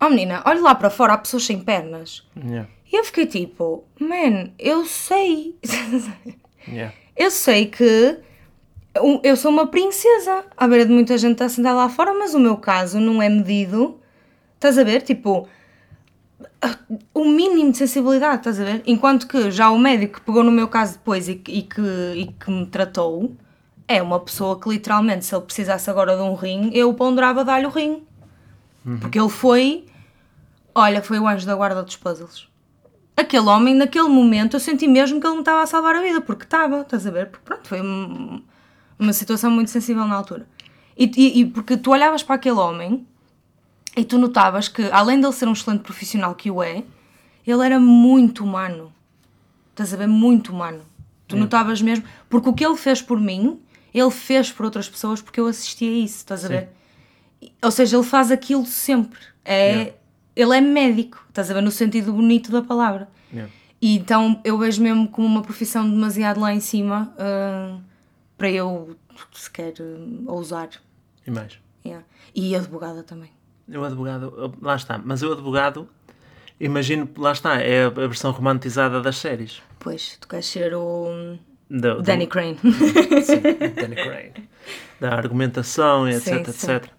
Oh 0.00 0.08
menina, 0.08 0.42
olha 0.44 0.60
lá 0.60 0.74
para 0.74 0.90
fora, 0.90 1.14
há 1.14 1.18
pessoas 1.18 1.44
sem 1.44 1.60
pernas. 1.60 2.26
Yeah. 2.36 2.68
E 2.90 2.96
eu 2.96 3.04
fiquei 3.04 3.26
tipo: 3.26 3.84
Man, 4.00 4.50
eu 4.58 4.84
sei. 4.84 5.56
Yeah. 6.70 6.94
eu 7.16 7.30
sei 7.30 7.64
que 7.64 8.18
eu 9.22 9.36
sou 9.36 9.50
uma 9.50 9.68
princesa 9.68 10.44
à 10.54 10.68
beira 10.68 10.84
de 10.84 10.92
muita 10.92 11.16
gente 11.16 11.42
a 11.42 11.48
sentar 11.48 11.74
lá 11.74 11.88
fora, 11.88 12.12
mas 12.12 12.34
o 12.34 12.38
meu 12.38 12.58
caso 12.58 13.00
não 13.00 13.22
é 13.22 13.28
medido. 13.30 13.98
Estás 14.54 14.76
a 14.76 14.84
ver? 14.84 15.00
Tipo, 15.02 15.48
o 17.14 17.24
mínimo 17.24 17.70
de 17.72 17.78
sensibilidade, 17.78 18.38
estás 18.38 18.60
a 18.60 18.64
ver? 18.64 18.82
Enquanto 18.86 19.26
que 19.28 19.50
já 19.50 19.70
o 19.70 19.78
médico 19.78 20.14
que 20.14 20.20
pegou 20.26 20.42
no 20.42 20.50
meu 20.50 20.68
caso 20.68 20.94
depois 20.94 21.28
e, 21.28 21.34
que- 21.36 21.52
e 21.52 21.62
que, 21.62 21.80
e 22.16 22.26
que 22.32 22.50
me 22.50 22.66
tratou 22.66 23.36
é 23.86 24.02
uma 24.02 24.18
pessoa 24.20 24.58
que 24.60 24.68
literalmente, 24.68 25.24
se 25.24 25.34
ele 25.34 25.44
precisasse 25.44 25.88
agora 25.88 26.16
de 26.16 26.22
um 26.22 26.34
rim, 26.34 26.70
eu 26.74 26.92
ponderava 26.94 27.44
dar-lhe 27.44 27.66
o 27.66 27.70
rim. 27.70 28.02
Porque 29.00 29.18
ele 29.18 29.28
foi, 29.28 29.86
olha, 30.74 31.02
foi 31.02 31.18
o 31.18 31.26
anjo 31.28 31.46
da 31.46 31.54
guarda 31.54 31.82
dos 31.82 31.96
puzzles. 31.96 32.48
Aquele 33.16 33.46
homem, 33.48 33.74
naquele 33.74 34.08
momento, 34.08 34.54
eu 34.56 34.60
senti 34.60 34.86
mesmo 34.86 35.20
que 35.20 35.26
ele 35.26 35.34
me 35.34 35.40
estava 35.40 35.62
a 35.62 35.66
salvar 35.66 35.96
a 35.96 36.00
vida, 36.00 36.20
porque 36.20 36.44
estava, 36.44 36.82
estás 36.82 37.06
a 37.06 37.10
ver? 37.10 37.26
Porque 37.30 37.44
pronto, 37.44 37.66
foi 37.68 37.80
um- 37.82 38.42
uma 38.98 39.12
situação 39.12 39.50
muito 39.50 39.70
sensível 39.70 40.04
na 40.06 40.14
altura. 40.16 40.46
E, 40.96 41.10
e- 41.16 41.40
e 41.40 41.46
porque 41.46 41.76
tu 41.76 41.90
olhavas 41.90 42.22
para 42.22 42.36
aquele 42.36 42.56
homem 42.58 43.06
e 43.96 44.04
tu 44.04 44.18
notavas 44.18 44.68
que, 44.68 44.82
além 44.90 45.20
dele 45.20 45.32
ser 45.32 45.48
um 45.48 45.52
excelente 45.52 45.80
profissional 45.80 46.34
que 46.34 46.50
o 46.50 46.62
é, 46.62 46.84
ele 47.46 47.64
era 47.64 47.80
muito 47.80 48.44
humano. 48.44 48.92
Estás 49.70 49.94
a 49.94 49.96
ver? 49.96 50.06
Muito 50.06 50.52
humano. 50.52 50.82
Tu 51.26 51.36
notavas 51.36 51.80
mesmo. 51.82 52.04
Porque 52.28 52.48
o 52.48 52.52
que 52.52 52.64
ele 52.64 52.76
fez 52.76 53.02
por 53.02 53.20
mim, 53.20 53.60
ele 53.92 54.10
fez 54.10 54.50
por 54.50 54.64
outras 54.64 54.88
pessoas 54.88 55.20
porque 55.20 55.40
eu 55.40 55.46
assisti 55.46 55.84
a 55.86 55.92
isso, 55.92 56.16
estás 56.16 56.44
a 56.44 56.48
ver? 56.48 56.68
Ou 57.62 57.70
seja, 57.70 57.96
ele 57.96 58.04
faz 58.04 58.30
aquilo 58.30 58.66
sempre. 58.66 59.20
É, 59.44 59.72
Yeah. 59.72 59.92
Ele 60.36 60.56
é 60.56 60.60
médico, 60.60 61.24
estás 61.28 61.50
a 61.50 61.54
ver? 61.54 61.62
No 61.62 61.70
sentido 61.72 62.12
bonito 62.12 62.52
da 62.52 62.62
palavra. 62.62 63.08
Yeah. 63.32 63.52
E 63.82 63.96
então 63.96 64.40
eu 64.44 64.56
vejo 64.56 64.80
mesmo 64.80 65.08
como 65.08 65.26
uma 65.26 65.42
profissão 65.42 65.88
demasiado 65.88 66.38
lá 66.38 66.54
em 66.54 66.60
cima 66.60 67.12
ah, 67.18 67.78
para 68.36 68.48
eu 68.48 68.96
sequer 69.32 69.74
ah, 69.80 70.32
ousar. 70.32 70.68
E 71.26 71.30
mais. 71.32 71.58
Yeah. 71.84 72.06
E 72.32 72.54
advogada 72.54 73.02
também. 73.02 73.30
O 73.74 73.84
advogado, 73.84 74.54
lá 74.62 74.76
está, 74.76 74.98
mas 74.98 75.22
o 75.22 75.32
advogado, 75.32 75.88
imagino, 76.58 77.08
lá 77.18 77.32
está, 77.32 77.60
é 77.60 77.84
a 77.84 77.90
versão 77.90 78.30
romantizada 78.30 79.00
das 79.00 79.16
séries. 79.18 79.62
Pois, 79.78 80.16
tu 80.20 80.26
queres 80.26 80.46
ser 80.46 80.74
o 80.74 81.36
do- 81.68 82.00
Danny 82.02 82.26
Crane. 82.26 82.58
Sim, 82.58 83.40
Danny 83.76 83.94
Crane. 83.96 84.48
Da 85.00 85.14
argumentação, 85.14 86.08
etc, 86.08 86.22
Sim, 86.22 86.44
sim. 86.52 86.72
etc. 86.72 86.90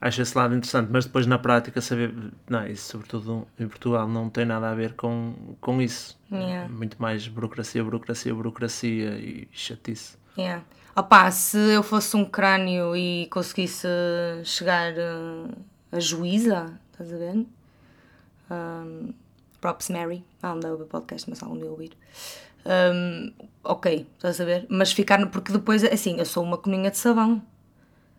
Acho 0.00 0.20
esse 0.22 0.36
lado 0.36 0.54
interessante, 0.54 0.88
mas 0.92 1.06
depois 1.06 1.26
na 1.26 1.38
prática 1.38 1.80
saber, 1.80 2.12
não, 2.50 2.66
isso 2.66 2.90
sobretudo 2.90 3.46
em 3.58 3.66
Portugal 3.66 4.06
não 4.06 4.28
tem 4.28 4.44
nada 4.44 4.70
a 4.70 4.74
ver 4.74 4.92
com, 4.92 5.56
com 5.60 5.80
isso. 5.80 6.18
Yeah. 6.30 6.68
Muito 6.68 7.00
mais 7.00 7.26
burocracia, 7.28 7.82
burocracia, 7.82 8.34
burocracia 8.34 9.10
e 9.16 9.48
chatice. 9.52 10.18
Yeah. 10.36 10.62
Opa, 10.94 11.30
se 11.30 11.56
eu 11.56 11.82
fosse 11.82 12.14
um 12.14 12.24
crânio 12.26 12.94
e 12.94 13.26
conseguisse 13.28 13.86
chegar 14.44 14.92
uh, 14.92 15.56
a 15.92 16.00
juíza, 16.00 16.78
estás 16.92 17.12
a 17.12 17.16
ver? 17.16 17.46
Um, 18.50 19.12
props 19.60 19.88
Mary. 19.90 20.24
Ela 20.42 20.54
não 20.54 20.60
deve 20.60 20.72
ouvir 20.74 20.86
podcast, 20.86 21.28
mas 21.28 21.42
algum 21.42 21.58
dia 21.58 21.70
ouvir. 21.70 21.92
Um, 22.64 23.32
ok, 23.64 24.06
estás 24.16 24.40
a 24.40 24.44
ver? 24.44 24.66
Mas 24.68 24.92
ficar. 24.92 25.24
Porque 25.30 25.52
depois, 25.52 25.84
assim, 25.84 26.18
eu 26.18 26.24
sou 26.24 26.42
uma 26.42 26.56
coninha 26.58 26.90
de 26.90 26.98
sabão. 26.98 27.42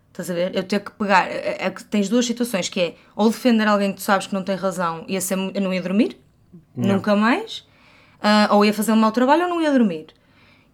Estás 0.09 0.31
a 0.31 0.33
ver? 0.33 0.55
Eu 0.55 0.63
tenho 0.63 0.81
que 0.83 0.91
pegar. 0.91 1.27
é- 1.29 1.57
é 1.65 1.69
que 1.69 1.83
tens 1.83 2.09
duas 2.09 2.25
situações: 2.25 2.69
que 2.69 2.79
é 2.81 2.95
ou 3.15 3.29
defender 3.29 3.67
alguém 3.67 3.91
que 3.91 3.97
tu 3.97 4.01
sabes 4.03 4.27
que 4.27 4.33
não 4.33 4.43
tem 4.43 4.55
razão 4.55 5.05
e 5.07 5.15
eu 5.15 5.61
não 5.61 5.73
ia 5.73 5.81
dormir, 5.81 6.17
nunca 6.75 7.15
mais, 7.15 7.67
ah, 8.21 8.47
ou 8.51 8.65
ia 8.65 8.73
fazer 8.73 8.91
um 8.93 8.95
mau 8.95 9.11
trabalho 9.11 9.43
ou 9.43 9.49
não 9.49 9.61
ia 9.61 9.71
dormir. 9.71 10.07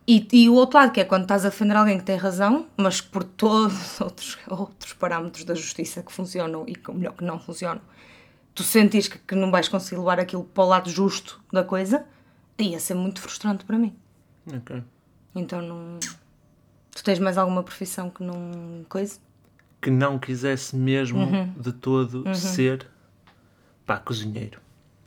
E, 0.07 0.27
e 0.33 0.49
o 0.49 0.53
outro 0.55 0.77
lado, 0.77 0.91
que 0.91 0.99
é 0.99 1.05
quando 1.05 1.23
estás 1.23 1.45
a 1.45 1.49
defender 1.49 1.75
alguém 1.77 1.97
que 1.97 2.03
tem 2.03 2.17
razão, 2.17 2.67
mas 2.75 2.99
por 2.99 3.23
todos 3.23 3.93
os 3.93 4.01
outros, 4.01 4.37
outros 4.49 4.93
parâmetros 4.93 5.45
da 5.45 5.55
justiça 5.55 6.03
que 6.03 6.11
funcionam 6.11 6.65
e 6.67 6.75
que, 6.75 6.91
melhor 6.91 7.13
que 7.13 7.23
não 7.23 7.39
funcionam, 7.39 7.81
tu 8.53 8.63
sentires 8.63 9.07
que, 9.07 9.17
que 9.17 9.33
não 9.35 9.49
vais 9.49 9.67
conseguir 9.69 9.97
levar 9.97 10.19
aquilo 10.19 10.43
para 10.43 10.63
o 10.63 10.67
lado 10.67 10.89
justo 10.89 11.41
da 11.51 11.63
coisa, 11.63 12.05
ia 12.59 12.79
ser 12.79 12.95
muito 12.95 13.21
frustrante 13.21 13.63
para 13.65 13.77
mim. 13.77 13.95
Ok. 14.53 14.83
Então 15.35 15.61
não. 15.61 15.99
Tu 16.91 17.03
tens 17.03 17.17
mais 17.19 17.37
alguma 17.37 17.63
profissão 17.63 18.09
que 18.09 18.23
não. 18.23 18.85
coisa? 18.89 19.17
Que 19.81 19.89
não 19.89 20.19
quisesse 20.19 20.75
mesmo 20.75 21.19
Uhum. 21.23 21.53
de 21.57 21.71
todo 21.71 22.35
ser, 22.35 22.85
pá, 23.85 23.97
cozinheiro. 23.97 24.59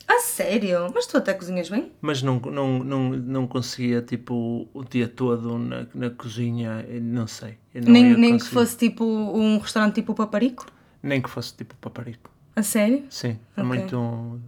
A 0.07 0.19
sério? 0.21 0.89
Mas 0.95 1.05
tu 1.05 1.17
até 1.17 1.33
cozinhas 1.33 1.69
bem? 1.69 1.91
Mas 2.01 2.21
não, 2.21 2.39
não, 2.39 2.79
não, 2.83 3.09
não 3.09 3.47
conseguia, 3.47 4.01
tipo, 4.01 4.67
o 4.73 4.83
dia 4.83 5.07
todo 5.07 5.57
na, 5.59 5.85
na 5.93 6.09
cozinha, 6.09 6.85
não 7.01 7.27
sei. 7.27 7.57
não 7.75 7.91
Nem, 7.91 8.15
nem 8.17 8.37
que 8.37 8.45
fosse 8.45 8.77
tipo 8.77 9.03
um 9.03 9.57
restaurante 9.57 9.95
tipo 9.95 10.13
o 10.13 10.15
Paparico? 10.15 10.65
Nem 11.03 11.21
que 11.21 11.29
fosse, 11.29 11.53
tipo, 11.53 11.75
paparico. 11.75 12.31
A 12.55 12.63
sério? 12.63 13.05
Sim, 13.09 13.37
é 13.55 13.61
Ok. 13.61 13.63
muito... 13.63 14.41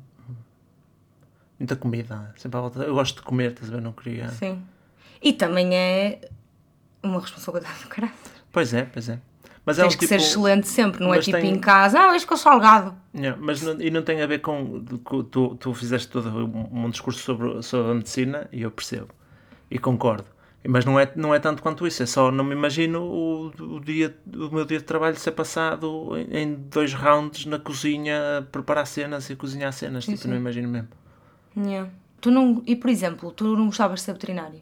Muita 1.60 1.76
comida, 1.76 2.34
sempre 2.38 2.58
à 2.58 2.62
volta. 2.62 2.80
Eu 2.84 2.94
gosto 2.94 3.18
de 3.18 3.22
comer, 3.24 3.52
estás 3.52 3.70
a 3.70 3.76
ver? 3.76 3.82
Não 3.82 3.92
queria... 3.92 4.30
Sim. 4.30 4.62
E 5.22 5.34
também 5.34 5.76
é 5.76 6.22
uma 7.04 7.20
responsabilidade 7.20 7.84
do 7.84 7.90
caralho. 7.90 8.14
Pois 8.52 8.74
é, 8.74 8.84
pois 8.86 9.10
é. 9.10 9.20
Mas 9.70 9.78
é 9.78 9.84
Tens 9.84 9.94
um 9.94 9.98
que 10.00 10.08
tipo... 10.08 10.20
ser 10.20 10.28
excelente 10.28 10.68
sempre, 10.68 11.00
não 11.00 11.14
é 11.14 11.20
tipo 11.20 11.38
tem- 11.38 11.52
em 11.54 11.60
casa, 11.60 12.00
ah, 12.00 12.12
hoje 12.12 12.26
com 12.26 12.36
salgado. 12.36 12.96
Yeah, 13.16 13.40
mas 13.40 13.62
não, 13.62 13.80
e 13.80 13.92
não 13.92 14.02
tem 14.02 14.20
a 14.20 14.26
ver 14.26 14.40
com. 14.40 14.84
tu, 15.30 15.56
tu 15.56 15.74
fizeste 15.76 16.08
todo 16.08 16.28
um, 16.28 16.86
um 16.86 16.90
discurso 16.90 17.20
sobre, 17.20 17.62
sobre 17.62 17.92
a 17.92 17.94
medicina 17.94 18.50
e 18.52 18.64
eu 18.64 18.72
percebo 18.72 19.10
e 19.70 19.78
concordo. 19.78 20.26
Mas 20.68 20.86
não 20.86 21.00
é, 21.00 21.12
não 21.16 21.36
é 21.36 21.40
tanto 21.40 21.62
quanto 21.62 21.86
isso, 21.86 22.02
é 22.02 22.08
só 22.08 22.32
não 22.32 22.44
me 22.44 22.56
imagino 22.56 23.04
o, 23.04 23.76
o, 23.76 23.80
dia, 23.80 24.18
o 24.34 24.50
meu 24.52 24.66
dia 24.66 24.80
de 24.80 24.86
trabalho 24.86 25.16
ser 25.18 25.34
passado 25.34 26.18
em, 26.32 26.56
dois 26.56 26.92
rounds 26.92 27.46
na 27.46 27.60
cozinha 27.60 28.40
a 28.40 28.42
preparar 28.42 28.88
cenas 28.88 29.30
e 29.30 29.36
cozinhar 29.36 29.72
cenas. 29.72 30.04
tipo, 30.04 30.28
não 30.28 30.36
imagino 30.36 30.68
mesmo. 30.68 30.88
Yeah. 31.56 31.92
Tu 32.20 32.32
não, 32.32 32.64
e 32.66 32.76
por 32.76 32.90
exemplo, 32.90 33.32
tu 33.32 33.56
não 33.56 33.68
gostavas 33.68 34.00
de 34.00 34.06
ser 34.06 34.14
veterinário? 34.14 34.62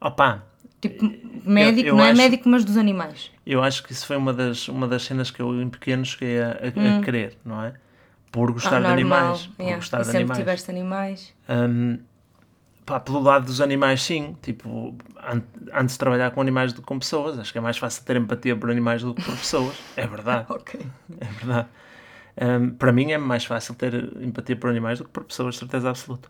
Opa, 0.00 0.44
Tipo, 0.80 1.10
médico, 1.44 1.88
eu 1.88 1.96
não 1.96 2.04
é 2.04 2.10
acho- 2.10 2.18
médico, 2.20 2.48
mas 2.48 2.64
dos 2.64 2.76
animais. 2.76 3.30
eu 3.44 3.62
acho 3.62 3.82
que 3.82 3.92
isso 3.92 4.06
foi 4.06 4.16
uma 4.16 4.32
das, 4.32 4.68
uma 4.68 4.86
das 4.86 5.02
cenas 5.02 5.30
que 5.30 5.40
eu 5.42 5.60
em 5.60 5.68
pequeno 5.68 6.04
cheguei 6.04 6.40
a, 6.40 6.50
a- 6.50 6.98
a 6.98 7.02
querer, 7.04 7.36
não 7.44 7.62
é? 7.64 7.74
Por 8.30 8.52
gostar 8.52 8.76
Ah, 8.76 8.80
de 8.80 8.86
animais. 8.86 9.46
Por 9.56 9.62
yeah. 9.62 9.76
gostar 9.76 9.98
E 9.98 10.00
de 10.00 10.06
sempre 10.06 10.18
animais. 10.20 10.38
tiveste 10.38 10.70
animais. 10.70 11.34
Hum, 11.48 11.98
pá, 12.86 13.00
pelo 13.00 13.20
lado 13.20 13.46
dos 13.46 13.60
animais, 13.60 14.02
sim. 14.02 14.36
Tipo, 14.42 14.94
an- 15.16 15.42
antes 15.72 15.94
de 15.94 15.98
trabalhar 15.98 16.30
com 16.30 16.40
animais 16.40 16.72
do 16.72 16.80
que 16.82 16.86
com 16.86 16.98
pessoas, 16.98 17.38
acho 17.38 17.50
que 17.50 17.58
é 17.58 17.60
mais 17.60 17.76
fácil 17.78 18.04
ter 18.04 18.16
empatia 18.16 18.54
por 18.54 18.70
animais 18.70 19.02
do 19.02 19.14
que 19.14 19.22
por 19.22 19.36
pessoas. 19.36 19.76
É 19.96 20.06
verdade, 20.06 20.46
Ok. 20.52 20.80
é 21.20 21.24
verdade. 21.26 21.68
Um, 22.40 22.70
para 22.70 22.92
mim 22.92 23.10
é 23.10 23.18
mais 23.18 23.44
fácil 23.44 23.74
ter 23.74 23.94
empatia 24.22 24.54
por 24.54 24.70
animais 24.70 24.98
do 25.00 25.04
que 25.06 25.10
por 25.10 25.24
pessoas, 25.24 25.56
certeza 25.56 25.88
absoluta. 25.90 26.28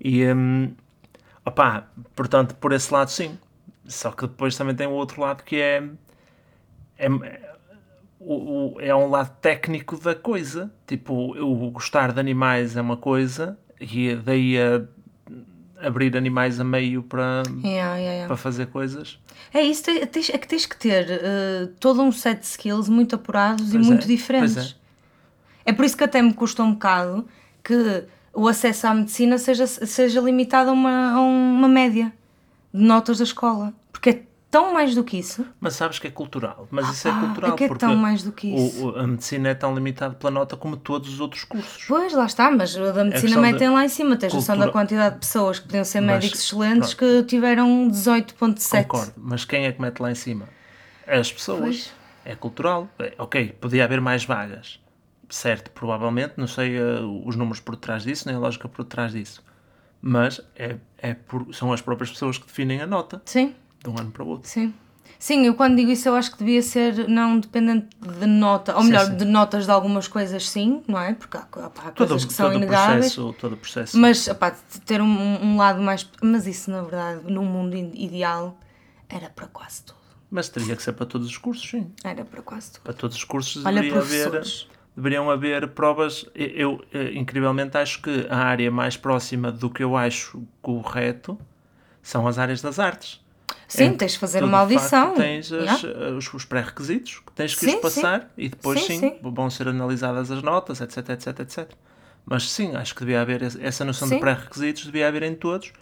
E, 0.00 0.24
um, 0.26 0.72
opá, 1.46 1.86
portanto, 2.16 2.56
por 2.56 2.72
esse 2.72 2.92
lado, 2.92 3.10
sim. 3.10 3.38
Só 3.86 4.10
que 4.12 4.26
depois 4.26 4.56
também 4.56 4.74
tem 4.74 4.86
o 4.86 4.92
outro 4.92 5.20
lado 5.20 5.42
que 5.44 5.56
é. 5.56 5.82
é 6.98 7.08
o, 8.20 8.76
é 8.80 8.94
um 8.94 9.08
lado 9.10 9.36
técnico 9.40 9.98
da 9.98 10.14
coisa. 10.14 10.72
Tipo, 10.86 11.36
o 11.38 11.70
gostar 11.70 12.12
de 12.12 12.20
animais 12.20 12.76
é 12.76 12.80
uma 12.80 12.96
coisa, 12.96 13.58
e 13.80 14.14
daí 14.16 14.56
a 14.58 14.82
abrir 15.86 16.16
animais 16.16 16.58
a 16.58 16.64
meio 16.64 17.02
para, 17.02 17.42
Yeah, 17.62 17.96
yeah, 17.96 17.98
yeah. 17.98 18.26
para 18.26 18.36
fazer 18.38 18.66
coisas. 18.68 19.18
É 19.52 19.60
isso, 19.62 19.82
tens- 20.06 20.30
é 20.30 20.38
que 20.38 20.48
tens 20.48 20.64
que 20.64 20.76
ter 20.78 21.06
eh, 21.10 21.68
todo 21.78 22.00
um 22.00 22.10
set 22.10 22.40
de 22.40 22.46
skills 22.46 22.88
muito 22.88 23.14
apurados 23.16 23.68
e 23.68 23.72
Pois 23.76 23.86
muito 23.86 24.04
é, 24.04 24.06
diferentes. 24.06 24.54
pois 24.54 24.76
É. 25.66 25.72
por 25.74 25.84
isso 25.84 25.96
que 25.96 26.04
até 26.04 26.22
me 26.22 26.32
custa 26.32 26.62
um 26.62 26.72
bocado 26.72 27.28
que 27.62 28.04
o 28.32 28.48
acesso 28.48 28.86
à 28.86 28.94
medicina 28.94 29.36
seja, 29.36 29.66
seja 29.66 30.20
limitado 30.22 30.70
a 30.70 30.72
uma, 30.72 31.12
a 31.12 31.20
uma 31.20 31.68
média 31.68 32.10
notas 32.74 33.18
da 33.18 33.24
escola. 33.24 33.72
Porque 33.92 34.10
é 34.10 34.22
tão 34.50 34.72
mais 34.74 34.94
do 34.94 35.02
que 35.02 35.16
isso. 35.18 35.44
Mas 35.60 35.74
sabes 35.74 35.98
que 35.98 36.06
é 36.06 36.10
cultural. 36.10 36.68
Mas 36.70 36.88
isso 36.90 37.08
é 37.08 37.10
Ah, 37.10 37.20
cultural. 37.20 37.52
é 37.52 37.56
que 37.56 37.64
é 37.64 37.68
porque 37.68 37.80
tão 37.86 37.96
mais 37.96 38.22
do 38.22 38.30
que 38.32 38.48
isso. 38.48 38.86
o- 38.88 38.98
a 38.98 39.06
medicina 39.06 39.48
é 39.48 39.54
tão 39.54 39.74
limitada 39.74 40.14
pela 40.14 40.30
nota 40.30 40.56
como 40.56 40.76
todos 40.76 41.08
os 41.12 41.20
outros 41.20 41.44
cursos. 41.44 41.84
Pois, 41.88 42.12
lá 42.12 42.26
está, 42.26 42.50
mas 42.50 42.76
o 42.76 42.92
da 42.92 43.04
medicina 43.04 43.40
metem 43.40 43.70
lá 43.70 43.84
em 43.84 43.88
cima. 43.88 44.16
Tens 44.16 44.32
noção 44.34 44.56
da 44.56 44.64
cultura- 44.64 44.72
quantidade 44.84 45.14
de 45.14 45.20
pessoas 45.20 45.58
que 45.58 45.66
podiam 45.66 45.84
ser 45.84 46.00
Mas, 46.00 46.10
médicos 46.16 46.40
excelentes 46.40 46.94
pronto. 46.94 47.22
que 47.22 47.28
tiveram 47.28 47.88
18.7. 47.88 48.82
Concordo. 48.88 49.12
Mas 49.16 49.44
quem 49.44 49.66
é 49.66 49.72
que 49.72 49.80
mete 49.80 50.00
lá 50.00 50.10
em 50.10 50.14
cima? 50.14 50.48
As 51.06 51.32
pessoas. 51.32 51.60
Pois. 51.60 51.92
É 52.24 52.34
cultural. 52.34 52.88
É, 52.98 53.12
ok, 53.18 53.56
podia 53.60 53.84
haver 53.84 54.00
mais 54.00 54.24
vagas. 54.24 54.80
Certo, 55.28 55.70
provavelmente. 55.72 56.34
Não 56.36 56.46
sei 56.46 56.76
eh, 56.76 57.00
os 57.26 57.34
números 57.36 57.58
por 57.60 57.76
trás 57.76 58.02
disso, 58.04 58.24
nem 58.28 58.36
a 58.36 58.38
lógica 58.38 58.68
por 58.68 58.84
trás 58.84 59.12
disso. 59.12 59.42
Mas 60.06 60.38
é, 60.54 60.76
é 60.98 61.14
por- 61.14 61.46
são 61.54 61.72
as 61.72 61.80
próprias 61.80 62.10
pessoas 62.10 62.36
que 62.36 62.46
definem 62.46 62.82
a 62.82 62.86
nota 62.86 63.22
Sim. 63.24 63.54
de 63.82 63.88
um 63.88 63.98
ano 63.98 64.10
para 64.10 64.22
o 64.22 64.28
outro. 64.28 64.50
Sim. 64.50 64.74
Sim, 65.18 65.46
eu 65.46 65.54
quando 65.54 65.76
digo 65.76 65.90
isso 65.90 66.06
eu 66.08 66.14
acho 66.14 66.32
que 66.32 66.38
devia 66.38 66.60
ser 66.60 67.08
não 67.08 67.38
dependente 67.40 67.88
de 68.20 68.26
nota, 68.26 68.74
ou 68.76 68.82
Sim, 68.82 68.88
melhor, 68.88 69.06
sim. 69.06 69.16
de 69.16 69.24
notas 69.24 69.64
de 69.64 69.70
algumas 69.70 70.06
coisas 70.06 70.46
sim, 70.50 70.82
não 70.86 70.98
é? 71.00 71.14
Porque 71.14 71.38
há, 71.38 71.40
há, 71.40 71.66
há 71.66 71.70
Todo, 71.92 72.08
coisas 72.08 72.24
que 72.26 72.32
são 72.34 72.48
todo 72.50 72.56
inegáveis. 72.58 73.14
processo, 73.14 73.32
todo 73.40 73.52
o 73.54 73.56
processo. 73.56 73.98
Mas 73.98 74.28
opá, 74.28 74.50
ter 74.84 75.00
um, 75.00 75.06
um 75.42 75.56
lado 75.56 75.80
mais. 75.80 76.06
Mas 76.22 76.46
isso 76.46 76.70
na 76.70 76.82
verdade, 76.82 77.22
num 77.32 77.44
mundo 77.46 77.74
ideal, 77.74 78.58
era 79.08 79.30
para 79.30 79.46
quase 79.46 79.84
tudo. 79.84 79.98
Mas 80.30 80.50
teria 80.50 80.76
que 80.76 80.82
ser 80.82 80.92
para 80.92 81.06
todos 81.06 81.26
os 81.28 81.38
cursos, 81.38 81.70
sim. 81.70 81.90
Era 82.02 82.24
para 82.26 82.42
quase 82.42 82.72
tudo. 82.72 82.82
Para 82.82 82.92
todos 82.92 83.16
os 83.16 83.24
cursos 83.24 83.64
Olha, 83.64 83.80
deveria 83.80 84.26
haver. 84.26 84.44
Deveriam 84.96 85.30
haver 85.30 85.68
provas. 85.68 86.24
Eu, 86.34 86.84
eh, 86.92 87.12
incrivelmente, 87.14 87.76
acho 87.76 88.00
que 88.02 88.26
a 88.30 88.36
área 88.38 88.70
mais 88.70 88.96
próxima 88.96 89.50
do 89.52 89.68
que 89.70 89.82
eu 89.82 89.96
acho 89.96 90.42
correto 90.62 91.38
são 92.02 92.26
as 92.26 92.38
áreas 92.38 92.60
das 92.62 92.78
artes. 92.78 93.22
Sim, 93.66 93.84
Em 93.84 93.96
tens 93.96 94.12
de 94.12 94.18
fazer 94.18 94.44
uma 94.44 94.64
de 94.66 94.74
facto, 94.74 94.94
audição. 94.94 95.14
tens 95.14 95.52
as- 95.52 95.82
Yeah. 95.82 96.16
os, 96.16 96.32
os 96.32 96.44
pré-requisitos 96.44 97.18
que 97.26 97.32
tens 97.32 97.54
que 97.54 97.60
Sim, 97.64 97.76
os 97.76 97.80
passar 97.82 98.30
e 98.36 98.48
depois 98.48 98.80
sim, 98.80 98.98
Sim, 99.00 99.10
sim. 99.10 99.16
vão 99.22 99.48
ser 99.50 99.68
analisadas 99.68 100.30
as 100.30 100.42
notas, 100.42 100.80
etc, 100.80 101.08
etc, 101.10 101.40
etc. 101.40 101.70
Mas 102.26 102.50
sim, 102.50 102.74
acho 102.76 102.94
que 102.94 103.00
devia 103.00 103.20
haver 103.20 103.42
essa 103.60 103.84
noção 103.84 104.06
Sim. 104.08 104.14
de 104.14 104.20
pré-requisitos, 104.20 104.84
devia 104.86 105.08
haver 105.08 105.22
em 105.24 105.34
todos, 105.34 105.72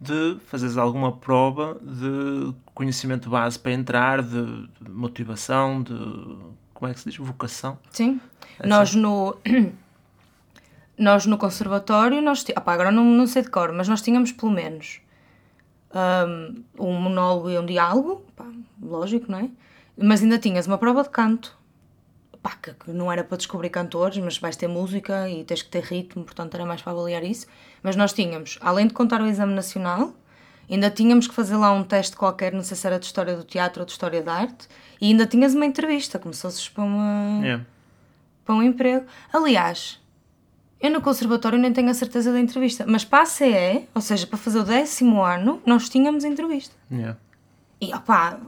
de 0.00 0.36
fazeres 0.46 0.76
alguma 0.76 1.12
prova 1.16 1.78
de 1.82 2.52
conhecimento 2.74 3.28
base 3.30 3.58
para 3.58 3.72
entrar, 3.72 4.22
de 4.22 4.68
motivação, 4.88 5.82
de 5.82 5.94
como 6.82 6.90
é 6.90 6.94
que 6.94 7.00
se 7.00 7.08
diz? 7.08 7.16
Vocação. 7.16 7.78
Sim. 7.92 8.20
Nós 8.64 8.92
no. 8.92 9.36
Nós 10.98 11.24
no 11.26 11.38
conservatório, 11.38 12.20
nós 12.20 12.44
opá, 12.56 12.74
agora 12.74 12.92
não, 12.92 13.02
não 13.02 13.26
sei 13.26 13.42
de 13.42 13.48
cor, 13.48 13.72
mas 13.72 13.88
nós 13.88 14.02
tínhamos 14.02 14.30
pelo 14.30 14.52
menos 14.52 15.00
hum, 15.92 16.62
um 16.78 16.92
monólogo 16.92 17.50
e 17.50 17.58
um 17.58 17.64
diálogo, 17.64 18.22
pá, 18.36 18.44
lógico, 18.80 19.32
não 19.32 19.38
é? 19.38 19.50
Mas 19.96 20.22
ainda 20.22 20.38
tinhas 20.38 20.66
uma 20.66 20.76
prova 20.76 21.02
de 21.02 21.08
canto, 21.08 21.58
pá, 22.42 22.50
que 22.50 22.90
não 22.92 23.10
era 23.10 23.24
para 23.24 23.38
descobrir 23.38 23.70
cantores, 23.70 24.18
mas 24.18 24.36
vais 24.36 24.54
ter 24.54 24.68
música 24.68 25.28
e 25.30 25.42
tens 25.44 25.62
que 25.62 25.70
ter 25.70 25.82
ritmo, 25.82 26.24
portanto 26.24 26.54
era 26.54 26.66
mais 26.66 26.82
para 26.82 26.92
avaliar 26.92 27.24
isso. 27.24 27.46
Mas 27.82 27.96
nós 27.96 28.12
tínhamos, 28.12 28.58
além 28.60 28.86
de 28.86 28.92
contar 28.92 29.22
o 29.22 29.26
exame 29.26 29.54
nacional, 29.54 30.14
ainda 30.74 30.90
tínhamos 30.90 31.26
que 31.26 31.34
fazer 31.34 31.56
lá 31.56 31.72
um 31.72 31.84
teste 31.84 32.16
qualquer, 32.16 32.52
não 32.52 32.62
sei 32.62 32.76
se 32.76 32.86
era 32.86 32.98
de 32.98 33.06
história 33.06 33.36
do 33.36 33.44
teatro 33.44 33.80
ou 33.82 33.86
de 33.86 33.92
história 33.92 34.22
da 34.22 34.32
arte, 34.34 34.68
e 35.00 35.06
ainda 35.08 35.26
tinhas 35.26 35.54
uma 35.54 35.66
entrevista, 35.66 36.18
como 36.18 36.32
se 36.32 36.42
fosses 36.42 36.68
para 36.68 36.84
uma 36.84 37.46
É. 37.46 37.60
para 38.44 38.54
um 38.54 38.62
emprego. 38.62 39.06
Aliás, 39.32 40.00
eu 40.80 40.90
no 40.90 41.00
conservatório 41.00 41.58
nem 41.58 41.72
tenho 41.72 41.90
a 41.90 41.94
certeza 41.94 42.32
da 42.32 42.40
entrevista, 42.40 42.84
mas 42.88 43.04
para 43.04 43.22
a 43.22 43.26
CE, 43.26 43.88
ou 43.94 44.00
seja, 44.00 44.26
para 44.26 44.38
fazer 44.38 44.58
o 44.58 44.64
décimo 44.64 45.22
ano, 45.22 45.60
nós 45.64 45.88
tínhamos 45.88 46.24
entrevista. 46.24 46.74
É. 46.90 47.14
E 47.80 47.94
opá, 47.94 48.38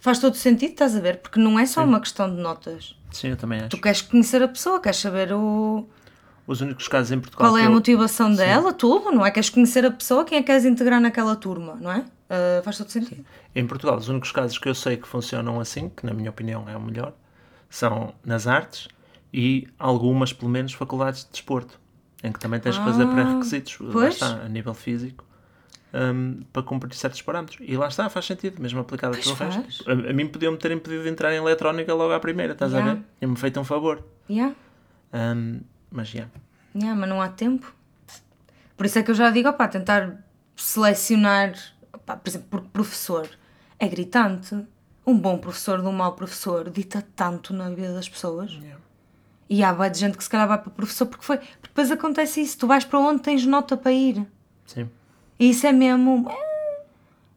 faz 0.00 0.18
todo 0.18 0.34
sentido, 0.36 0.70
estás 0.72 0.96
a 0.96 1.00
ver? 1.00 1.18
Porque 1.18 1.38
não 1.38 1.58
é 1.58 1.66
só 1.66 1.84
uma 1.84 2.00
questão 2.00 2.28
de 2.34 2.40
notas. 2.40 2.96
Sim, 3.12 3.28
eu 3.28 3.36
também 3.36 3.60
acho. 3.60 3.68
Tu 3.70 3.80
queres 3.80 4.02
conhecer 4.02 4.42
a 4.42 4.48
pessoa, 4.48 4.80
queres 4.80 4.98
saber 4.98 5.32
o... 5.32 5.86
Os 6.48 6.60
únicos 6.62 6.88
casos 6.88 7.12
em 7.12 7.20
Portugal 7.20 7.50
qual 7.50 7.58
é 7.58 7.62
a 7.62 7.66
eu- 7.66 7.70
motivação 7.72 8.34
dela, 8.34 8.72
tudo, 8.72 9.12
não 9.12 9.24
é? 9.24 9.30
Queres 9.30 9.50
conhecer 9.50 9.84
a 9.84 9.90
pessoa, 9.90 10.24
quem 10.24 10.38
é 10.38 10.40
que 10.40 10.46
queres 10.46 10.64
integrar 10.64 10.98
naquela 11.00 11.36
turma, 11.36 11.76
não 11.80 11.92
é? 11.92 12.04
Ah, 12.30 12.62
faz 12.64 12.78
todo 12.78 12.88
sentido. 12.88 13.24
Em 13.54 13.66
Portugal, 13.66 13.96
os 13.98 14.08
únicos 14.08 14.32
casos 14.32 14.56
que 14.58 14.66
eu 14.68 14.74
sei 14.74 14.96
que 14.96 15.06
funcionam 15.06 15.60
assim, 15.60 15.90
que 15.90 16.04
na 16.06 16.12
minha 16.14 16.30
opinião 16.30 16.66
é 16.68 16.74
o 16.76 16.80
melhor, 16.80 17.12
são 17.68 18.14
nas 18.24 18.46
artes 18.46 18.88
e 19.32 19.68
algumas, 19.78 20.32
pelo 20.32 20.50
menos, 20.50 20.72
faculdades 20.72 21.24
de 21.24 21.30
desporto, 21.32 21.78
em 22.24 22.32
que 22.32 22.40
também 22.40 22.58
tens 22.58 22.78
que 22.78 22.84
fazer 22.84 23.02
Ah, 23.04 23.06
pré-requisitos, 23.08 23.76
lá 23.80 24.08
está, 24.08 24.40
a 24.44 24.48
nível 24.48 24.72
físico, 24.72 25.22
hum, 25.92 26.40
para 26.50 26.62
cumprir 26.62 26.94
certos 26.94 27.20
parâmetros. 27.20 27.58
E 27.60 27.76
lá 27.76 27.88
está, 27.88 28.08
faz 28.08 28.24
sentido, 28.24 28.60
mesmo 28.62 28.80
aplicado 28.80 29.12
Pois 29.12 29.24
pelo 29.24 29.36
faz. 29.36 29.54
resto. 29.56 29.84
A, 29.90 29.92
a 29.92 30.12
mim 30.14 30.26
podiam-me 30.26 30.56
ter 30.56 30.70
impedido 30.72 31.02
de 31.02 31.10
entrar 31.10 31.30
em 31.34 31.36
eletrónica 31.36 31.92
logo 31.92 32.12
à 32.14 32.18
primeira, 32.20 32.54
estás 32.54 32.72
a 32.74 32.78
Já. 32.80 32.84
ver? 32.94 33.02
Tinha-me 33.18 33.36
feito 33.36 33.60
um 33.60 33.64
favor. 33.64 34.02
Yeah. 34.30 34.54
Hum, 35.12 35.60
mas, 35.90 36.08
já. 36.08 36.28
Yeah, 36.74 36.98
mas 36.98 37.08
não 37.08 37.20
há 37.20 37.28
tempo. 37.28 37.74
Por 38.76 38.86
isso 38.86 38.98
é 38.98 39.02
que 39.02 39.10
eu 39.10 39.14
já 39.14 39.30
digo, 39.30 39.48
opá, 39.48 39.66
tentar 39.68 40.24
selecionar, 40.54 41.54
opá, 41.92 42.16
por 42.16 42.28
exemplo, 42.28 42.48
porque 42.50 42.68
professor 42.68 43.28
é 43.78 43.88
gritante. 43.88 44.56
Um 45.06 45.18
bom 45.18 45.38
professor 45.38 45.80
de 45.80 45.86
um 45.86 45.92
mau 45.92 46.12
professor 46.12 46.68
dita 46.70 47.02
tanto 47.16 47.54
na 47.54 47.70
vida 47.70 47.94
das 47.94 48.08
pessoas. 48.08 48.52
Yeah. 48.52 48.78
E 49.48 49.64
há 49.64 49.72
vai 49.72 49.90
de 49.90 49.98
gente 49.98 50.18
que 50.18 50.22
se 50.22 50.28
calhar 50.28 50.46
vai 50.46 50.58
para 50.58 50.70
professor 50.70 51.06
porque 51.06 51.24
foi. 51.24 51.38
Porque 51.38 51.68
depois 51.68 51.90
acontece 51.90 52.42
isso, 52.42 52.58
tu 52.58 52.66
vais 52.66 52.84
para 52.84 52.98
onde 52.98 53.22
tens 53.22 53.46
nota 53.46 53.76
para 53.76 53.90
ir. 53.92 54.26
Sim. 54.66 54.90
E 55.38 55.48
isso 55.50 55.66
é 55.66 55.72
mesmo. 55.72 56.28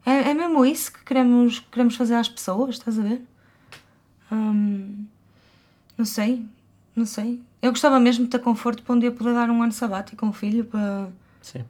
É, 0.04 0.30
é 0.30 0.34
mesmo 0.34 0.66
isso 0.66 0.92
que 0.92 1.02
queremos, 1.04 1.60
queremos 1.60 1.96
fazer 1.96 2.16
às 2.16 2.28
pessoas, 2.28 2.74
estás 2.74 2.98
a 2.98 3.02
ver? 3.02 3.22
Hum, 4.30 5.06
não 5.96 6.04
sei, 6.04 6.44
não 6.94 7.06
sei. 7.06 7.40
Eu 7.60 7.70
gostava 7.70 7.98
mesmo 8.00 8.24
de 8.24 8.30
ter 8.30 8.38
conforto 8.38 8.82
para 8.82 8.94
um 8.94 8.98
dia 8.98 9.10
poder 9.12 9.34
dar 9.34 9.48
um 9.50 9.62
ano 9.62 9.72
sabático 9.72 10.24
a 10.24 10.28
um 10.28 10.32
filho 10.32 10.64
para, 10.64 11.08
Sim. 11.40 11.64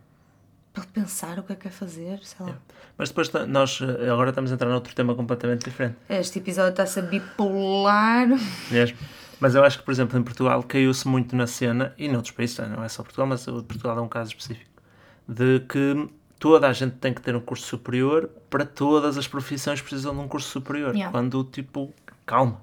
para 0.73 0.85
pensar 0.85 1.39
o 1.39 1.43
que 1.43 1.53
é 1.53 1.57
que 1.57 1.63
quer 1.63 1.73
fazer, 1.73 2.21
sei 2.23 2.47
lá. 2.47 2.57
Mas 2.97 3.09
depois 3.11 3.31
nós 3.49 3.81
eh, 3.81 4.11
agora 4.11 4.31
estamos 4.31 4.51
a 4.51 4.55
entrar 4.55 4.69
noutro 4.69 4.95
tema 4.95 5.15
completamente 5.15 5.65
diferente. 5.65 5.97
Este 6.09 6.39
episódio 6.39 6.83
está 6.83 7.01
a 7.01 7.03
bipolar. 7.05 8.29
Mesmo. 8.71 8.99
Mas 9.41 9.55
eu 9.55 9.65
acho 9.65 9.79
que, 9.79 9.85
por 9.85 9.91
exemplo, 9.91 10.19
em 10.19 10.23
Portugal 10.23 10.63
caiu-se 10.63 11.07
muito 11.09 11.35
na 11.35 11.47
cena, 11.49 11.93
e 11.99 12.09
noutros 12.09 12.33
países, 12.33 12.57
não 12.59 12.85
é 12.85 12.89
só 12.89 13.03
Portugal, 13.03 13.27
mas 13.27 13.45
Portugal 13.45 13.99
é 13.99 14.01
um 14.01 14.09
caso 14.09 14.31
específico, 14.31 14.71
de 15.29 15.61
que 15.69 16.09
toda 16.39 16.69
a 16.69 16.73
gente 16.73 16.95
tem 16.97 17.13
que 17.13 17.21
ter 17.21 17.35
um 17.35 17.41
curso 17.41 17.67
superior 17.67 18.31
para 18.49 18.65
todas 18.65 19.19
as 19.19 19.27
profissões 19.27 19.81
precisam 19.81 20.15
de 20.15 20.21
um 20.21 20.29
curso 20.29 20.49
superior. 20.49 20.95
Yeah. 20.95 21.11
Quando, 21.11 21.43
tipo, 21.45 21.93
calma, 22.25 22.61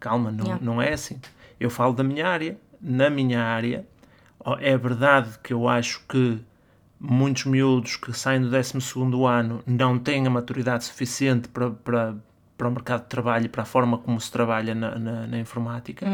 calma, 0.00 0.32
não, 0.32 0.44
Yeah. 0.44 0.64
não 0.64 0.82
é 0.82 0.92
assim. 0.92 1.20
Eu 1.58 1.70
falo 1.70 1.92
da 1.92 2.02
minha 2.04 2.26
área. 2.28 2.58
Na 2.80 3.08
minha 3.08 3.42
área, 3.42 3.86
é 4.60 4.76
verdade 4.76 5.38
que 5.42 5.52
eu 5.54 5.66
acho 5.68 6.02
que 6.06 6.38
muitos 7.00 7.44
miúdos 7.46 7.96
que 7.96 8.12
saem 8.12 8.42
do 8.42 8.50
12 8.50 8.74
ano 9.26 9.62
não 9.66 9.98
têm 9.98 10.26
a 10.26 10.30
maturidade 10.30 10.84
suficiente 10.84 11.48
para, 11.48 11.70
para, 11.70 12.14
para 12.56 12.68
o 12.68 12.70
mercado 12.70 13.02
de 13.02 13.08
trabalho 13.08 13.46
e 13.46 13.48
para 13.48 13.62
a 13.62 13.66
forma 13.66 13.96
como 13.98 14.20
se 14.20 14.30
trabalha 14.30 14.74
na, 14.74 14.98
na, 14.98 15.26
na 15.26 15.38
informática, 15.38 16.06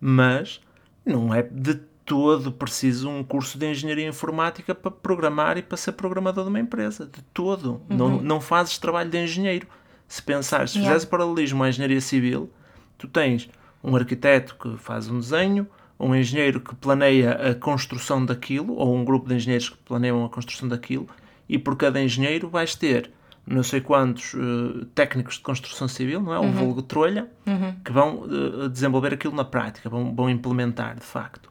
mas 0.00 0.60
não 1.04 1.34
é 1.34 1.42
de 1.42 1.74
todo 2.04 2.52
preciso 2.52 3.08
um 3.10 3.24
curso 3.24 3.58
de 3.58 3.68
engenharia 3.68 4.06
informática 4.08 4.74
para 4.74 4.90
programar 4.92 5.58
e 5.58 5.62
para 5.62 5.76
ser 5.76 5.92
programador 5.92 6.44
de 6.44 6.50
uma 6.50 6.60
empresa. 6.60 7.04
De 7.06 7.20
todo. 7.34 7.82
Não, 7.88 8.20
não 8.22 8.40
fazes 8.40 8.78
trabalho 8.78 9.10
de 9.10 9.18
engenheiro. 9.18 9.66
Se 10.06 10.22
pensares, 10.22 10.70
se 10.70 10.78
Yeah. 10.78 10.94
fizeres 10.94 11.04
paralelismo 11.04 11.64
à 11.64 11.68
engenharia 11.68 12.00
civil, 12.00 12.48
tu 12.96 13.08
tens 13.08 13.50
um 13.86 13.94
arquiteto 13.94 14.56
que 14.56 14.76
faz 14.76 15.08
um 15.08 15.20
desenho, 15.20 15.66
um 15.98 16.14
engenheiro 16.14 16.60
que 16.60 16.74
planeia 16.74 17.32
a 17.32 17.54
construção 17.54 18.26
daquilo, 18.26 18.74
ou 18.74 18.94
um 18.94 19.04
grupo 19.04 19.28
de 19.28 19.36
engenheiros 19.36 19.70
que 19.70 19.76
planeiam 19.78 20.24
a 20.24 20.28
construção 20.28 20.68
daquilo, 20.68 21.06
e 21.48 21.56
por 21.56 21.76
cada 21.76 22.02
engenheiro 22.02 22.48
vais 22.48 22.74
ter 22.74 23.12
não 23.46 23.62
sei 23.62 23.80
quantos 23.80 24.34
uh, 24.34 24.84
técnicos 24.86 25.36
de 25.36 25.42
construção 25.42 25.86
civil, 25.86 26.20
não 26.20 26.34
é? 26.34 26.40
O 26.40 26.50
vulgo 26.50 26.82
trolha, 26.82 27.30
que 27.84 27.92
vão 27.92 28.24
uh, 28.24 28.68
desenvolver 28.68 29.14
aquilo 29.14 29.36
na 29.36 29.44
prática, 29.44 29.88
vão, 29.88 30.12
vão 30.12 30.28
implementar 30.28 30.96
de 30.96 31.06
facto. 31.06 31.48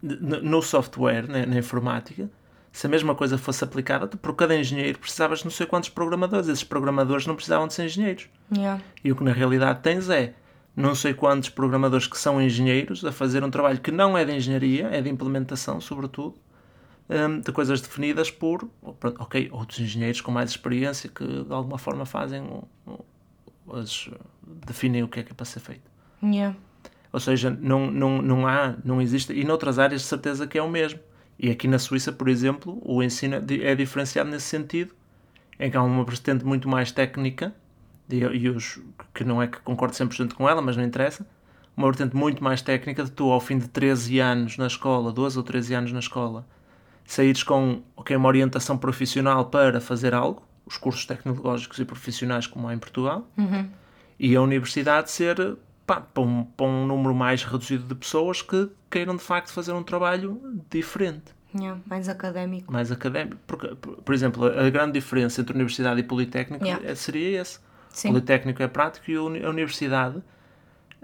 No 0.00 0.62
software, 0.62 1.26
né, 1.26 1.44
na 1.44 1.58
informática, 1.58 2.30
se 2.70 2.86
a 2.86 2.88
mesma 2.88 3.16
coisa 3.16 3.36
fosse 3.36 3.64
aplicada, 3.64 4.06
por 4.06 4.36
cada 4.36 4.56
engenheiro 4.56 4.96
precisavas 4.96 5.40
de 5.40 5.46
não 5.46 5.50
sei 5.50 5.66
quantos 5.66 5.88
programadores. 5.88 6.46
Esses 6.46 6.62
programadores 6.62 7.26
não 7.26 7.34
precisavam 7.34 7.66
de 7.66 7.74
ser 7.74 7.86
engenheiros. 7.86 8.28
Yeah. 8.56 8.80
E 9.02 9.10
o 9.10 9.16
que 9.16 9.24
na 9.24 9.32
realidade 9.32 9.80
tens 9.82 10.08
é 10.08 10.34
não 10.74 10.94
sei 10.94 11.12
quantos 11.12 11.48
programadores 11.48 12.06
que 12.06 12.18
são 12.18 12.40
engenheiros 12.40 13.04
a 13.04 13.12
fazer 13.12 13.44
um 13.44 13.50
trabalho 13.50 13.80
que 13.80 13.90
não 13.90 14.16
é 14.16 14.24
de 14.24 14.32
engenharia, 14.32 14.88
é 14.88 15.00
de 15.00 15.10
implementação, 15.10 15.80
sobretudo, 15.80 16.34
um, 17.08 17.40
de 17.40 17.52
coisas 17.52 17.80
definidas 17.80 18.30
por, 18.30 18.68
ok, 18.82 19.50
outros 19.52 19.78
engenheiros 19.80 20.20
com 20.20 20.30
mais 20.30 20.50
experiência 20.50 21.10
que 21.10 21.24
de 21.24 21.52
alguma 21.52 21.78
forma 21.78 22.06
fazem, 22.06 22.42
as, 23.72 24.08
definem 24.66 25.02
o 25.02 25.08
que 25.08 25.20
é 25.20 25.22
que 25.22 25.32
é 25.32 25.34
para 25.34 25.44
ser 25.44 25.60
feito. 25.60 25.90
Yeah. 26.22 26.56
Ou 27.12 27.20
seja, 27.20 27.50
não, 27.50 27.90
não, 27.90 28.22
não 28.22 28.46
há, 28.46 28.74
não 28.84 29.02
existe, 29.02 29.32
e 29.34 29.44
noutras 29.44 29.78
áreas 29.78 30.00
de 30.00 30.06
certeza 30.06 30.46
que 30.46 30.56
é 30.56 30.62
o 30.62 30.70
mesmo. 30.70 31.00
E 31.38 31.50
aqui 31.50 31.68
na 31.68 31.78
Suíça, 31.78 32.12
por 32.12 32.28
exemplo, 32.28 32.80
o 32.82 33.02
ensino 33.02 33.36
é 33.36 33.74
diferenciado 33.74 34.30
nesse 34.30 34.46
sentido, 34.46 34.94
em 35.58 35.70
que 35.70 35.76
há 35.76 35.82
uma 35.82 36.04
vertente 36.04 36.44
muito 36.44 36.68
mais 36.68 36.92
técnica, 36.92 37.54
e 38.16 38.48
os, 38.48 38.80
que 39.14 39.24
não 39.24 39.42
é 39.42 39.46
que 39.46 39.60
concordo 39.60 39.94
100% 39.94 40.34
com 40.34 40.48
ela, 40.48 40.60
mas 40.60 40.76
não 40.76 40.84
interessa, 40.84 41.26
uma 41.76 41.88
vertente 41.88 42.14
muito 42.14 42.42
mais 42.42 42.60
técnica 42.60 43.04
de 43.04 43.10
tu, 43.10 43.30
ao 43.30 43.40
fim 43.40 43.58
de 43.58 43.68
13 43.68 44.18
anos 44.18 44.58
na 44.58 44.66
escola, 44.66 45.12
12 45.12 45.38
ou 45.38 45.44
13 45.44 45.74
anos 45.74 45.92
na 45.92 46.00
escola, 46.00 46.46
saíres 47.04 47.42
com 47.42 47.82
okay, 47.96 48.16
uma 48.16 48.28
orientação 48.28 48.76
profissional 48.76 49.46
para 49.46 49.80
fazer 49.80 50.14
algo, 50.14 50.42
os 50.66 50.76
cursos 50.76 51.06
tecnológicos 51.06 51.78
e 51.78 51.84
profissionais 51.84 52.46
como 52.46 52.68
há 52.68 52.74
em 52.74 52.78
Portugal, 52.78 53.26
uhum. 53.36 53.68
e 54.18 54.36
a 54.36 54.42
universidade 54.42 55.10
ser 55.10 55.56
pá, 55.86 56.00
para, 56.00 56.22
um, 56.22 56.44
para 56.44 56.66
um 56.66 56.86
número 56.86 57.14
mais 57.14 57.42
reduzido 57.42 57.84
de 57.84 57.94
pessoas 57.94 58.42
que 58.42 58.68
queiram 58.90 59.16
de 59.16 59.22
facto 59.22 59.52
fazer 59.52 59.72
um 59.72 59.82
trabalho 59.82 60.40
diferente. 60.70 61.32
Yeah, 61.54 61.80
mais 61.86 62.08
académico. 62.08 62.72
Mais 62.72 62.90
académico. 62.90 63.36
Porque, 63.46 63.68
por 63.74 64.14
exemplo, 64.14 64.46
a 64.46 64.70
grande 64.70 64.92
diferença 64.92 65.40
entre 65.42 65.54
universidade 65.54 66.00
e 66.00 66.02
politécnico 66.02 66.64
Yeah. 66.64 66.88
é- 66.88 66.94
seria 66.94 67.42
esse. 67.42 67.60
Sim. 67.92 68.08
O 68.08 68.12
politécnico 68.12 68.62
é 68.62 68.68
prático 68.68 69.10
e 69.10 69.16
a 69.16 69.22
uni- 69.22 69.44
a 69.44 69.50
universidade 69.50 70.22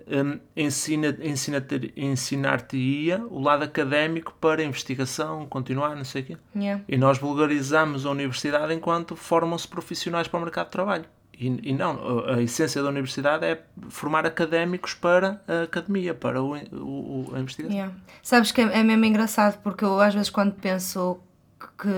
hum, 0.06 0.38
ensina, 0.56 1.16
ensina, 1.22 1.62
ensinar-te-ia 1.96 3.18
o 3.30 3.40
lado 3.40 3.64
académico 3.64 4.34
para 4.40 4.62
investigação, 4.62 5.46
continuar, 5.46 5.94
não 5.96 6.04
sei 6.04 6.22
o 6.22 6.24
quê. 6.24 6.36
Yeah. 6.56 6.82
E 6.88 6.96
nós 6.96 7.18
vulgarizamos 7.18 8.06
a 8.06 8.10
universidade 8.10 8.72
enquanto 8.72 9.16
formam-se 9.16 9.66
profissionais 9.68 10.28
para 10.28 10.38
o 10.38 10.42
mercado 10.42 10.66
de 10.66 10.72
trabalho. 10.72 11.04
E, 11.40 11.70
e 11.70 11.72
não, 11.72 12.24
a, 12.28 12.42
essência 12.42 12.82
da 12.82 12.88
universidade 12.88 13.44
é 13.44 13.62
formar 13.88 14.26
académicos 14.26 14.92
para 14.94 15.40
a 15.46 15.62
academia, 15.62 16.12
para 16.12 16.42
o, 16.42 16.56
o- 16.56 17.30
o- 17.30 17.32
a 17.34 17.38
investigação. 17.38 17.76
Yeah. 17.76 17.94
Sabes 18.22 18.50
que 18.50 18.60
é, 18.60 18.80
é 18.80 18.82
mesmo 18.82 19.04
engraçado 19.04 19.60
porque 19.62 19.84
eu 19.84 20.00
às 20.00 20.14
vezes 20.14 20.30
quando 20.30 20.52
penso 20.54 21.20
que, 21.60 21.88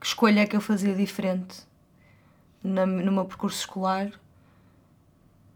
que 0.00 0.06
escolha 0.06 0.40
é 0.40 0.46
que 0.46 0.56
eu 0.56 0.60
fazia 0.60 0.94
diferente 0.94 1.62
na, 2.62 2.84
no 2.86 3.12
meu 3.12 3.24
percurso 3.24 3.58
escolar, 3.60 4.10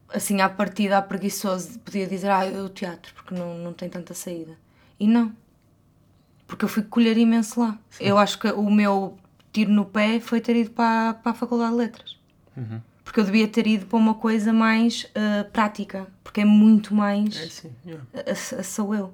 assim 0.09 0.41
à 0.41 0.49
partida, 0.49 0.99
à 0.99 1.03
preguiçoso, 1.03 1.79
podia 1.81 2.07
dizer, 2.07 2.31
ah, 2.31 2.47
eu 2.47 2.69
teatro, 2.69 3.13
porque 3.15 3.35
não, 3.35 3.59
não 3.59 3.73
tem 3.73 3.89
tanta 3.89 4.15
saída. 4.15 4.57
E 4.99 5.07
não. 5.07 5.33
Porque 6.47 6.65
eu 6.65 6.69
fui 6.69 6.83
colher 6.83 7.17
imenso 7.17 7.59
lá. 7.61 7.79
Eu 7.99 8.19
acho 8.19 8.39
que 8.39 8.49
o 8.49 8.71
meu 8.71 9.19
tiro 9.53 9.73
no 9.73 9.85
pé 9.85 10.21
foi 10.21 10.41
ter 10.41 10.55
ido 10.57 10.71
para, 10.71 11.15
para 11.15 11.33
a 11.33 11.35
Faculdade 11.35 11.73
de 11.73 11.79
Letras. 11.79 12.19
Porque 13.03 13.21
eu 13.21 13.25
devia 13.25 13.49
ter 13.49 13.67
ido 13.67 13.87
para 13.87 13.99
uma 13.99 14.15
coisa 14.15 14.53
mais 14.53 15.07
ah, 15.15 15.45
prática, 15.53 16.07
porque 16.23 16.43
é 16.43 16.45
muito 16.45 16.95
mais. 16.95 17.37
É 17.37 17.47
sim, 17.49 17.73
yeah. 17.85 18.05
a- 18.15 18.31
a- 18.61 18.63
sou 18.63 18.95
eu. 18.95 19.13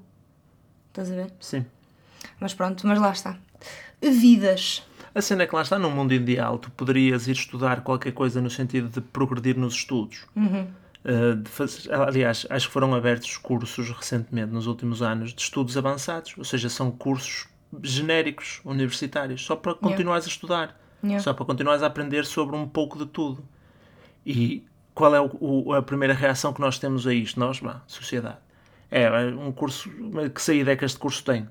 Estás 0.88 1.10
a 1.10 1.14
ver? 1.14 1.32
sim. 1.40 1.64
Mas 2.38 2.52
pronto, 2.52 2.86
mas 2.86 2.98
lá 2.98 3.10
está. 3.12 3.38
Vidas. 4.02 4.82
A 5.14 5.20
cena 5.20 5.42
é 5.42 5.46
que 5.46 5.54
lá 5.54 5.62
está, 5.62 5.78
num 5.78 5.90
mundo 5.90 6.12
ideal, 6.14 6.58
tu 6.58 6.70
poderias 6.70 7.26
ir 7.26 7.32
estudar 7.32 7.82
qualquer 7.82 8.12
coisa 8.12 8.40
no 8.40 8.48
sentido 8.50 8.88
de 8.88 9.00
progredir 9.00 9.56
nos 9.56 9.74
estudos. 9.74 10.26
Uh, 11.02 11.34
de 11.36 11.48
fazer- 11.48 11.92
aliás, 11.94 12.46
acho 12.50 12.66
que 12.66 12.72
foram 12.72 12.94
abertos 12.94 13.36
cursos 13.38 13.90
recentemente, 13.90 14.52
nos 14.52 14.66
últimos 14.66 15.00
anos, 15.02 15.32
de 15.32 15.40
estudos 15.40 15.76
avançados. 15.76 16.34
Ou 16.36 16.44
seja, 16.44 16.68
são 16.68 16.90
cursos 16.90 17.48
genéricos, 17.82 18.60
universitários, 18.64 19.42
só 19.44 19.56
para 19.56 19.74
continuares 19.74 20.26
a 20.26 20.28
estudar. 20.28 20.78
Yeah. 21.02 21.22
Só 21.22 21.32
para 21.32 21.46
continuares 21.46 21.82
a 21.82 21.86
aprender 21.86 22.26
sobre 22.26 22.54
um 22.54 22.68
pouco 22.68 22.98
de 22.98 23.06
tudo. 23.06 23.42
E 24.26 24.62
qual 24.94 25.14
é 25.14 25.20
o- 25.20 25.30
o- 25.68 25.72
a 25.72 25.82
primeira 25.82 26.12
reação 26.12 26.52
que 26.52 26.60
nós 26.60 26.78
temos 26.78 27.06
a 27.06 27.14
isto? 27.14 27.40
Nós, 27.40 27.58
bah, 27.58 27.80
sociedade. 27.86 28.36
É, 28.90 29.04
é 29.04 29.24
um 29.34 29.50
curso, 29.52 29.88
que 30.34 30.42
saída 30.42 30.72
é 30.72 30.76
que 30.76 30.84
este 30.84 30.98
curso 30.98 31.24
tem? 31.24 31.48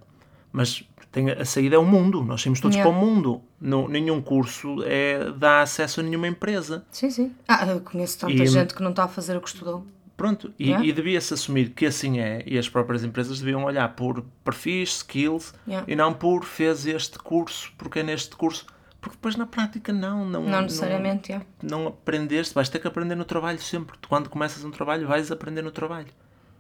Mas 0.52 0.84
tem, 1.12 1.30
a 1.32 1.44
saída 1.46 1.76
é 1.76 1.80
o 1.80 1.86
mundo, 1.86 2.24
nós 2.24 2.42
saímos 2.42 2.60
todos 2.60 2.76
Yeah. 2.76 2.92
para 2.92 3.00
o 3.02 3.06
mundo. 3.06 3.42
Não, 3.60 3.88
nenhum 3.88 4.22
curso 4.22 4.78
é, 4.86 5.32
dá 5.32 5.62
acesso 5.62 6.00
a 6.00 6.04
nenhuma 6.04 6.28
empresa. 6.28 6.86
Sim, 6.92 7.10
sim. 7.10 7.36
Ah, 7.48 7.66
eu 7.68 7.82
conheço 7.82 8.20
tanta 8.20 8.34
E- 8.34 8.48
gente 8.48 8.74
que 8.76 8.82
não 8.84 8.92
está 8.92 9.06
a 9.06 9.08
fazer 9.08 9.36
o 9.38 9.42
que 9.42 9.48
estudou. 9.50 9.86
Pronto, 10.16 10.54
e, 10.60 10.66
Yeah. 10.68 10.86
e 10.86 10.92
devia-se 10.92 11.34
assumir 11.34 11.70
que 11.70 11.86
assim 11.86 12.20
é, 12.20 12.44
e 12.46 12.58
as 12.58 12.68
próprias 12.68 13.04
empresas 13.06 13.40
deviam 13.40 13.64
olhar 13.64 13.88
por 13.96 14.22
perfis, 14.44 14.98
skills, 14.98 15.54
Yeah. 15.68 15.90
e 15.92 15.96
não 15.96 16.14
por 16.14 16.44
fez 16.44 16.86
este 16.86 17.18
curso, 17.20 17.72
porque 17.78 18.00
é 18.00 18.04
neste 18.04 18.36
curso. 18.36 18.66
Porque 19.02 19.16
depois 19.16 19.38
na 19.38 19.46
prática 19.46 19.94
não. 19.94 20.26
Não, 20.26 20.44
Não 20.44 20.62
necessariamente, 20.62 21.32
é. 21.32 21.42
não 21.64 21.88
aprendeste, 21.88 22.54
vais 22.54 22.68
ter 22.68 22.80
que 22.80 22.88
aprender 22.88 23.16
no 23.16 23.24
trabalho 23.24 23.60
sempre. 23.62 23.98
Quando 24.10 24.30
começas 24.30 24.62
um 24.66 24.72
trabalho, 24.72 25.08
vais 25.08 25.32
aprender 25.32 25.62
no 25.62 25.72
trabalho. 25.72 26.10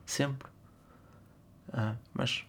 Sempre. 0.05 0.47
Ah, 1.73 1.95
mas 2.13 2.45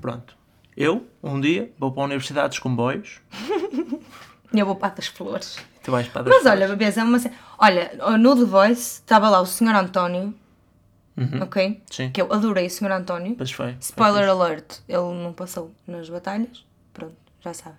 pronto. 0.00 0.36
Eu, 0.80 1.04
um 1.20 1.40
dia, 1.40 1.72
vou 1.76 1.90
para 1.90 2.04
a 2.04 2.06
Universidade 2.06 2.50
dos 2.50 2.60
Comboios, 2.60 3.20
eu 4.54 4.64
vou 4.64 4.76
para 4.76 4.92
a 4.92 4.94
das 4.94 5.08
flores. 5.08 5.58
tu 5.82 5.90
vais 5.90 6.06
para 6.06 6.20
a 6.20 6.24
das 6.24 6.36
Mas 6.36 6.46
olha, 6.46 6.68
bebês, 6.68 6.96
é 6.96 7.02
uma. 7.02 7.18
Olha, 7.58 7.90
no 8.16 8.36
The 8.36 8.44
Voice 8.44 9.00
estava 9.00 9.28
lá 9.28 9.40
o 9.40 9.44
Sr. 9.44 9.74
António, 9.74 10.32
ok? 11.42 11.66
Uhum. 11.66 11.80
Sim. 11.90 12.10
Que 12.12 12.22
eu 12.22 12.32
adorei 12.32 12.68
o 12.68 12.70
Sr. 12.70 12.92
António. 12.92 13.34
Pois 13.34 13.50
foi. 13.50 13.76
Spoiler 13.80 14.28
alert, 14.28 14.78
ele 14.88 15.20
não 15.20 15.32
passou 15.32 15.74
nas 15.84 16.08
batalhas. 16.08 16.64
Pronto, 16.94 17.16
já 17.40 17.52
sabem. 17.52 17.78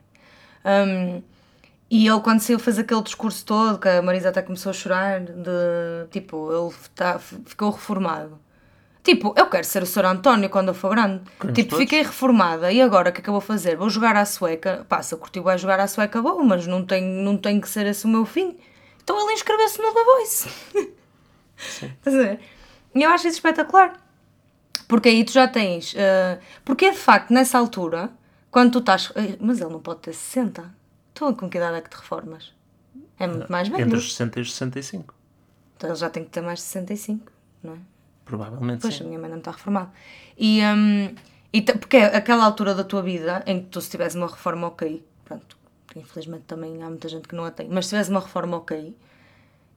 Um, 0.66 1.24
e 1.90 2.06
ele, 2.06 2.20
quando 2.20 2.42
saiu, 2.42 2.60
fez 2.60 2.78
aquele 2.78 3.02
discurso 3.02 3.46
todo, 3.46 3.80
que 3.80 3.88
a 3.88 4.02
Marisa 4.02 4.28
até 4.28 4.42
começou 4.42 4.72
a 4.72 4.74
chorar, 4.74 5.22
de 5.22 6.06
tipo, 6.12 6.52
ele 6.52 6.76
tá, 6.94 7.18
ficou 7.18 7.72
reformado. 7.72 8.38
Tipo, 9.04 9.34
eu 9.38 9.48
quero 9.50 9.66
ser 9.66 9.82
o 9.82 9.86
Sr. 9.86 10.06
António 10.06 10.50
quando 10.50 10.68
eu 10.70 10.74
for 10.74 10.90
grande. 10.92 11.22
Queremos 11.40 11.56
tipo, 11.56 11.70
todos. 11.72 11.84
fiquei 11.84 12.02
reformada 12.04 12.72
e 12.72 12.82
agora 12.82 13.10
o 13.10 13.14
que 13.14 13.22
é 13.22 13.24
que 13.24 13.30
eu 13.30 13.34
vou 13.34 13.42
fazer? 13.42 13.76
Vou 13.78 13.90
jogar 13.90 14.16
à 14.16 14.26
sueca. 14.26 14.86
Pá, 14.90 15.02
se 15.02 15.14
eu 15.14 15.18
curti 15.18 15.40
vai 15.40 15.58
jogar 15.58 15.80
à 15.80 15.88
sueca, 15.88 16.22
bom, 16.22 16.44
mas 16.44 16.68
não 16.68 16.86
tem, 16.86 17.02
não 17.02 17.38
tem 17.38 17.60
que 17.62 17.70
ser 17.70 17.86
esse 17.88 18.06
o 18.06 18.10
meu 18.10 18.26
fim. 18.26 18.58
Então 19.02 19.20
ele 19.24 19.34
inscreveu-se 19.34 19.82
no 19.82 19.94
The 19.94 20.04
Voice. 20.04 20.50
Ver? 22.06 22.40
E 22.96 23.04
eu 23.04 23.10
acho 23.12 23.28
isso 23.28 23.38
espetacular. 23.38 23.94
Porque 24.88 25.10
aí 25.10 25.24
tu 25.24 25.32
já 25.32 25.48
tens. 25.48 25.94
eh, 25.96 26.40
porque 26.66 26.92
de 26.92 26.98
facto, 26.98 27.32
nessa 27.32 27.58
altura, 27.58 28.10
quando 28.52 28.72
tu 28.74 28.80
estás. 28.80 29.12
eh, 29.16 29.38
Mas 29.40 29.62
ele 29.62 29.70
não 29.72 29.80
pode 29.80 30.00
ter 30.02 30.14
60. 30.14 30.74
Tu 31.14 31.34
com 31.36 31.50
que 31.50 31.58
idade 31.58 31.78
é 31.78 31.82
que 31.82 31.90
te 31.90 31.98
reformas? 31.98 32.54
É 33.20 33.28
muito 33.28 33.52
mais 33.52 33.68
velho. 33.68 33.84
Entre 33.84 33.98
os 33.98 34.12
60 34.14 34.40
e 34.40 34.42
os 34.42 34.52
65. 34.54 35.14
Então 35.78 35.90
ele 35.90 35.98
já 36.00 36.10
tem 36.10 36.24
que 36.24 36.30
ter 36.30 36.42
mais 36.42 36.60
de 36.60 36.66
65, 36.66 37.32
não 37.64 37.74
é? 37.74 37.78
Provavelmente 38.30 38.82
Pois, 38.82 38.94
a 38.94 38.98
sim. 39.00 39.06
minha 39.06 39.20
mãe 39.20 39.30
não 39.30 39.40
está 39.40 39.52
reformada. 39.52 39.92
E, 40.38 40.62
hum, 40.64 41.14
e 41.52 41.62
porque 41.64 41.98
é 41.98 42.16
aquela 42.16 42.46
altura 42.46 42.76
da 42.76 42.84
tua 42.84 43.02
vida 43.02 43.44
em 43.48 43.60
que 43.62 43.66
tu, 43.70 43.82
se 43.82 43.90
tivesse 43.90 44.16
uma 44.16 44.28
reforma 44.28 44.68
ok, 44.68 45.04
pronto, 45.26 45.58
infelizmente 45.96 46.44
também 46.44 46.82
há 46.84 46.88
muita 46.90 47.10
gente 47.10 47.28
que 47.28 47.36
não 47.36 47.44
a 47.46 47.52
tem, 47.52 47.68
mas 47.68 47.86
se 47.88 47.90
tivesse 47.90 48.12
uma 48.12 48.20
reforma 48.20 48.58
ok, 48.58 48.96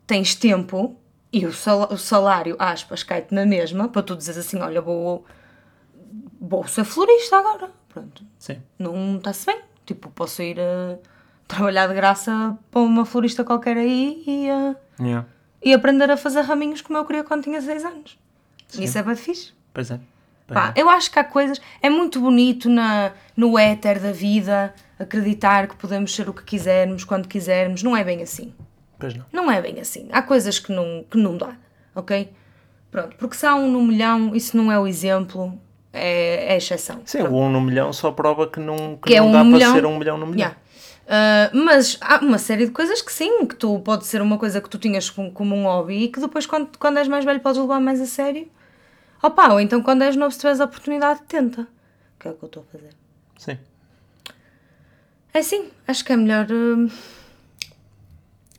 tens 0.07 0.35
tempo 0.35 0.95
e 1.33 1.47
o 1.47 1.53
sal- 1.53 1.89
o 1.91 1.97
salário, 1.97 2.55
aspas, 2.59 3.03
cai-te 3.03 3.33
na 3.35 3.47
mesma 3.47 3.89
para 3.89 4.03
tu 4.03 4.15
dizeres 4.15 4.47
assim: 4.47 4.59
olha, 4.61 4.83
vou, 4.83 5.25
vou 6.41 6.67
ser 6.69 6.85
florista 6.85 7.39
agora. 7.39 7.71
Pronto, 7.89 8.23
Sim. 8.39 8.61
não 8.79 9.17
está-se 9.17 9.47
bem. 9.47 9.61
Tipo, 9.87 10.11
posso 10.11 10.43
ir 10.43 10.59
a 10.61 10.99
trabalhar 11.49 11.87
de 11.89 11.95
graça 11.95 12.57
para 12.71 12.81
uma 12.83 13.05
florista 13.05 13.45
qualquer 13.45 13.77
aí 13.77 14.23
e, 14.27 14.49
eh, 14.49 14.77
Yeah. 15.01 15.27
e 15.63 15.73
aprender 15.75 16.11
a 16.11 16.17
fazer 16.17 16.43
raminhos 16.43 16.81
como 16.83 16.99
eu 16.99 17.05
queria 17.05 17.25
quando 17.25 17.43
tinha 17.45 17.61
6 17.61 17.85
anos. 17.85 18.19
Isso 18.81 18.99
é 18.99 19.03
bem 19.03 19.17
fixe. 19.17 19.53
Pois 19.73 19.91
é. 19.91 19.99
Pois 20.47 20.59
Pá, 20.61 20.73
é. 20.77 20.81
eu 20.81 20.89
acho 20.89 21.11
que 21.11 21.19
há 21.19 21.25
coisas. 21.25 21.61
É 21.81 21.89
muito 21.91 22.21
bonito 22.21 22.69
na, 22.69 23.13
no 23.37 23.59
éter 23.59 24.01
da 24.01 24.13
vida 24.13 24.75
acreditar 24.99 25.67
que 25.67 25.77
podemos 25.77 26.15
ser 26.15 26.29
o 26.29 26.33
que 26.33 26.45
quisermos, 26.45 27.05
quando 27.05 27.27
quisermos. 27.27 27.83
Não 27.83 27.97
é 27.97 28.05
bem 28.05 28.23
assim. 28.23 28.53
Pois 28.99 29.15
não. 29.15 29.25
Não 29.33 29.51
é 29.51 29.61
bem 29.61 29.81
assim. 29.81 30.09
Há 30.13 30.23
coisas 30.23 30.59
que 30.59 30.73
não, 30.73 31.05
que 31.11 31.19
não 31.19 31.37
dá, 31.37 31.57
ok? 31.95 32.31
Pronto, 32.91 33.17
porque 33.17 33.37
se 33.37 33.47
há 33.47 33.55
um 33.55 33.71
no 33.71 33.83
milhão, 33.83 34.35
isso 34.35 34.57
não 34.57 34.71
é 34.71 34.79
o 34.79 34.87
exemplo, 34.87 35.59
é, 35.93 36.51
é 36.51 36.53
a 36.53 36.57
exceção. 36.57 37.01
Sim, 37.05 37.23
o 37.23 37.35
1 37.35 37.51
no 37.51 37.61
milhão 37.61 37.93
só 37.93 38.13
prova 38.13 38.47
que 38.47 38.61
não, 38.61 38.97
que 38.97 39.09
Que 39.09 39.15
é 39.15 39.21
não 39.21 39.29
um 39.29 39.33
dá 39.33 39.43
milhão. 39.43 39.73
para 39.73 39.81
ser 39.81 39.87
um 39.87 39.99
milhão 39.99 40.19
no 40.19 40.27
milhão. 40.27 40.51
Yeah. 40.51 40.57
Uh, 41.03 41.65
mas 41.65 41.99
há 42.01 42.19
uma 42.19 42.39
série 42.39 42.67
de 42.67 42.71
coisas 42.71 43.03
que 43.03 43.13
sim, 43.13 43.45
que 43.47 43.57
tu 43.57 43.81
pode 43.81 44.07
ser 44.07 44.23
uma 44.23 44.39
coisa 44.39 44.61
que 44.61 44.69
tu 44.69 44.79
tinhas 44.79 45.11
como, 45.11 45.33
como 45.33 45.55
um 45.57 45.65
hobby 45.65 46.05
e 46.05 46.09
que 46.09 46.21
depois, 46.21 46.47
quando, 46.47 46.69
quando 46.79 46.99
és 46.99 47.09
mais 47.09 47.25
velho, 47.25 47.41
podes 47.41 47.61
levar 47.61 47.81
mais 47.81 48.01
a 48.01 48.07
sério. 48.07 48.47
Opa, 49.23 49.53
ou 49.53 49.61
então 49.61 49.83
quando 49.83 50.03
és 50.03 50.17
novo, 50.17 50.33
se 50.33 50.39
tiveres 50.39 50.61
a 50.61 50.65
oportunidade, 50.65 51.23
tenta. 51.29 51.67
Que 52.19 52.29
é 52.29 52.31
o 52.33 52.35
que 52.35 52.43
eu 52.45 52.47
estou 52.47 52.63
a 52.63 52.67
fazer. 52.73 52.91
Sim. 53.39 53.59
É 55.35 55.43
sim, 55.43 55.71
acho 55.87 56.05
que 56.05 56.13
é 56.13 56.17
melhor 56.17 56.47
uh, 56.51 56.91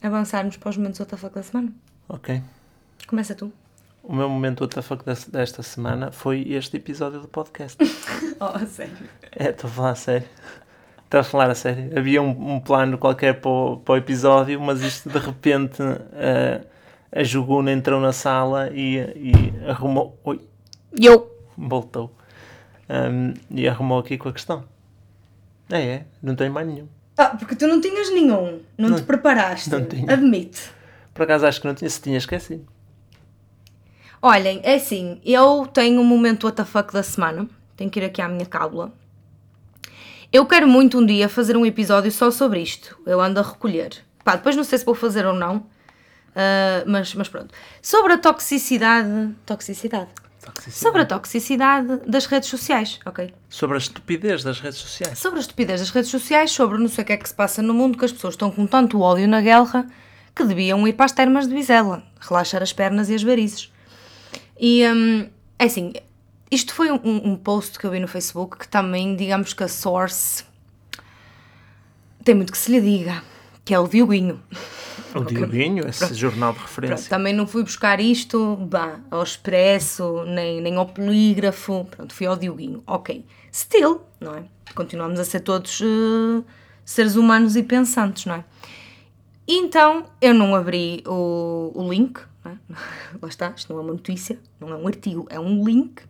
avançarmos 0.01 0.57
para 0.57 0.69
os 0.69 0.77
momentos 0.77 0.99
WTF 0.99 1.29
da 1.29 1.43
semana. 1.43 1.71
Ok. 2.09 2.41
Começa 3.07 3.35
tu. 3.35 3.51
O 4.01 4.13
meu 4.13 4.27
momento 4.29 4.63
WTF 4.65 4.95
des- 5.05 5.25
desta 5.25 5.63
semana 5.63 6.11
foi 6.11 6.41
este 6.53 6.77
episódio 6.77 7.19
do 7.21 7.27
podcast. 7.27 7.77
Oh, 8.39 8.59
sério. 8.65 8.97
É, 9.31 9.51
estou 9.51 9.69
a 9.69 9.71
falar 9.73 9.89
a 9.91 9.95
sério. 9.95 10.27
Estou 11.05 11.19
a 11.19 11.23
falar 11.23 11.49
a 11.49 11.55
sério. 11.55 11.97
Havia 11.97 12.21
um, 12.21 12.55
um 12.55 12.59
plano 12.59 12.97
qualquer 12.97 13.39
para 13.39 13.49
o, 13.49 13.77
para 13.77 13.93
o 13.93 13.97
episódio, 13.97 14.59
mas 14.59 14.81
isto 14.81 15.07
de 15.09 15.17
repente 15.17 15.81
eh, 16.13 16.61
a 17.09 17.23
Juguna 17.23 17.71
entrou 17.71 18.01
na 18.01 18.11
sala 18.11 18.69
e, 18.73 18.97
e 19.15 19.69
arrumou. 19.69 20.19
Oi, 20.25 20.41
E 20.99 21.05
eu. 21.05 21.31
voltou. 21.57 22.11
Ahm, 22.89 23.33
e 23.49 23.67
arrumou 23.67 23.99
aqui 23.99 24.17
com 24.17 24.29
a 24.29 24.33
questão. 24.33 24.65
É, 25.69 25.81
é, 25.81 26.05
não 26.21 26.35
tenho 26.35 26.51
mais 26.53 26.67
nenhum. 26.67 26.87
Ah, 27.17 27.35
porque 27.37 27.55
tu 27.55 27.67
não 27.67 27.79
tinhas 27.79 28.11
nenhum. 28.11 28.61
Não, 28.77 28.95
te 28.95 29.03
preparaste. 29.03 29.69
não 29.69 29.85
tinha. 29.85 30.11
Admite. 30.11 30.71
Por 31.13 31.23
acaso 31.23 31.45
acho 31.45 31.61
que 31.61 31.67
não 31.67 31.75
tinha, 31.75 31.89
se 31.89 32.01
tinha 32.01 32.17
esquecido. 32.17 32.65
Olhem, 34.21 34.61
é 34.63 34.75
assim, 34.75 35.19
eu 35.23 35.67
tenho 35.71 35.99
um 36.01 36.03
momento 36.03 36.47
WTF 36.47 36.91
da 36.93 37.03
semana. 37.03 37.47
Tenho 37.75 37.89
que 37.89 37.99
ir 37.99 38.05
aqui 38.05 38.21
à 38.21 38.27
minha 38.27 38.45
cábula. 38.45 38.91
Eu 40.31 40.45
quero 40.45 40.67
muito 40.67 40.97
um 40.97 41.05
dia 41.05 41.29
fazer 41.29 41.55
um 41.55 41.65
episódio 41.65 42.11
só 42.11 42.31
sobre 42.31 42.59
isto. 42.61 42.97
Eu 43.05 43.21
ando 43.21 43.39
a 43.39 43.43
recolher. 43.43 44.03
Pá, 44.23 44.35
depois 44.35 44.55
não 44.55 44.63
sei 44.63 44.79
se 44.79 44.85
vou 44.85 44.95
fazer 44.95 45.25
ou 45.25 45.33
não. 45.33 45.65
ah, 46.35 46.83
mas, 46.87 47.13
mas 47.13 47.29
pronto. 47.29 47.53
Sobre 47.81 48.13
a 48.13 48.17
toxicidade. 48.17 49.35
Toxicidade? 49.45 50.09
Sobre 50.69 51.01
a 51.01 51.05
toxicidade 51.05 52.01
das 52.07 52.25
redes 52.25 52.49
sociais, 52.49 52.99
ok? 53.05 53.33
Sobre 53.49 53.75
a 53.75 53.77
estupidez 53.77 54.43
das 54.43 54.59
redes 54.59 54.79
sociais. 54.79 55.17
Sobre 55.19 55.39
a 55.39 55.41
estupidez 55.41 55.79
das 55.79 55.89
redes 55.89 56.09
sociais, 56.09 56.51
sobre 56.51 56.77
não 56.77 56.87
sei 56.87 57.03
o 57.03 57.07
que 57.07 57.13
é 57.13 57.17
que 57.17 57.27
se 57.27 57.35
passa 57.35 57.61
no 57.61 57.73
mundo, 57.73 57.97
que 57.97 58.05
as 58.05 58.11
pessoas 58.11 58.33
estão 58.33 58.51
com 58.51 58.65
tanto 58.65 58.99
ódio 59.01 59.27
na 59.27 59.41
guerra 59.41 59.87
que 60.35 60.43
deviam 60.43 60.87
ir 60.87 60.93
para 60.93 61.05
as 61.05 61.11
termas 61.11 61.47
de 61.47 61.53
Vizela, 61.53 62.03
relaxar 62.19 62.61
as 62.63 62.73
pernas 62.73 63.09
e 63.09 63.15
as 63.15 63.23
varizes. 63.23 63.71
E, 64.59 64.87
hum, 64.87 65.29
é 65.59 65.65
assim, 65.65 65.93
isto 66.49 66.73
foi 66.73 66.91
um, 66.91 66.99
um 67.03 67.35
post 67.35 67.77
que 67.77 67.85
eu 67.85 67.91
vi 67.91 67.99
no 67.99 68.07
Facebook 68.07 68.57
que 68.57 68.67
também, 68.67 69.15
digamos 69.15 69.53
que 69.53 69.63
a 69.63 69.67
source 69.67 70.43
tem 72.23 72.35
muito 72.35 72.51
que 72.51 72.57
se 72.57 72.71
lhe 72.71 72.79
diga, 72.79 73.21
que 73.65 73.73
é 73.73 73.79
o 73.79 73.87
Dioguinho. 73.87 74.41
O 75.15 75.25
Dioguinho, 75.25 75.87
esse 75.87 76.13
jornal 76.13 76.53
de 76.53 76.59
Pronto, 76.59 76.69
referência. 76.69 77.09
também 77.09 77.33
não 77.33 77.45
fui 77.45 77.63
buscar 77.63 77.99
isto 77.99 78.55
bah, 78.55 78.99
ao 79.11 79.23
expresso, 79.23 80.23
nem, 80.25 80.61
nem 80.61 80.75
ao 80.75 80.85
polígrafo, 80.87 81.85
pronto, 81.91 82.13
fui 82.13 82.25
ao 82.25 82.35
Dioguinho. 82.35 82.83
Ok, 82.87 83.23
still, 83.51 84.01
não 84.19 84.35
é? 84.35 84.43
Continuamos 84.73 85.19
a 85.19 85.25
ser 85.25 85.41
todos 85.41 85.81
eh, 85.81 86.43
seres 86.83 87.15
humanos 87.15 87.55
e 87.55 87.63
pensantes, 87.63 88.25
não 88.25 88.35
é? 88.35 88.43
Então, 89.47 90.05
eu 90.21 90.33
não 90.33 90.55
abri 90.55 91.03
o, 91.05 91.71
o 91.75 91.91
link, 91.91 92.19
é? 92.45 92.51
lá 93.21 93.29
está, 93.29 93.53
isto 93.55 93.71
não 93.71 93.79
é 93.79 93.83
uma 93.83 93.93
notícia, 93.93 94.39
não 94.59 94.69
é 94.69 94.75
um 94.75 94.87
artigo, 94.87 95.27
é 95.29 95.39
um 95.39 95.63
link. 95.63 96.01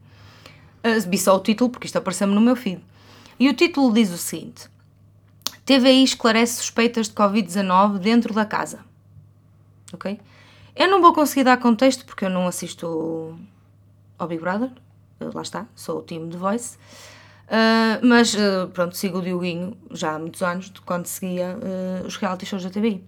Uh, 0.83 1.09
vi 1.09 1.17
só 1.17 1.35
o 1.35 1.39
título, 1.39 1.69
porque 1.69 1.87
isto 1.87 1.97
apareceu-me 1.97 2.33
no 2.33 2.41
meu 2.41 2.55
feed. 2.55 2.81
E 3.39 3.49
o 3.49 3.53
título 3.53 3.93
diz 3.93 4.11
o 4.11 4.17
seguinte: 4.17 4.69
TVI 5.65 6.03
esclarece 6.03 6.55
suspeitas 6.57 7.07
de 7.07 7.13
Covid-19 7.13 7.97
dentro 7.97 8.33
da 8.33 8.45
casa. 8.45 8.79
Ok? 9.93 10.19
Eu 10.75 10.89
não 10.89 11.01
vou 11.01 11.13
conseguir 11.13 11.43
dar 11.43 11.57
contexto 11.57 12.05
porque 12.05 12.25
eu 12.25 12.29
não 12.29 12.47
assisto 12.47 13.37
ao 14.17 14.27
Big 14.27 14.41
Brother. 14.41 14.69
Uh, 15.21 15.29
Lá 15.33 15.41
está, 15.41 15.67
sou 15.75 15.99
o 15.99 16.01
time 16.01 16.29
de 16.29 16.37
Voice. 16.37 16.77
Uh, 17.43 18.05
mas 18.05 18.33
uh, 18.33 18.67
pronto, 18.73 18.95
sigo 18.95 19.19
o 19.19 19.21
Dioguinho 19.21 19.77
já 19.91 20.15
há 20.15 20.19
muitos 20.19 20.41
anos, 20.41 20.69
de 20.71 20.81
quando 20.81 21.05
seguia 21.05 21.57
uh, 21.57 22.07
os 22.07 22.17
reality 22.17 22.45
shows 22.45 22.63
da 22.63 22.69
TVI. 22.69 23.03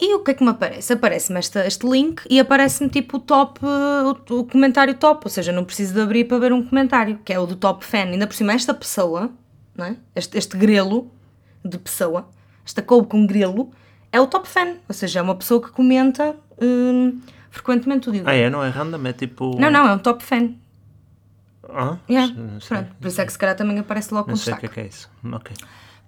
E 0.00 0.14
o 0.14 0.22
que 0.22 0.30
é 0.30 0.34
que 0.34 0.44
me 0.44 0.50
aparece? 0.50 0.92
Aparece-me 0.92 1.40
este, 1.40 1.86
link 1.86 2.22
e 2.30 2.38
aparece-me 2.38 2.88
tipo 2.88 3.16
o 3.16 3.20
top, 3.20 3.60
o, 3.64 4.34
o 4.36 4.44
comentário 4.44 4.94
top, 4.94 5.22
ou 5.24 5.30
seja, 5.30 5.50
não 5.50 5.64
preciso 5.64 5.94
de 5.94 6.00
abrir 6.00 6.24
para 6.24 6.38
ver 6.38 6.52
um 6.52 6.64
comentário, 6.64 7.18
que 7.24 7.32
é 7.32 7.38
o 7.38 7.46
do 7.46 7.56
top 7.56 7.84
fan. 7.84 8.04
Ainda 8.04 8.26
por 8.26 8.34
cima, 8.34 8.52
esta 8.52 8.72
pessoa, 8.72 9.30
não 9.74 9.86
é? 9.86 9.96
este, 10.14 10.38
este 10.38 10.56
grelo 10.56 11.10
de 11.64 11.78
pessoa, 11.78 12.28
esta 12.64 12.80
couve 12.80 13.08
com 13.08 13.26
grelo, 13.26 13.72
é 14.10 14.20
o 14.20 14.26
top 14.26 14.48
fan, 14.48 14.76
ou 14.88 14.94
seja, 14.94 15.20
é 15.20 15.22
uma 15.22 15.34
pessoa 15.34 15.62
que 15.62 15.70
comenta 15.70 16.36
hum, 16.60 17.20
frequentemente 17.50 18.08
o 18.08 18.12
Diogo. 18.12 18.28
Ah, 18.28 18.34
é? 18.34 18.48
Não 18.48 18.62
é 18.62 18.68
random? 18.68 19.06
É 19.06 19.12
tipo. 19.12 19.58
Não, 19.58 19.70
não, 19.70 19.86
é 19.86 19.94
um 19.94 19.98
top 19.98 20.24
fan. 20.24 20.54
Ah? 21.68 21.98
Yeah. 22.08 22.34
Pronto, 22.66 22.94
por 22.98 23.08
isso 23.08 23.20
é 23.20 23.26
que 23.26 23.32
se 23.32 23.38
calhar 23.38 23.54
também 23.54 23.78
aparece 23.78 24.12
logo 24.12 24.24
com 24.24 24.30
Não 24.30 24.36
sei 24.36 24.54
o 24.54 24.56
que 24.56 24.66
é 24.66 24.68
que 24.68 24.80
é 24.80 24.86
isso. 24.86 25.10
Ok. 25.32 25.54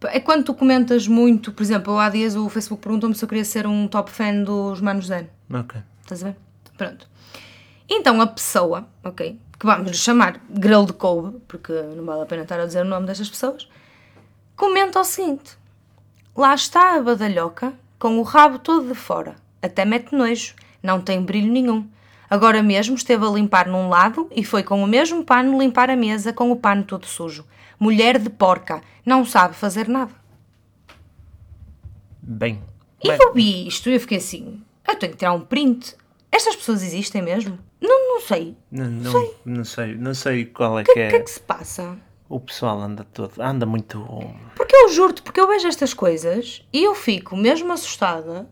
É 0.04 0.18
quando 0.18 0.44
tu 0.44 0.54
comentas 0.54 1.06
muito, 1.06 1.52
por 1.52 1.62
exemplo, 1.62 1.98
há 1.98 2.08
dias 2.08 2.34
o 2.34 2.48
Facebook 2.48 2.82
perguntou-me 2.82 3.14
se 3.14 3.22
eu 3.22 3.28
queria 3.28 3.44
ser 3.44 3.66
um 3.66 3.86
top 3.86 4.10
fan 4.10 4.42
dos 4.42 4.80
Manos 4.80 5.06
Zen. 5.06 5.28
Ok. 5.52 5.78
Estás 6.00 6.22
a 6.22 6.28
ver? 6.28 6.36
Pronto. 6.78 7.06
Então 7.86 8.18
a 8.22 8.26
pessoa, 8.26 8.88
ok, 9.04 9.38
que 9.58 9.66
vamos 9.66 9.98
chamar 9.98 10.40
grelo 10.48 10.86
de 10.86 10.94
couve, 10.94 11.38
porque 11.46 11.72
não 11.94 12.06
vale 12.06 12.22
a 12.22 12.26
pena 12.26 12.42
estar 12.42 12.58
a 12.58 12.64
dizer 12.64 12.80
o 12.80 12.88
nome 12.88 13.06
destas 13.06 13.28
pessoas, 13.28 13.68
comenta 14.56 15.00
o 15.00 15.04
seguinte: 15.04 15.58
Lá 16.34 16.54
está 16.54 16.94
a 16.94 17.02
badalhoca 17.02 17.74
com 18.00 18.18
o 18.18 18.22
rabo 18.22 18.58
todo 18.58 18.88
de 18.88 18.94
fora, 18.94 19.36
até 19.62 19.84
mete 19.84 20.12
nojo, 20.12 20.54
não 20.82 21.02
tem 21.02 21.22
brilho 21.22 21.52
nenhum. 21.52 21.86
Agora 22.30 22.62
mesmo 22.62 22.94
esteve 22.94 23.26
a 23.26 23.30
limpar 23.30 23.68
num 23.68 23.90
lado 23.90 24.26
e 24.34 24.42
foi 24.42 24.62
com 24.62 24.82
o 24.82 24.86
mesmo 24.86 25.22
pano 25.22 25.60
limpar 25.60 25.90
a 25.90 25.96
mesa 25.96 26.32
com 26.32 26.50
o 26.50 26.56
pano 26.56 26.82
todo 26.82 27.04
sujo. 27.04 27.44
Mulher 27.78 28.18
de 28.18 28.30
porca, 28.30 28.80
não 29.04 29.24
sabe 29.24 29.54
fazer 29.54 29.86
nada. 29.86 30.12
Bem. 32.22 32.62
E 33.04 33.08
eu 33.08 33.34
vi 33.34 33.68
isto 33.68 33.90
e 33.90 33.94
eu 33.94 34.00
fiquei 34.00 34.18
assim: 34.18 34.62
eu 34.88 34.96
tenho 34.96 35.12
que 35.12 35.18
tirar 35.18 35.32
um 35.32 35.40
print. 35.40 35.94
Estas 36.32 36.56
pessoas 36.56 36.82
existem 36.82 37.20
mesmo? 37.20 37.58
Não, 37.80 38.14
não 38.14 38.20
sei. 38.22 38.56
Não, 38.70 38.86
não, 38.90 39.12
sei. 39.12 39.36
não 39.44 39.64
sei. 39.64 39.94
Não 39.96 40.14
sei 40.14 40.44
qual 40.46 40.78
é 40.78 40.82
O 40.82 40.84
que, 40.84 40.92
que 40.94 41.08
que 41.08 41.16
é 41.16 41.18
é. 41.18 41.20
que 41.20 41.30
se 41.30 41.40
passa? 41.40 41.98
O 42.30 42.38
pessoal 42.38 42.80
anda 42.80 43.02
todo. 43.02 43.42
Anda 43.42 43.66
muito. 43.66 44.06
Porque 44.54 44.76
eu 44.76 44.88
juro-te, 44.88 45.20
porque 45.20 45.40
eu 45.40 45.48
vejo 45.48 45.66
estas 45.66 45.92
coisas 45.92 46.64
e 46.72 46.84
eu 46.84 46.94
fico 46.94 47.36
mesmo 47.36 47.72
assustada 47.72 48.48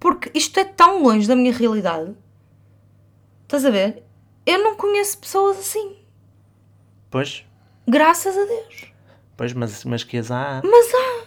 porque 0.00 0.30
isto 0.32 0.58
é 0.58 0.64
tão 0.64 1.02
longe 1.02 1.28
da 1.28 1.36
minha 1.36 1.52
realidade. 1.52 2.14
Estás 3.42 3.66
a 3.66 3.70
ver? 3.70 4.02
Eu 4.46 4.64
não 4.64 4.74
conheço 4.74 5.18
pessoas 5.18 5.58
assim. 5.58 5.98
Pois. 7.10 7.44
Graças 7.86 8.38
a 8.38 8.44
Deus. 8.46 8.90
Pois, 9.36 9.52
mas, 9.52 9.84
mas 9.84 10.02
que 10.02 10.16
as 10.16 10.30
há. 10.30 10.62
Mas 10.64 10.94
há. 10.94 11.26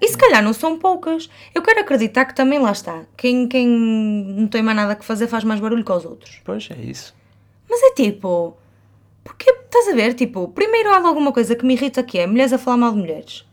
E 0.00 0.08
se 0.08 0.16
calhar 0.16 0.44
não 0.44 0.52
são 0.52 0.78
poucas. 0.78 1.28
Eu 1.52 1.62
quero 1.62 1.80
acreditar 1.80 2.24
que 2.24 2.36
também 2.36 2.60
lá 2.60 2.70
está. 2.70 3.04
Quem, 3.16 3.48
quem 3.48 3.66
não 3.66 4.46
tem 4.46 4.62
mais 4.62 4.76
nada 4.76 4.94
que 4.94 5.04
fazer 5.04 5.26
faz 5.26 5.42
mais 5.42 5.58
barulho 5.58 5.84
que 5.84 5.92
os 5.92 6.04
outros. 6.04 6.40
Pois, 6.44 6.68
é 6.70 6.80
isso. 6.80 7.12
Mas 7.68 7.82
é 7.82 7.94
tipo. 7.94 8.56
Porque, 9.24 9.50
estás 9.50 9.88
a 9.88 9.92
ver? 9.94 10.14
Tipo, 10.14 10.48
primeiro 10.48 10.90
há 10.90 10.96
alguma 10.96 11.32
coisa 11.32 11.54
que 11.54 11.64
me 11.64 11.74
irrita 11.74 12.02
que 12.02 12.18
é 12.18 12.26
mulheres 12.26 12.52
a 12.52 12.58
falar 12.58 12.76
mal 12.76 12.92
de 12.92 12.98
mulheres. 12.98 13.44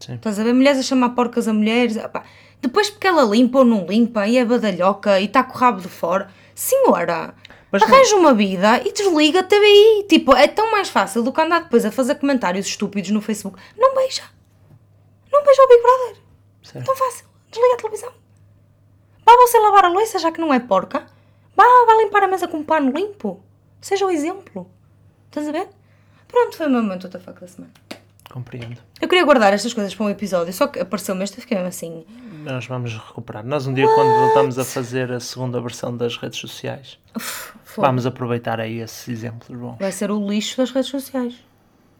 Sim. 0.00 0.14
Estás 0.14 0.38
a 0.38 0.44
ver? 0.44 0.52
Mulheres 0.54 0.78
a 0.80 0.82
chamar 0.82 1.10
porcas 1.10 1.48
a 1.48 1.52
mulheres. 1.52 1.96
opá. 1.96 2.24
Depois 2.60 2.90
porque 2.90 3.06
ela 3.06 3.22
limpa 3.22 3.58
ou 3.60 3.64
não 3.64 3.86
limpa 3.86 4.26
e 4.26 4.36
é 4.36 4.44
badalhoca 4.44 5.18
e 5.20 5.24
está 5.24 5.42
com 5.42 5.54
o 5.54 5.58
rabo 5.58 5.80
de 5.80 5.88
fora. 5.88 6.30
Senhora, 6.54 7.34
Mas 7.72 7.80
não- 7.82 7.88
arranja 7.88 8.16
uma 8.16 8.34
vida 8.34 8.82
e 8.86 8.92
desliga 8.92 9.40
a 9.40 9.42
TVI. 9.42 10.04
Tipo, 10.08 10.34
é 10.36 10.46
tão 10.46 10.70
mais 10.70 10.88
fácil 10.90 11.22
do 11.22 11.32
que 11.32 11.40
andar 11.40 11.62
depois 11.62 11.84
a 11.86 11.90
fazer 11.90 12.16
comentários 12.16 12.66
estúpidos 12.66 13.10
no 13.10 13.20
Facebook. 13.22 13.58
Não 13.78 13.94
beija. 13.94 14.22
Não 15.32 15.42
beija 15.44 15.62
o 15.62 15.68
Big 15.68 15.82
Brother. 15.82 16.16
Certo. 16.62 16.84
Tão 16.86 16.96
fácil. 16.96 17.26
Desliga 17.50 17.74
a 17.74 17.76
televisão. 17.78 18.12
Vá 19.24 19.32
você 19.36 19.58
lavar 19.58 19.84
a 19.86 19.88
louça, 19.88 20.18
já 20.18 20.30
que 20.30 20.40
não 20.40 20.52
é 20.52 20.60
porca. 20.60 21.06
Vá, 21.56 21.64
vá 21.86 21.94
limpar 22.02 22.24
a 22.24 22.28
mesa 22.28 22.46
com 22.48 22.58
um 22.58 22.64
pano 22.64 22.90
limpo. 22.92 23.42
Seja 23.80 24.04
o 24.06 24.10
exemplo. 24.10 24.70
Estás 25.26 25.48
a 25.48 25.52
ver? 25.52 25.68
Pronto, 26.28 26.56
foi 26.56 26.66
o 26.66 26.70
meu 26.70 26.82
momento 26.82 27.10
faca 27.18 27.40
da 27.40 27.48
semana. 27.48 27.72
Compreendo. 28.30 28.80
Eu 29.00 29.08
queria 29.08 29.24
guardar 29.24 29.52
estas 29.52 29.74
coisas 29.74 29.92
para 29.94 30.06
um 30.06 30.10
episódio, 30.10 30.52
só 30.52 30.68
que 30.68 30.78
apareceu-me 30.78 31.24
este 31.24 31.38
e 31.38 31.40
fiquei 31.40 31.58
assim. 31.58 32.04
Nós 32.44 32.66
vamos 32.66 32.94
recuperar. 32.94 33.44
Nós 33.44 33.66
um 33.66 33.74
dia, 33.74 33.86
quando 33.86 34.08
voltamos 34.20 34.56
a 34.58 34.64
fazer 34.64 35.10
a 35.10 35.18
segunda 35.18 35.60
versão 35.60 35.96
das 35.96 36.16
redes 36.16 36.38
sociais, 36.38 36.98
"Uf, 37.16 37.52
fogo." 37.64 37.86
vamos 37.86 38.06
aproveitar 38.06 38.60
aí 38.60 38.78
esses 38.78 39.08
exemplos 39.08 39.58
bons. 39.58 39.78
Vai 39.80 39.90
ser 39.90 40.12
o 40.12 40.28
lixo 40.28 40.56
das 40.58 40.70
redes 40.70 40.90
sociais. 40.90 41.34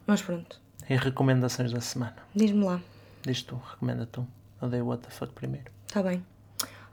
Mas 0.06 0.22
pronto, 0.22 0.60
E 0.88 0.94
recomendações 0.96 1.72
da 1.72 1.80
semana. 1.80 2.16
diz-me 2.34 2.64
lá. 2.64 2.80
Diz 3.22 3.42
tu, 3.42 3.60
recomenda 3.70 4.06
tu. 4.06 4.26
Eu 4.62 4.68
dei 4.68 4.80
o 4.80 4.86
what 4.86 5.02
the 5.02 5.10
fuck 5.10 5.32
primeiro. 5.32 5.66
Está 5.86 6.00
bem. 6.02 6.24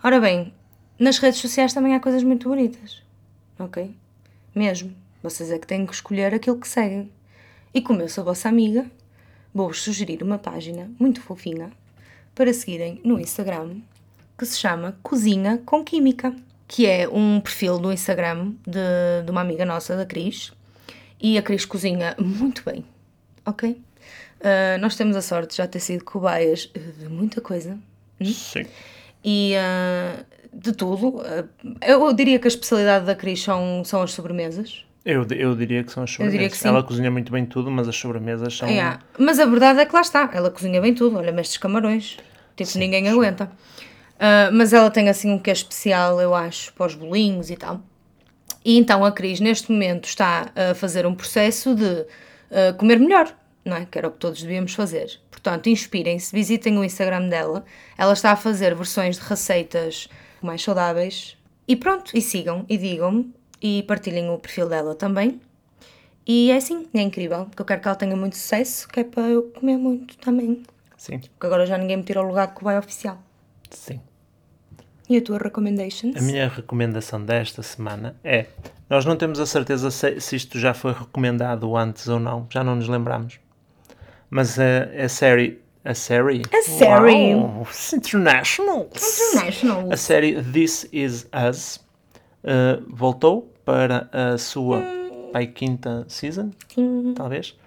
Ora 0.04 0.20
bem, 0.20 0.54
nas 1.00 1.20
redes 1.20 1.40
sociais 1.40 1.74
também 1.74 1.94
há 1.94 2.00
coisas 2.00 2.24
muito 2.24 2.50
bonitas. 2.50 3.02
Ok? 3.60 3.96
Mesmo. 4.58 4.92
Vocês 5.22 5.52
é 5.52 5.60
que 5.60 5.68
têm 5.68 5.86
que 5.86 5.94
escolher 5.94 6.34
aquilo 6.34 6.60
que 6.60 6.68
seguem. 6.68 7.12
E 7.72 7.80
como 7.80 8.02
eu 8.02 8.10
sou 8.10 8.24
vossa 8.24 8.50
amiga, 8.50 8.90
vou-vos 9.54 9.84
sugerir 9.84 10.24
uma 10.24 10.40
página 10.40 10.90
muito 11.00 11.22
fofinha 11.22 11.70
para 12.34 12.52
seguirem 12.52 13.00
no 13.04 13.20
Instagram 13.20 13.82
que 14.36 14.48
se 14.48 14.58
chama 14.58 14.98
Cozinha 15.04 15.62
com 15.64 15.84
Química, 15.84 16.36
que 16.68 16.88
é 16.88 17.08
um 17.08 17.40
perfil 17.40 17.78
do 17.78 17.94
Instagram 17.94 18.54
de, 18.66 19.24
de 19.24 19.30
uma 19.30 19.42
amiga 19.42 19.64
nossa, 19.64 19.96
da 19.96 20.08
Cris. 20.08 20.52
E 21.22 21.38
a 21.38 21.44
Cris 21.44 21.64
cozinha 21.64 22.16
muito 22.18 22.64
bem, 22.66 22.84
ok? 23.46 23.80
Uh, 24.40 24.82
nós 24.82 24.96
temos 24.96 25.16
a 25.16 25.22
sorte 25.22 25.52
de 25.52 25.58
já 25.58 25.68
ter 25.68 25.80
sido 25.80 26.04
cobaias 26.04 26.68
de 26.98 27.08
muita 27.08 27.42
coisa. 27.42 27.78
Hum? 28.20 28.26
Sim. 28.26 28.66
E 29.24 29.54
uh, 29.54 30.26
de 30.54 30.72
tudo. 30.72 31.18
Uh, 31.18 31.48
eu 31.82 32.14
diria 32.14 32.40
que 32.40 32.48
a 32.48 32.50
especialidade 32.50 33.06
da 33.06 33.16
Cris 33.16 33.42
são, 33.42 33.84
são 33.84 34.02
as 34.02 34.12
sobremesas. 34.12 34.86
Eu, 35.06 35.26
eu 35.32 35.56
diria 35.56 35.84
que 35.84 35.92
são 35.92 36.04
as 36.04 36.12
sobremesas. 36.12 36.58
sim. 36.58 36.68
Ela 36.68 36.84
cozinha 36.84 37.10
muito 37.10 37.32
bem 37.32 37.46
tudo, 37.46 37.72
mas 37.72 37.88
as 37.88 37.96
sobremesas 37.96 38.58
são. 38.58 38.68
Yeah. 38.68 39.00
Mas 39.18 39.40
a 39.40 39.46
verdade 39.46 39.80
é 39.80 39.86
que 39.86 39.94
lá 39.94 40.02
está, 40.02 40.30
ela 40.34 40.52
cozinha 40.52 40.82
bem 40.82 40.94
tudo. 40.94 41.18
Olha, 41.18 41.32
mestres 41.32 41.58
camarões, 41.58 42.18
tipo, 42.56 42.78
ninguém 42.78 43.08
aguenta. 43.08 43.46
Uh, 44.16 44.52
mas 44.52 44.74
ela 44.74 44.92
tem 44.92 45.08
assim 45.08 45.32
um 45.32 45.40
que 45.40 45.50
é 45.50 45.54
especial, 45.54 46.20
eu 46.20 46.36
acho, 46.36 46.74
para 46.74 46.88
os 46.88 46.96
bolinhos 46.96 47.50
e 47.50 47.56
tal. 47.56 47.82
E 48.66 48.78
então 48.78 49.06
a 49.06 49.12
Cris, 49.12 49.40
neste 49.40 49.72
momento, 49.72 50.06
está 50.06 50.52
a 50.54 50.76
fazer 50.76 51.06
um 51.06 51.16
processo 51.16 51.74
de 51.74 51.86
uh, 51.86 52.76
comer 52.78 53.00
melhor, 53.00 53.34
não 53.64 53.78
é? 53.78 53.86
Que 53.90 53.98
era 53.98 54.10
o 54.10 54.12
que 54.12 54.18
todos 54.18 54.42
devíamos 54.42 54.74
fazer. 54.74 55.22
Portanto, 55.32 55.70
inspirem-se, 55.70 56.36
visitem 56.36 56.78
o 56.78 56.84
Instagram 56.84 57.30
dela. 57.30 57.64
Ela 57.98 58.12
está 58.12 58.32
a 58.32 58.36
fazer 58.36 58.76
versões 58.76 59.18
de 59.18 59.24
receitas 59.24 60.10
mais 60.42 60.62
saudáveis. 60.64 61.38
E 61.68 61.76
pronto, 61.76 62.12
e 62.16 62.22
sigam, 62.22 62.66
e 62.70 62.78
digam-me, 62.78 63.34
e 63.62 63.84
partilhem 63.84 64.30
o 64.30 64.38
perfil 64.38 64.70
dela 64.70 64.96
também. 64.96 65.40
E 66.26 66.52
é 66.52 66.58
assim, 66.58 66.88
é 66.94 67.02
incrível, 67.02 67.46
porque 67.46 67.62
eu 67.62 67.66
quero 67.66 67.82
que 67.82 67.88
ela 67.88 67.96
tenha 67.98 68.16
muito 68.16 68.36
sucesso, 68.38 68.88
que 68.88 69.00
é 69.00 69.04
para 69.04 69.24
eu 69.30 69.44
comer 69.44 69.78
muito 69.78 70.18
também. 70.18 70.64
Sim, 70.98 71.20
Porque 71.20 71.46
agora 71.46 71.66
já 71.66 71.78
ninguém 71.78 71.98
me 71.98 72.04
tira 72.04 72.22
o 72.22 72.28
lugar 72.28 72.48
de 72.48 72.54
cobaia 72.54 72.80
oficial. 72.80 73.18
sim. 73.70 74.00
E 75.10 75.16
a 75.16 75.22
tua 75.22 75.38
recommendations? 75.38 76.18
A 76.18 76.22
minha 76.22 76.50
recomendação 76.50 77.24
desta 77.24 77.64
semana 77.64 78.14
é: 78.26 78.46
nós 78.90 79.06
não 79.06 79.16
temos 79.16 79.40
a 79.40 79.46
certeza 79.46 79.90
se, 79.90 80.20
se 80.20 80.36
isto 80.36 80.60
já 80.60 80.74
foi 80.74 80.92
recomendado 80.92 81.78
antes 81.78 82.10
ou 82.10 82.20
não, 82.20 82.46
já 82.50 82.62
não 82.62 82.76
nos 82.76 82.90
lembramos. 82.90 83.40
Mas 84.30 84.60
a, 84.60 85.06
a 85.06 85.08
série. 85.08 85.62
A 85.88 85.94
série? 85.94 86.42
A 86.52 86.62
série. 86.64 87.32
It's 87.62 87.94
international! 87.94 88.90
International. 88.94 89.90
A 89.90 89.96
série 89.96 90.44
This 90.44 90.86
Is 90.92 91.30
Us 91.32 91.78
uh, 92.44 92.84
voltou 92.90 93.54
para 93.64 94.10
a 94.12 94.38
sua 94.38 94.84
pai, 95.32 95.48
quinta 95.48 96.04
season, 96.10 96.52
Sim. 96.68 97.14
talvez. 97.16 97.58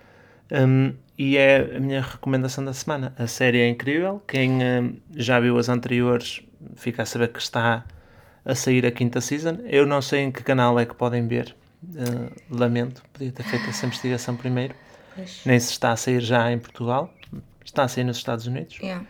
Um, 0.52 0.92
e 1.16 1.38
é 1.38 1.76
a 1.76 1.80
minha 1.80 2.02
recomendação 2.02 2.62
da 2.62 2.74
semana. 2.74 3.14
A 3.18 3.26
série 3.26 3.62
é 3.62 3.68
incrível. 3.70 4.22
Quem 4.28 4.62
um, 4.62 4.96
já 5.16 5.40
viu 5.40 5.56
as 5.56 5.70
anteriores 5.70 6.42
fica 6.74 7.04
a 7.04 7.06
saber 7.06 7.28
que 7.28 7.38
está 7.38 7.86
a 8.44 8.54
sair 8.54 8.84
a 8.84 8.90
quinta 8.90 9.22
season. 9.22 9.60
Eu 9.64 9.86
não 9.86 10.02
sei 10.02 10.24
em 10.24 10.30
que 10.30 10.42
canal 10.42 10.78
é 10.78 10.84
que 10.84 10.94
podem 10.94 11.26
ver. 11.26 11.56
Uh, 11.82 12.30
lamento, 12.50 13.02
podia 13.14 13.32
ter 13.32 13.44
feito 13.44 13.70
essa 13.70 13.86
investigação 13.86 14.36
primeiro. 14.36 14.74
Pois. 15.16 15.40
Nem 15.46 15.58
se 15.58 15.70
está 15.70 15.92
a 15.92 15.96
sair 15.96 16.20
já 16.20 16.52
em 16.52 16.58
Portugal. 16.58 17.10
Está 17.64 17.84
a 17.84 17.88
sair 17.88 18.04
nos 18.04 18.16
Estados 18.16 18.46
Unidos. 18.46 18.78
Yeah. 18.78 19.06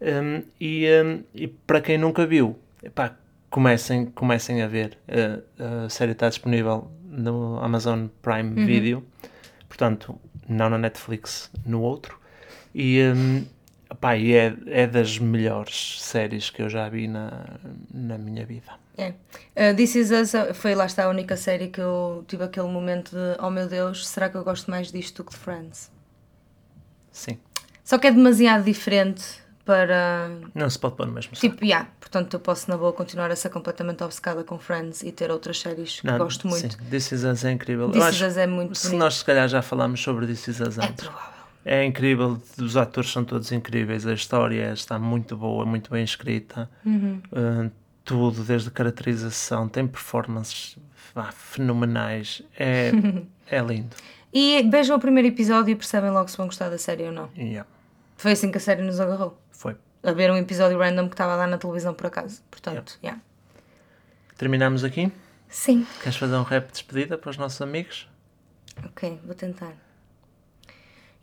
Um, 0.00 0.42
e, 0.60 0.86
um, 1.04 1.24
e 1.34 1.48
para 1.48 1.80
quem 1.80 1.98
nunca 1.98 2.26
viu, 2.26 2.58
epá, 2.82 3.16
comecem, 3.50 4.06
comecem 4.06 4.62
a 4.62 4.66
ver. 4.66 4.98
Uh, 5.08 5.84
a 5.86 5.88
série 5.88 6.12
está 6.12 6.28
disponível 6.28 6.90
no 7.04 7.58
Amazon 7.60 8.08
Prime 8.20 8.66
Video, 8.66 9.04
portanto, 9.68 10.18
não 10.48 10.68
na 10.68 10.78
Netflix, 10.78 11.50
no 11.64 11.80
outro. 11.80 12.20
E, 12.74 13.00
um, 13.02 13.46
epá, 13.90 14.16
e 14.16 14.34
é, 14.34 14.54
é 14.66 14.86
das 14.86 15.18
melhores 15.18 16.02
séries 16.02 16.50
que 16.50 16.60
eu 16.60 16.68
já 16.68 16.88
vi 16.88 17.08
na, 17.08 17.46
na 17.92 18.18
minha 18.18 18.44
vida. 18.44 18.72
É. 18.98 19.10
Uh, 19.10 19.76
This 19.76 19.94
Is 19.94 20.10
Us 20.10 20.34
uh, 20.34 20.54
foi 20.54 20.74
lá 20.74 20.86
está 20.86 21.04
a 21.04 21.08
única 21.08 21.36
série 21.36 21.68
que 21.68 21.80
eu 21.80 22.24
tive 22.26 22.44
aquele 22.44 22.68
momento 22.68 23.10
de 23.10 23.42
oh 23.42 23.50
meu 23.50 23.68
Deus, 23.68 24.06
será 24.06 24.28
que 24.28 24.36
eu 24.36 24.44
gosto 24.44 24.70
mais 24.70 24.90
disto 24.90 25.22
do 25.22 25.24
que 25.24 25.32
de 25.32 25.38
Friends? 25.38 25.90
Sim, 27.10 27.38
Só 27.86 27.98
que 27.98 28.08
é 28.08 28.10
demasiado 28.10 28.64
diferente 28.64 29.22
para. 29.64 30.28
não 30.54 30.68
se 30.68 30.76
pode 30.78 30.96
pôr 30.96 31.06
no 31.06 31.12
mesmo. 31.12 31.32
Tipo, 31.34 31.64
yeah, 31.64 31.88
portanto 32.00 32.34
eu 32.34 32.40
posso 32.40 32.68
na 32.68 32.76
boa 32.76 32.92
continuar 32.92 33.30
a 33.30 33.36
ser 33.36 33.48
completamente 33.48 34.02
obcecada 34.02 34.42
com 34.44 34.58
Friends 34.58 35.02
e 35.04 35.12
ter 35.12 35.30
outras 35.30 35.60
séries 35.60 36.00
que 36.00 36.06
Não, 36.06 36.18
gosto 36.18 36.48
muito. 36.48 36.72
Sim, 36.76 36.84
This 36.90 37.12
Is 37.12 37.22
Us 37.24 37.44
é 37.44 37.52
incrível. 37.52 37.88
This 37.90 38.02
Eu 38.02 38.10
Is 38.10 38.20
Us 38.22 38.36
é 38.36 38.46
muito 38.46 38.74
Se 38.76 38.88
bonito. 38.88 38.98
nós 39.00 39.14
se 39.14 39.24
calhar 39.24 39.48
já 39.48 39.62
falámos 39.62 40.00
sobre 40.02 40.26
This 40.26 40.48
Is 40.48 40.60
Us 40.60 40.78
É 40.78 40.84
antes. 40.84 41.04
provável. 41.06 41.36
É 41.64 41.84
incrível, 41.84 42.40
os 42.60 42.76
atores 42.76 43.10
são 43.10 43.24
todos 43.24 43.50
incríveis, 43.52 44.06
a 44.06 44.14
história 44.14 44.72
está 44.72 44.98
muito 45.00 45.36
boa, 45.36 45.64
muito 45.64 45.90
bem 45.90 46.02
escrita, 46.04 46.68
Uhum. 46.84 47.20
Uh, 47.32 47.70
tudo, 48.04 48.42
desde 48.44 48.68
a 48.68 48.70
caracterização, 48.70 49.68
tem 49.68 49.84
performances 49.84 50.76
vá, 51.12 51.32
fenomenais, 51.32 52.40
é, 52.56 52.92
é 53.50 53.60
lindo. 53.60 53.96
E 54.32 54.62
vejam 54.70 54.96
o 54.96 55.00
primeiro 55.00 55.26
episódio 55.28 55.72
e 55.72 55.74
percebem 55.74 56.10
logo 56.10 56.28
se 56.28 56.36
vão 56.36 56.46
gostar 56.46 56.68
da 56.68 56.78
série 56.78 57.02
ou 57.04 57.10
não. 57.12 57.28
Yeah, 57.36 57.66
Foi 58.16 58.32
assim 58.32 58.50
que 58.50 58.58
a 58.58 58.60
série 58.60 58.82
nos 58.82 59.00
agarrou. 59.00 59.38
foi. 59.50 59.76
A 60.02 60.12
ver 60.12 60.30
um 60.30 60.36
episódio 60.36 60.78
random 60.78 61.08
que 61.08 61.14
estava 61.14 61.34
lá 61.34 61.46
na 61.46 61.58
televisão 61.58 61.92
por 61.92 62.06
acaso. 62.06 62.40
Portanto, 62.50 62.96
yeah. 63.02 63.20
Terminamos 64.36 64.84
aqui. 64.84 65.10
Sim. 65.48 65.86
Queres 66.00 66.16
fazer 66.16 66.36
um 66.36 66.42
rap 66.42 66.66
de 66.66 66.72
despedida 66.72 67.18
para 67.18 67.30
os 67.30 67.36
nossos 67.36 67.60
amigos? 67.60 68.08
Ok, 68.84 69.20
vou 69.24 69.34
tentar. 69.34 69.72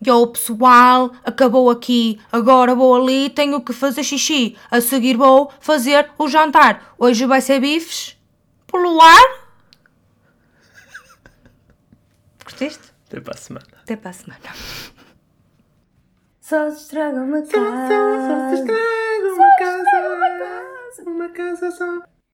Yo 0.06 0.28
pessoal, 0.28 1.12
acabou 1.24 1.70
aqui, 1.70 2.20
agora 2.30 2.76
vou 2.76 2.94
ali, 2.94 3.30
tenho 3.30 3.62
que 3.62 3.72
fazer 3.72 4.04
xixi. 4.04 4.58
A 4.70 4.82
seguir 4.82 5.16
vou 5.16 5.52
fazer 5.62 6.12
o 6.18 6.28
jantar. 6.28 6.94
Hoje 6.98 7.26
vai 7.26 7.40
ser 7.40 7.62
bifes 7.62 8.18
pelo 8.68 9.00
ar. 9.02 9.44
Curtiste? 12.44 12.92
Até 13.08 13.22
para 13.22 13.34
a 13.34 13.38
semana. 13.38 13.68
Até 13.82 13.96
para 13.96 14.10
a 14.10 14.14
semana. 14.14 14.42
Só 16.44 16.70
se 16.72 16.82
estraga 16.82 17.22
uma 17.22 17.42
casa. 17.42 17.64
uma 19.32 19.56
casa, 19.58 21.10
uma 21.10 21.30
casa 21.30 21.72
só. 21.72 22.13